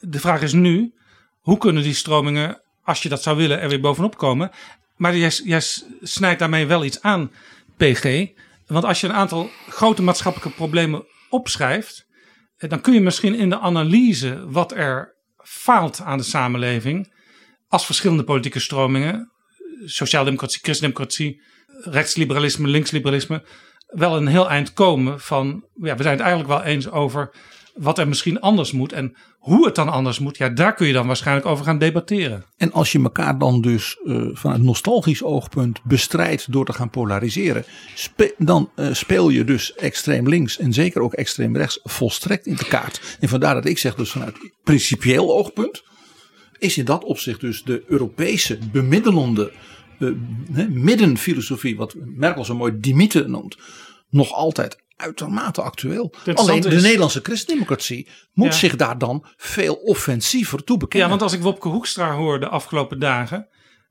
[0.00, 0.92] De vraag is nu,
[1.40, 4.50] hoe kunnen die stromingen, als je dat zou willen, er weer bovenop komen?
[4.96, 5.60] Maar jij, jij
[6.02, 7.30] snijdt daarmee wel iets aan,
[7.76, 8.26] PG.
[8.66, 12.06] Want als je een aantal grote maatschappelijke problemen opschrijft,
[12.68, 17.12] dan kun je misschien in de analyse wat er faalt aan de samenleving,
[17.68, 19.32] als verschillende politieke stromingen,
[19.84, 21.42] sociaaldemocratie, christendemocratie,
[21.82, 23.44] rechtsliberalisme, linksliberalisme,
[23.86, 27.34] wel een heel eind komen van, ja, we zijn het eigenlijk wel eens over
[27.74, 30.36] wat er misschien anders moet en hoe het dan anders moet.
[30.36, 32.44] Ja, daar kun je dan waarschijnlijk over gaan debatteren.
[32.56, 37.64] En als je elkaar dan dus eh, vanuit nostalgisch oogpunt bestrijdt door te gaan polariseren,
[38.38, 42.66] dan eh, speel je dus extreem links en zeker ook extreem rechts volstrekt in de
[42.66, 43.16] kaart.
[43.20, 45.82] En vandaar dat ik zeg dus vanuit principieel oogpunt
[46.58, 49.52] is in dat opzicht dus de Europese bemiddelende
[49.98, 50.08] eh,
[50.68, 53.56] middenfilosofie, wat Merkel zo mooi die noemt,
[54.10, 56.14] nog altijd uitermate actueel.
[56.34, 58.52] Alleen de is- Nederlandse christendemocratie moet Ja.
[58.52, 61.08] zich daar dan veel offensiever toe bekennen.
[61.08, 63.48] Ja, want als ik Wopke Hoekstra hoor de afgelopen dagen,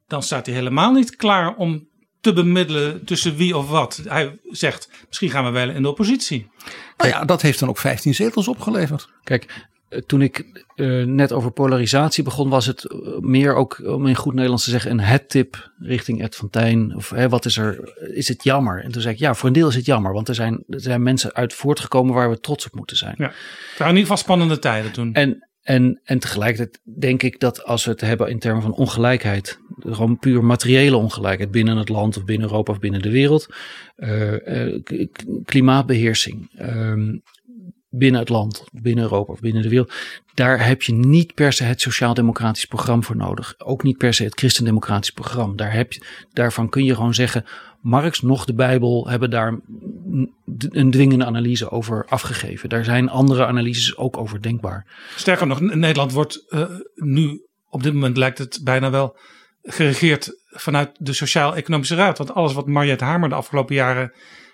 [0.07, 1.87] dan staat hij helemaal niet klaar om
[2.21, 4.01] te bemiddelen tussen wie of wat.
[4.07, 6.51] Hij zegt, misschien gaan we wel in de oppositie.
[6.97, 9.07] Nou ja, dat heeft dan ook 15 zetels opgeleverd.
[9.23, 9.67] Kijk,
[10.05, 14.33] toen ik eh, net over polarisatie begon, was het eh, meer ook, om in goed
[14.33, 16.95] Nederlands te zeggen, een het-tip richting Ed van Tijn.
[16.95, 18.83] Of hè, wat is er, is het jammer?
[18.83, 20.81] En toen zei ik, ja, voor een deel is het jammer, want er zijn, er
[20.81, 23.15] zijn mensen uit voortgekomen waar we trots op moeten zijn.
[23.17, 23.25] Ja.
[23.25, 25.13] Het waren in ieder geval spannende tijden toen.
[25.13, 29.59] En, en, en tegelijkertijd denk ik dat als we het hebben in termen van ongelijkheid,
[29.79, 33.53] gewoon puur materiële ongelijkheid binnen het land of binnen Europa of binnen de wereld,
[33.95, 34.81] eh, eh,
[35.45, 37.17] klimaatbeheersing ehm,
[37.89, 39.93] binnen het land, binnen Europa of binnen de wereld,
[40.33, 43.55] daar heb je niet per se het sociaal-democratisch programma voor nodig.
[43.57, 45.55] Ook niet per se het christendemocratisch programma.
[45.55, 46.01] Daar heb je,
[46.33, 47.45] daarvan kun je gewoon zeggen,
[47.81, 49.59] Marx nog de Bijbel hebben daar
[50.69, 52.69] een dwingende analyse over afgegeven.
[52.69, 54.85] Daar zijn andere analyses ook over denkbaar.
[55.15, 59.17] Sterker nog, Nederland wordt eh, nu, op dit moment lijkt het bijna wel,
[59.63, 62.17] geregeerd vanuit de Sociaal-Economische Raad.
[62.17, 64.13] Want alles wat Mariette Hamer de afgelopen jaren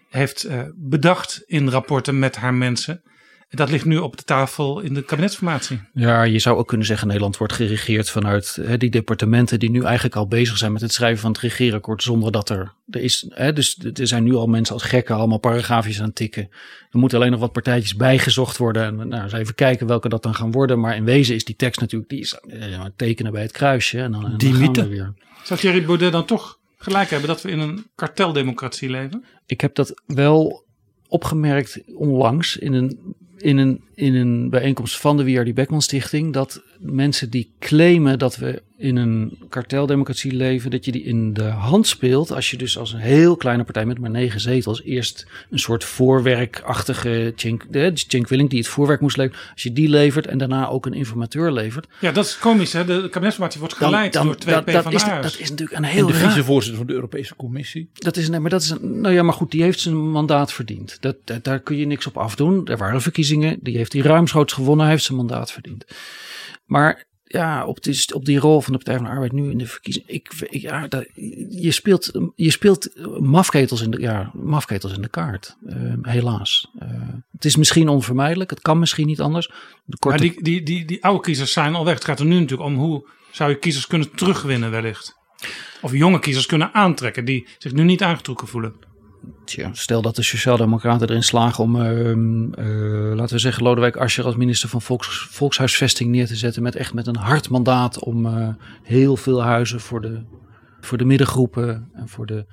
[0.09, 3.01] heeft eh, bedacht in rapporten met haar mensen,
[3.49, 5.81] dat ligt nu op de tafel in de kabinetsformatie.
[5.93, 9.83] Ja, je zou ook kunnen zeggen Nederland wordt geregeerd vanuit hè, die departementen die nu
[9.83, 13.25] eigenlijk al bezig zijn met het schrijven van het regeerakkoord zonder dat er, er is,
[13.29, 16.49] hè, dus er zijn nu al mensen als gekken allemaal paragraafjes aan het tikken.
[16.89, 20.23] Er moeten alleen nog wat partijtjes bijgezocht worden en nou, eens even kijken welke dat
[20.23, 20.79] dan gaan worden.
[20.79, 24.01] Maar in wezen is die tekst natuurlijk, die is eh, maar tekenen bij het kruisje
[24.01, 25.13] en dan, en Die dan gaan we weer.
[25.43, 29.25] Zou Thierry Baudet dan toch gelijk hebben dat we in een karteldemocratie leven?
[29.45, 30.65] Ik heb dat wel
[31.07, 33.15] opgemerkt onlangs in een,
[33.45, 35.53] in een, in een bijeenkomst van de W.R.D.
[35.53, 36.33] Beckman Stichting.
[36.33, 41.43] Dat mensen die claimen dat we in een karteldemocratie leven, dat je die in de
[41.43, 42.31] hand speelt.
[42.31, 45.83] Als je dus als een heel kleine partij met maar negen zetels eerst een soort
[45.83, 49.39] voorwerkachtige Cenk, de Cenk Willink die het voorwerk moest leveren.
[49.53, 51.87] Als je die levert en daarna ook een informateur levert.
[52.01, 52.73] Ja, dat is komisch.
[52.73, 52.85] Hè?
[52.85, 56.07] De kabinetsformatie wordt geleid door twee dat, dat, is, dat is natuurlijk een En heel
[56.07, 57.89] de raar- vicevoorzitter van de Europese Commissie.
[57.93, 60.53] Dat is, nee, maar dat is een, nou ja, maar goed, die heeft zijn mandaat
[60.53, 60.97] verdiend.
[60.99, 62.67] Dat, dat- daar kun je niks op afdoen.
[62.67, 65.85] Er waren verkiezingen, die heeft hij ruimschoots gewonnen, heeft zijn mandaat verdiend.
[66.65, 69.57] Maar ja, op die, op die rol van de Partij van de Arbeid nu in
[69.57, 70.87] de verkiezingen, ik, ja,
[71.49, 72.89] je speelt, je speelt
[73.19, 76.71] mafketels in de, ja, mafketels in de kaart, eh, helaas.
[76.79, 76.89] Eh,
[77.31, 79.47] het is misschien onvermijdelijk, het kan misschien niet anders.
[79.85, 81.93] De korte, Maar die, die, die, die oude kiezers zijn al weg.
[81.93, 85.15] Het gaat er nu natuurlijk om hoe zou je kiezers kunnen terugwinnen wellicht.
[85.81, 88.75] Of jonge kiezers kunnen aantrekken die zich nu niet aangetrokken voelen.
[89.45, 94.25] Tja, stel dat de Sociaaldemocraten erin slagen om, ehm, eh, laten we zeggen, Lodewijk Asscher
[94.25, 96.63] als minister van Volks, Volkshuisvesting neer te zetten.
[96.63, 98.49] Met echt met een hard mandaat om eh,
[98.83, 100.21] heel veel huizen voor de,
[100.81, 102.45] voor de middengroepen en voor de,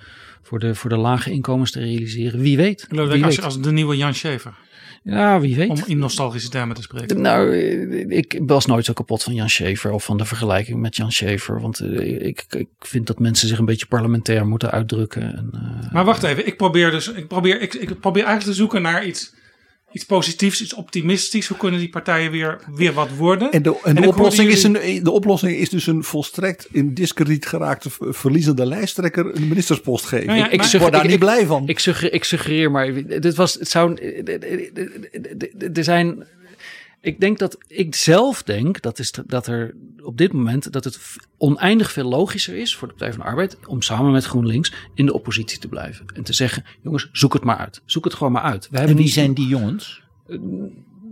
[0.43, 2.41] voor, de, voor de lage inkomens te realiseren.
[2.41, 2.87] Wie weet.
[2.89, 4.55] Lodewijk Wie als, als de nieuwe Jan Schever.
[5.03, 5.69] Ja, wie weet.
[5.69, 7.21] Om in nostalgische termen te spreken.
[7.21, 7.57] Nou,
[8.09, 11.61] ik was nooit zo kapot van Jan Schever of van de vergelijking met Jan Schever.
[11.61, 15.37] Want eh, ik, ik vind dat mensen zich een beetje parlementair moeten uitdrukken.
[15.37, 18.63] En, eh, Maar wacht even, ik probeer dus, ik probeer, ik, ik probeer eigenlijk te
[18.63, 19.35] zoeken naar iets,
[19.93, 21.47] iets positiefs, iets optimistisch.
[21.49, 23.51] Hoe kunnen die partijen weer, weer wat worden?
[23.53, 27.47] En de, en de, oplossing is een, de oplossing is dus een volstrekt in discrediet
[27.47, 30.27] geraakte verliezende lijsttrekker een ministerspost geven.
[30.27, 31.69] Nou ja, ik maar- ik word daar ik- niet ik- blij van.
[31.69, 33.95] Ik, suggereer, ik suggereer maar, dit was, het zou,
[35.75, 36.27] er zijn,
[37.03, 40.99] ik denk dat, ik zelf denk dat, is, dat er op dit moment, dat het
[41.39, 45.07] oneindig veel logischer is voor de Partij van de Arbeid om samen met GroenLinks in
[45.07, 46.07] de oppositie te blijven.
[46.15, 47.83] En te zeggen, jongens, zoek het maar uit.
[47.85, 48.69] Zoek het gewoon maar uit.
[48.71, 50.03] We hebben niet die jongens?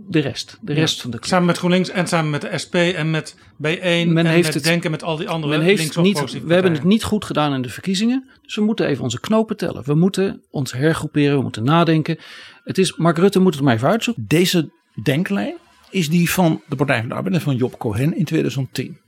[0.07, 1.29] de rest, de rest van de club.
[1.29, 4.63] Samen met GroenLinks en samen met de SP en met B1 en heeft met het-
[4.63, 7.61] Denken met al die andere Men heeft niet, we hebben het niet goed gedaan in
[7.61, 8.29] de verkiezingen.
[8.41, 9.83] Dus we moeten even onze knopen tellen.
[9.85, 11.35] We moeten ons hergroeperen.
[11.37, 12.17] We moeten nadenken.
[12.63, 14.25] Het is, Mark Rutte moet het maar even uitzoeken.
[14.27, 14.69] Deze
[15.03, 15.55] denklijn
[15.91, 18.99] is die van de Partij van de Arbeid en van Job Cohen in 2010.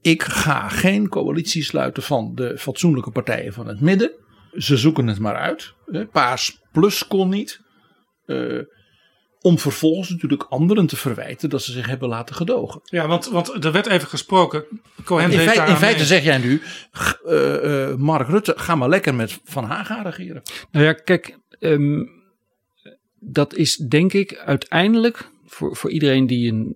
[0.00, 4.12] Ik ga geen coalitie sluiten van de fatsoenlijke partijen van het midden.
[4.52, 5.74] Ze zoeken het maar uit.
[5.86, 7.60] Eh, Paars plus kon niet.
[8.26, 8.60] Eh,
[9.44, 12.80] om vervolgens natuurlijk anderen te verwijten dat ze zich hebben laten gedogen.
[12.84, 14.64] Ja, want, want er werd even gesproken.
[15.04, 16.04] Cohen In, in feite mee.
[16.04, 16.62] zeg jij nu,
[17.24, 20.42] eh, eh, Mark Rutte, ga maar lekker met Van Haga regeren.
[20.70, 22.04] Nou ja, kijk, ehm,
[23.18, 26.72] dat is denk ik uiteindelijk voor, voor iedereen die een,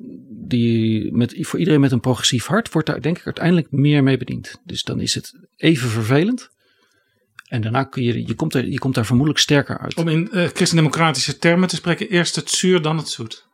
[0.49, 4.17] die met, voor iedereen met een progressief hart wordt daar denk ik uiteindelijk meer mee
[4.17, 4.61] bediend.
[4.65, 6.49] Dus dan is het even vervelend.
[7.49, 9.95] En daarna kun je, je komt er, je komt daar vermoedelijk sterker uit.
[9.95, 13.47] Om in eh, christendemocratische termen te spreken, eerst het zuur, dan het zoet.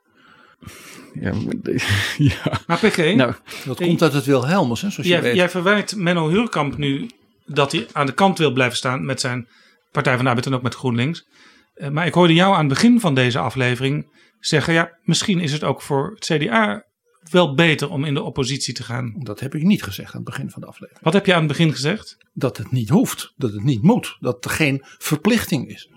[1.21, 1.55] Ja, maar-
[2.19, 2.61] ja.
[2.67, 3.33] Maar PG, Nou,
[3.65, 5.37] Dat komt uit het Wilhelmus, hè, zoals je jij, weet.
[5.37, 7.11] jij verwijt Menno Hurkamp nu
[7.47, 9.49] dat hij aan de kant wil blijven staan met zijn
[9.93, 11.27] Partij van de Arbeid en ook met GroenLinks.
[11.75, 14.07] Eh, maar ik hoorde jou aan het begin van deze aflevering
[14.47, 16.85] zeggen, ja, misschien is het ook voor het CDA
[17.31, 19.15] wel beter om in de oppositie te gaan.
[19.19, 21.05] Dat heb ik niet gezegd aan het begin van de aflevering.
[21.05, 22.17] Wat heb je aan het begin gezegd?
[22.33, 25.91] Dat het niet hoeft, dat het niet moet, dat er geen verplichting is.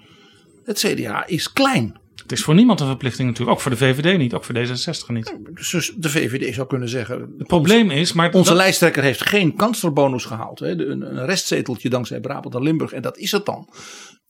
[0.63, 1.99] Het CDA is klein.
[2.15, 5.07] Het is voor niemand een verplichting natuurlijk, ook voor de VVD niet, ook voor D66
[5.07, 5.37] niet.
[5.53, 7.33] Dus de VVD zou kunnen zeggen.
[7.37, 10.59] Het probleem is, maar Onze dat- lijsttrekker heeft geen kanslerbonus gehaald.
[10.59, 10.67] Hè?
[10.89, 12.91] Een restzeteltje dankzij Brabant en Limburg.
[12.91, 13.69] En dat is het dan.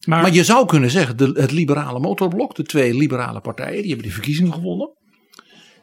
[0.08, 4.04] Maar, je zou kunnen zeggen, de, het liberale motorblok, de twee liberale partijen, die hebben
[4.04, 4.96] die verkiezingen gewonnen.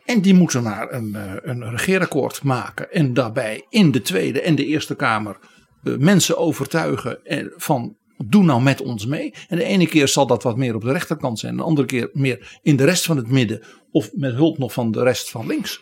[0.04, 2.92] En die moeten maar een, eh, een regeerakkoord maken.
[2.92, 5.38] En daarbij in de Tweede en de Eerste Kamer
[5.82, 7.96] eh, mensen overtuigen en van
[8.26, 9.34] doe nou met ons mee.
[9.48, 11.56] En de ene keer zal dat wat meer op de rechterkant zijn.
[11.56, 13.62] De andere keer meer in de rest van het midden.
[13.90, 15.80] Of met hulp nog van de rest van links.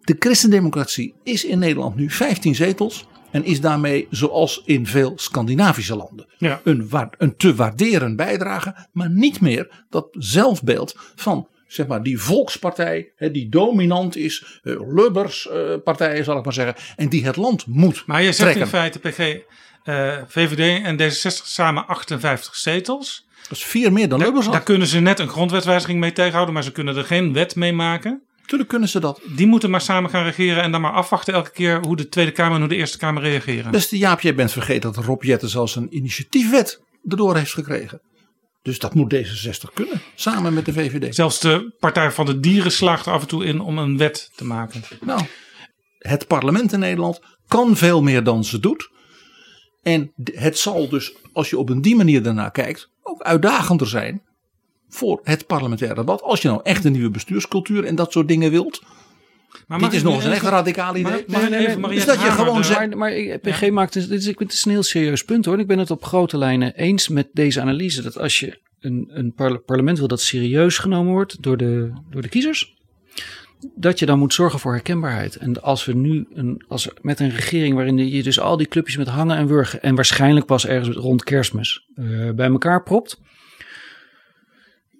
[0.00, 3.06] De christendemocratie is in Nederland nu 15 zetels.
[3.30, 6.60] En is daarmee, zoals in veel Scandinavische landen, Ja.
[6.64, 8.86] een, een te waarderen bijdrage.
[8.92, 14.60] Maar niet meer dat zelfbeeld van zeg maar, die volkspartij, hè, die dominant is.
[14.62, 15.48] eh, Lubbers
[15.84, 16.74] partijen zal ik maar zeggen.
[16.96, 19.18] En die het land moet maar je zegt in feite, PG,
[19.84, 23.26] eh, VVD en D66 samen 58 zetels.
[23.48, 24.52] Dat is vier meer dan Lubbers Daar, had.
[24.54, 27.72] daar kunnen ze net een grondwetswijziging mee tegenhouden, maar ze kunnen er geen wet mee
[27.72, 28.22] maken.
[28.48, 29.20] Natuurlijk kunnen ze dat.
[29.36, 32.30] Die moeten maar samen gaan regeren en dan maar afwachten elke keer hoe de Tweede
[32.30, 33.70] Kamer en hoe de Eerste Kamer reageren.
[33.70, 38.00] Beste Jaap, jij bent vergeten dat Rob Jetten zelfs een initiatiefwet erdoor heeft gekregen.
[38.62, 41.14] Dus dat moet D66 kunnen, samen met de VVD.
[41.14, 44.30] Zelfs de Partij van de Dieren slaagt er af en toe in om een wet
[44.34, 44.82] te maken.
[45.00, 45.22] Nou,
[45.98, 48.90] het parlement in Nederland kan veel meer dan ze doet.
[49.82, 54.22] En het zal dus, als je op een die manier daarnaar kijkt, ook uitdagender zijn
[54.88, 56.22] voor het parlementaire debat.
[56.22, 58.82] Als je nou echt een nieuwe bestuurscultuur en dat soort dingen wilt.
[59.66, 61.02] Maar Dit is nog eens een echt radicaal idee.
[61.26, 64.26] mag- Nee, nee, dus dat je gewoon zegt- Maar, maar ik- PG maakt dit is,
[64.26, 65.58] ik vind het is een heel serieus punt hoor.
[65.58, 68.02] Ik ben het op grote lijnen eens met deze analyse.
[68.02, 72.22] Dat als je een, een parle- parlement wil dat serieus genomen wordt door de, door
[72.22, 72.76] de kiezers.
[73.74, 75.36] Dat je dan moet zorgen voor herkenbaarheid.
[75.36, 78.96] En als we nu een, als, met een regering waarin je dus al die clubjes
[78.96, 79.82] met hangen en wurgen.
[79.82, 83.20] En waarschijnlijk pas ergens rond kerstmis eh, bij elkaar propt.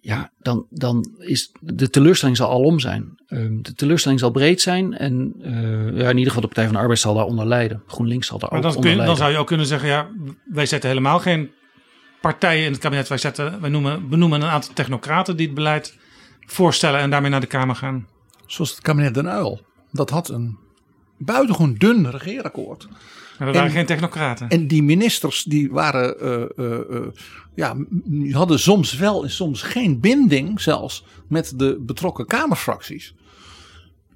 [0.09, 3.19] Ja, dan, dan is de teleurstelling zal alom zijn.
[3.27, 4.97] Ehm, de teleurstelling zal breed zijn.
[4.97, 7.83] En eh, ja, in ieder geval de Partij van de Arbeid zal daaronder lijden.
[7.87, 9.25] GroenLinks zal daar Maar ook dan, kun onder je, dan lijden.
[9.25, 10.09] zou je ook kunnen zeggen, ja,
[10.45, 11.51] wij zetten helemaal geen
[12.21, 13.09] partijen in het kabinet.
[13.09, 15.97] Wij, zetten, wij noemen, benoemen een aantal technocraten die het beleid
[16.47, 18.07] voorstellen en daarmee naar de Kamer gaan.
[18.47, 19.61] Zoals het kabinet Den Uil.
[19.93, 20.59] Dat had een
[21.19, 22.89] buitengewoon dun regeerakkoord.
[23.39, 24.49] Maar er waren En- geen technocraten.
[24.49, 27.07] En die ministers die waren, eh, eh, eh,
[27.55, 27.77] ja,
[28.31, 33.15] hadden soms wel en soms geen binding zelfs met de betrokken kamerfracties.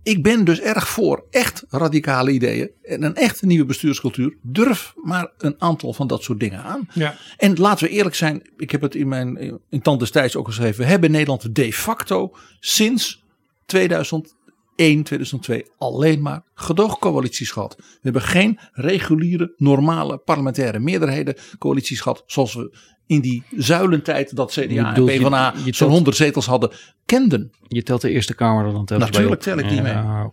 [0.02, 4.36] Ik ben dus erg voor echt radicale ideeën en een echt nieuwe bestuurscultuur.
[4.42, 6.88] Durf maar een aantal van dat soort dingen aan.
[6.94, 7.16] ja.
[7.36, 10.84] En laten we eerlijk zijn, ik heb het in mijn in tand destijds ook geschreven.
[10.84, 13.22] We hebben Nederland de facto sinds
[14.82, 17.74] 2001, 2002 alleen maar gedoogcoalities gehad.
[17.76, 22.22] We hebben geen reguliere, normale parlementaire meerderheden coalities gehad.
[22.26, 22.76] Zoals we
[23.06, 26.70] in die zuilentijd dat CDA en bedoelt, je- PvdA zo'n telt- 100 zetels hadden,
[27.06, 27.50] kenden.
[27.68, 29.92] Je telt de Eerste Kamer er dan telkens Natuurlijk tel ik die mee.
[29.92, 30.30] Ja.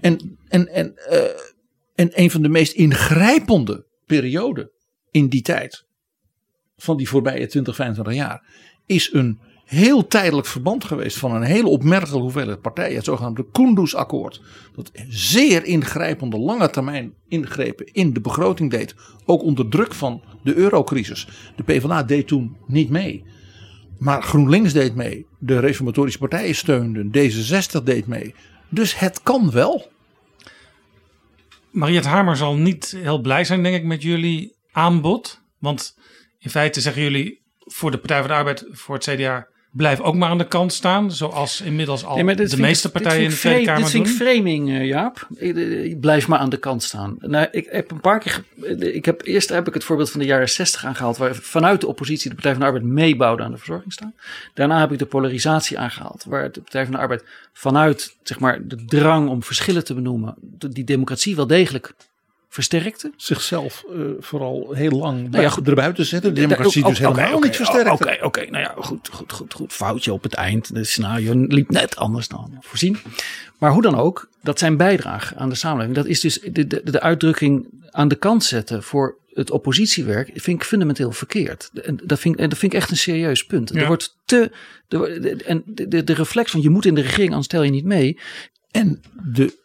[0.00, 1.20] En, en, en, eh,
[1.94, 4.70] en een van de meest ingrijpende perioden
[5.10, 5.86] in die tijd,
[6.76, 8.44] van die voorbije 20, 25 jaar,
[8.86, 12.96] is een heel tijdelijk verband geweest van een hele opmerkelijke hoeveelheid partijen.
[12.96, 14.42] Het zogenaamde Kunduz-akkoord.
[14.74, 18.94] Dat zeer ingrijpende lange termijn ingrepen in de begroting deed.
[19.24, 21.28] Ook onder druk van de eurocrisis.
[21.56, 23.24] De PvdA deed toen niet mee.
[23.98, 25.26] Maar GroenLinks deed mee.
[25.38, 27.06] De reformatorische partijen steunden.
[27.06, 28.34] D66 deed mee.
[28.68, 29.90] Dus het kan wel.
[31.70, 35.42] Mariette Hamer zal niet heel blij zijn, denk ik, met jullie aanbod.
[35.58, 35.96] Want
[36.38, 40.14] in feite zeggen jullie voor de Partij van de Arbeid, voor het CDA, blijf ook
[40.14, 41.12] maar aan de kant staan.
[41.12, 44.12] Zoals inmiddels al Nee, de ik- meeste partijen in de Tweede Kamer Dit vind doen.
[44.14, 45.28] ik framing, eh, Jaap.
[45.36, 47.16] Ik, eh, ik blijf maar aan de kant staan.
[47.18, 48.44] Nou, ik heb een paar keer.
[48.62, 51.16] eh, Ik heb, eerst heb ik het voorbeeld van de jaren 60 aangehaald.
[51.16, 54.12] Waar vanuit de oppositie de Partij van de Arbeid meebouwde aan de verzorgingsstaat.
[54.54, 56.24] Daarna heb ik de polarisatie aangehaald.
[56.24, 60.34] Waar de Partij van de Arbeid vanuit zeg maar, de drang om verschillen te benoemen.
[60.70, 61.94] die democratie wel degelijk
[62.48, 63.12] versterkte.
[63.16, 65.68] Zichzelf eh, vooral heel lang Nou ja, goed.
[65.68, 66.34] erbuiten zetten.
[66.34, 67.90] De democratie Oké, dus helemaal niet versterkt.
[67.90, 69.72] Oké, oké, nou ja, goed, goed, goed, goed.
[69.72, 70.74] Foutje op het eind.
[70.74, 72.98] De scenario liep net anders dan voorzien.
[73.58, 75.96] Maar hoe dan ook, dat zijn bijdrage aan de samenleving.
[75.96, 80.30] Dat is dus de, de, de uitdrukking aan de kant zetten voor het oppositiewerk.
[80.34, 81.70] Vind ik fundamenteel verkeerd.
[81.82, 83.70] En dat vind, en dat vind ik echt een serieus punt.
[83.72, 83.80] Ja.
[83.80, 84.50] Er wordt te.
[84.88, 87.70] De- en de, de, de reflex van je moet in de regering, anders stel je
[87.70, 88.18] niet mee.
[88.70, 89.56] En de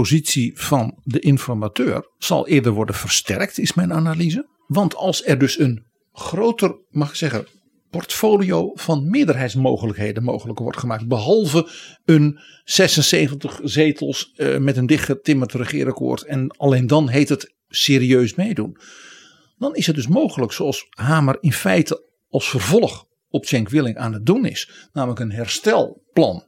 [0.00, 4.48] positie van de informateur zal eerder worden versterkt, is mijn analyse.
[4.66, 7.46] Want als er dus een groter, mag ik zeggen,
[7.90, 11.08] portfolio van meerderheidsmogelijkheden mogelijk wordt gemaakt.
[11.08, 11.68] Behalve
[12.04, 16.22] een 76 zetels eh, met een dichtgetimmerd regeerakkoord.
[16.22, 18.76] En alleen dan heet het serieus meedoen.
[19.58, 24.12] Dan is het dus mogelijk, zoals Hamer in feite als vervolg op Cenk Willing aan
[24.12, 24.88] het doen is.
[24.92, 26.44] Namelijk een herstelplan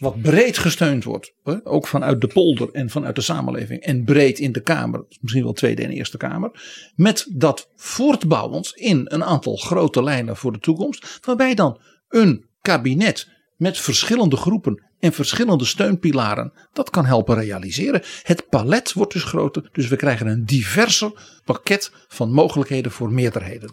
[0.00, 1.34] wat breed gesteund wordt.
[1.44, 3.80] hè, Ook vanuit de polder en vanuit de samenleving.
[3.80, 6.50] En breed in de Kamer, misschien wel Tweede en Eerste Kamer.
[6.96, 11.20] Met dat voortbouwend in een aantal grote lijnen voor de toekomst.
[11.24, 18.02] Waarbij dan een kabinet met verschillende groepen en verschillende steunpilaren dat kan helpen realiseren.
[18.22, 23.70] Het palet wordt dus groter, dus we krijgen een diverser pakket van mogelijkheden voor meerderheden.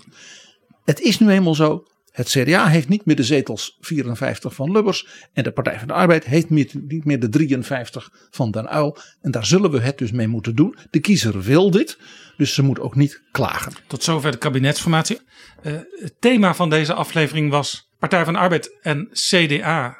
[0.83, 1.87] Het is nu eenmaal zo.
[2.18, 5.07] Het CDA heeft niet meer de zetels 54 van Lubbers.
[5.34, 8.98] En de Partij van de Arbeid heeft niet meer de 53 van Den Uyl.
[9.22, 10.77] En daar zullen we het dus mee moeten doen.
[10.89, 11.99] De kiezer wil dit.
[12.38, 13.73] Dus ze moet ook niet klagen.
[13.88, 15.19] Tot zover de kabinetsformatie.
[15.61, 19.98] Eh, het thema van deze aflevering was Partij van de Arbeid en CDA.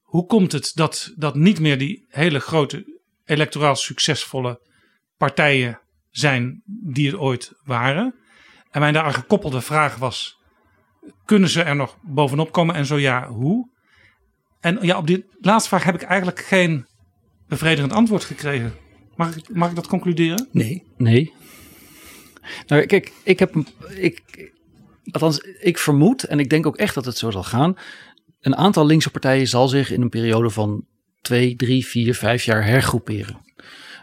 [0.00, 4.60] Hoe komt het dat, dat niet meer die hele grote electoraal succesvolle
[5.16, 5.80] partijen
[6.10, 8.14] zijn die het ooit waren?
[8.70, 10.40] En mijn daaraan gekoppelde vraag was:
[11.24, 13.68] kunnen ze er nog bovenop komen en zo ja, hoe?
[14.60, 16.86] En ja, op die laatste vraag heb ik eigenlijk geen
[17.48, 18.74] bevredigend antwoord gekregen.
[19.16, 20.48] Mag ik, mag ik dat concluderen?
[20.52, 20.84] Nee.
[20.96, 21.32] Nee.
[22.66, 23.54] Nou, kijk, ik heb.
[23.88, 24.22] Ik,
[25.10, 27.76] althans, ik vermoed, en ik denk ook echt dat het zo zal gaan.
[28.40, 30.86] Een aantal linkse partijen zal zich in een periode van
[31.20, 33.40] twee, drie, vier, vijf jaar hergroeperen.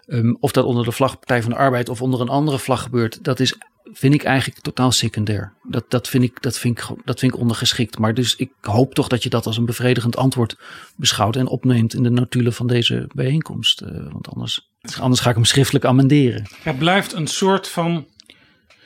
[0.09, 2.81] Ehm, of dat onder de vlag Partij van de Arbeid of onder een andere vlag
[2.81, 5.53] gebeurt, dat is, vind ik eigenlijk totaal secundair.
[5.63, 7.97] Dat, dat, vind ik, dat, vind ik, dat vind ik ondergeschikt.
[7.97, 10.57] Maar dus ik hoop toch dat je dat als een bevredigend antwoord
[10.95, 13.81] beschouwt en opneemt in de notulen van deze bijeenkomst.
[13.81, 14.69] Eh, want anders,
[14.99, 16.47] anders ga ik hem schriftelijk amenderen.
[16.63, 18.07] Er blijft een soort van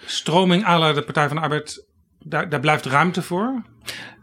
[0.05, 1.85] stroming la de Partij van de Arbeid.
[2.19, 3.63] Daar, daar blijft ruimte voor.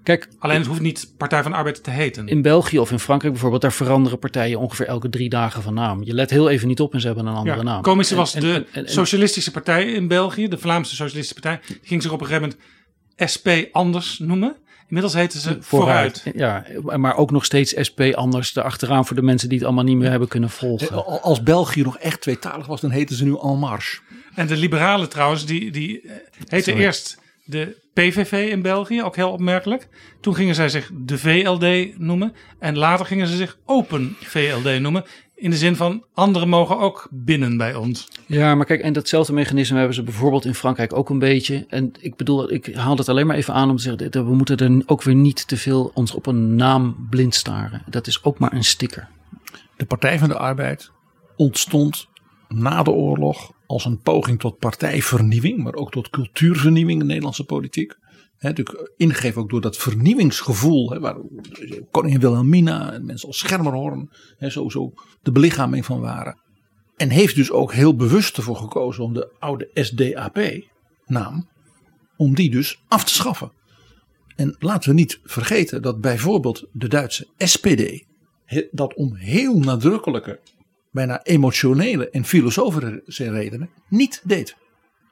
[0.02, 2.26] Kijk, Alleen het hoeft niet Partij van de Arbeid te heten.
[2.28, 6.02] in België of in Frankrijk bijvoorbeeld, daar veranderen partijen ongeveer elke drie dagen van naam.
[6.04, 7.82] Je let heel even niet op en ze hebben een andere ja, naam.
[7.82, 11.60] Komische was en- de en- en- en- Socialistische Partij in België, de Vlaamse Socialistische Partij,
[11.66, 12.68] die ging zich op een gegeven moment
[13.34, 14.56] SP anders noemen.
[14.88, 16.24] Inmiddels heten ze Vooruit.
[16.34, 16.64] Ja,
[16.96, 20.10] maar ook nog steeds SP anders erachteraan voor de mensen die het allemaal niet meer
[20.10, 21.22] hebben kunnen volgen.
[21.22, 23.98] Als België nog echt tweetalig was, dan heten ze nu En Marche.
[24.34, 26.80] En de liberalen trouwens, die, die eh, heten Sorry.
[26.80, 27.18] eerst
[27.50, 29.88] de PVV in België, ook heel opmerkelijk.
[30.20, 32.32] Toen gingen zij zich de VLD noemen.
[32.58, 35.04] En later gingen ze zich Open VLD noemen.
[35.34, 38.08] In de zin van anderen mogen ook binnen bij ons.
[38.26, 41.64] Ja, maar kijk, en datzelfde mechanisme hebben ze bijvoorbeeld in Frankrijk ook een beetje.
[41.68, 44.34] En ik bedoel, ik haal het alleen maar even aan om te zeggen, dat we
[44.34, 47.82] moeten er ook weer niet te veel ons op een naam blind staren.
[47.86, 49.08] Dat is ook maar een sticker.
[49.76, 50.90] De Partij van de Arbeid
[51.36, 52.08] ontstond
[52.54, 57.44] na de oorlog als een poging tot partijvernieuwing, maar ook tot cultuurvernieuwing in de Nederlandse
[57.44, 57.96] politiek.
[58.36, 61.16] He, natuurlijk ingegeven ook door dat vernieuwingsgevoel, waar
[61.90, 66.40] koningin Wilhelmina en mensen als Schermerhorn he, sowieso de belichaming van waren.
[66.96, 71.48] En heeft dus ook heel bewust ervoor gekozen om de oude SDAP-naam,
[72.16, 73.52] om die dus af te schaffen.
[74.36, 78.04] En laten we niet vergeten dat bijvoorbeeld de Duitse SPD
[78.70, 80.40] dat om heel nadrukkelijke,
[80.90, 84.56] bijna emotionele en filosofische redenen niet deed.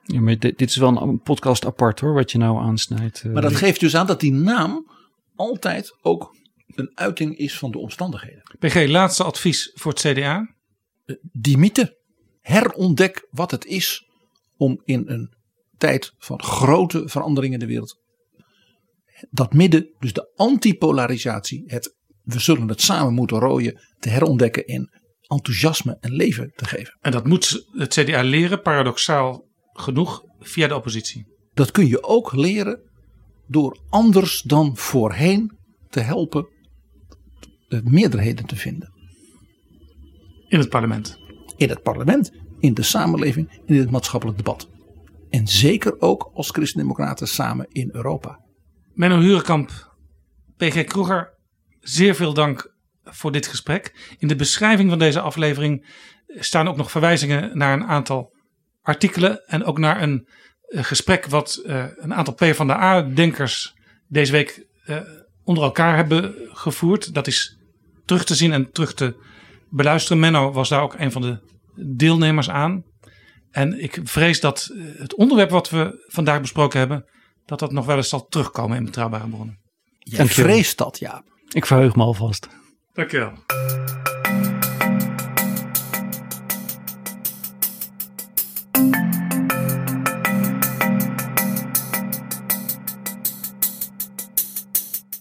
[0.02, 3.24] Ja, maar dit, dit is wel een podcast apart hoor, wat je nou aansnijdt.
[3.24, 4.90] Maar dat geeft dus aan dat die naam
[5.34, 6.36] altijd ook
[6.66, 8.42] een uiting is van de omstandigheden.
[8.58, 10.54] PG, laatste advies voor het CDA.
[11.32, 11.96] Die mythe.
[12.40, 14.08] Herontdek wat het is
[14.56, 15.34] om in een
[15.76, 18.00] tijd van grote veranderingen in de wereld.
[19.30, 21.96] Dat midden, dus de antipolarisatie, het
[22.28, 24.90] we zullen het samen moeten rooien, te herontdekken in
[25.28, 26.98] enthousiasme en leven te geven.
[27.00, 31.26] En dat moet het CDA leren, paradoxaal genoeg, via de oppositie.
[31.54, 32.80] Dat kun je ook leren
[33.46, 35.56] door anders dan voorheen
[35.88, 36.48] te helpen
[37.68, 38.92] de meerderheden te vinden.
[40.48, 41.18] In het parlement.
[41.56, 44.68] In het parlement, in de samenleving, in het maatschappelijk debat.
[45.30, 48.44] En zeker ook als christendemocraten samen in Europa.
[48.94, 49.96] Menno Hurenkamp,
[50.56, 51.34] PG Kroeger,
[51.80, 52.76] zeer veel dank
[53.10, 54.14] voor dit gesprek.
[54.18, 55.86] In de beschrijving van deze aflevering
[56.26, 58.36] staan ook nog verwijzingen naar een aantal
[58.82, 60.28] artikelen en ook naar een
[60.68, 63.74] uh, gesprek wat uh, een aantal PvdA-denkers
[64.06, 65.00] deze week uh,
[65.44, 67.14] onder elkaar hebben gevoerd.
[67.14, 67.58] Dat is
[68.04, 69.16] terug te zien en terug te
[69.70, 70.20] beluisteren.
[70.20, 71.38] Menno was daar ook een van de
[71.96, 72.84] deelnemers aan.
[73.50, 77.04] En ik vrees dat het onderwerp wat we vandaag besproken hebben,
[77.44, 79.58] dat dat nog wel eens zal terugkomen in betrouwbare bronnen.
[79.98, 81.24] Jij vreest dat, ja.
[81.48, 82.48] Ik verheug me alvast.
[82.98, 83.32] Dankjewel.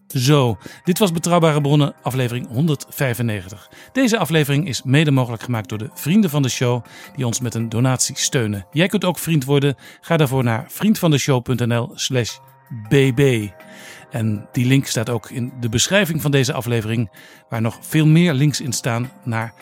[0.08, 3.70] Zo, dit was Betrouwbare Bronnen, aflevering 195.
[3.91, 6.84] Deze aflevering is mede mogelijk gemaakt door de vrienden van de show,
[7.16, 8.66] die ons met een donatie steunen.
[8.72, 9.76] Jij kunt ook vriend worden.
[10.02, 12.38] Ga daarvoor naar vriendvandeshow.nl/slash
[12.90, 13.49] bb.
[14.10, 17.12] En die link staat ook in de beschrijving van deze aflevering,
[17.50, 19.54] waar nog veel meer links in staan naar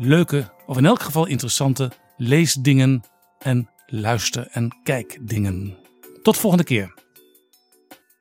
[0.00, 3.02] leuke, of in elk geval interessante leesdingen
[3.38, 5.76] en luister- en kijkdingen.
[6.22, 6.94] Tot volgende keer.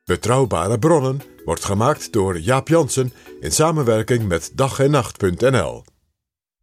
[0.06, 5.84] Betrouwbare bronnen wordt gemaakt door Jaap Jansen in samenwerking met dag en nacht.nl.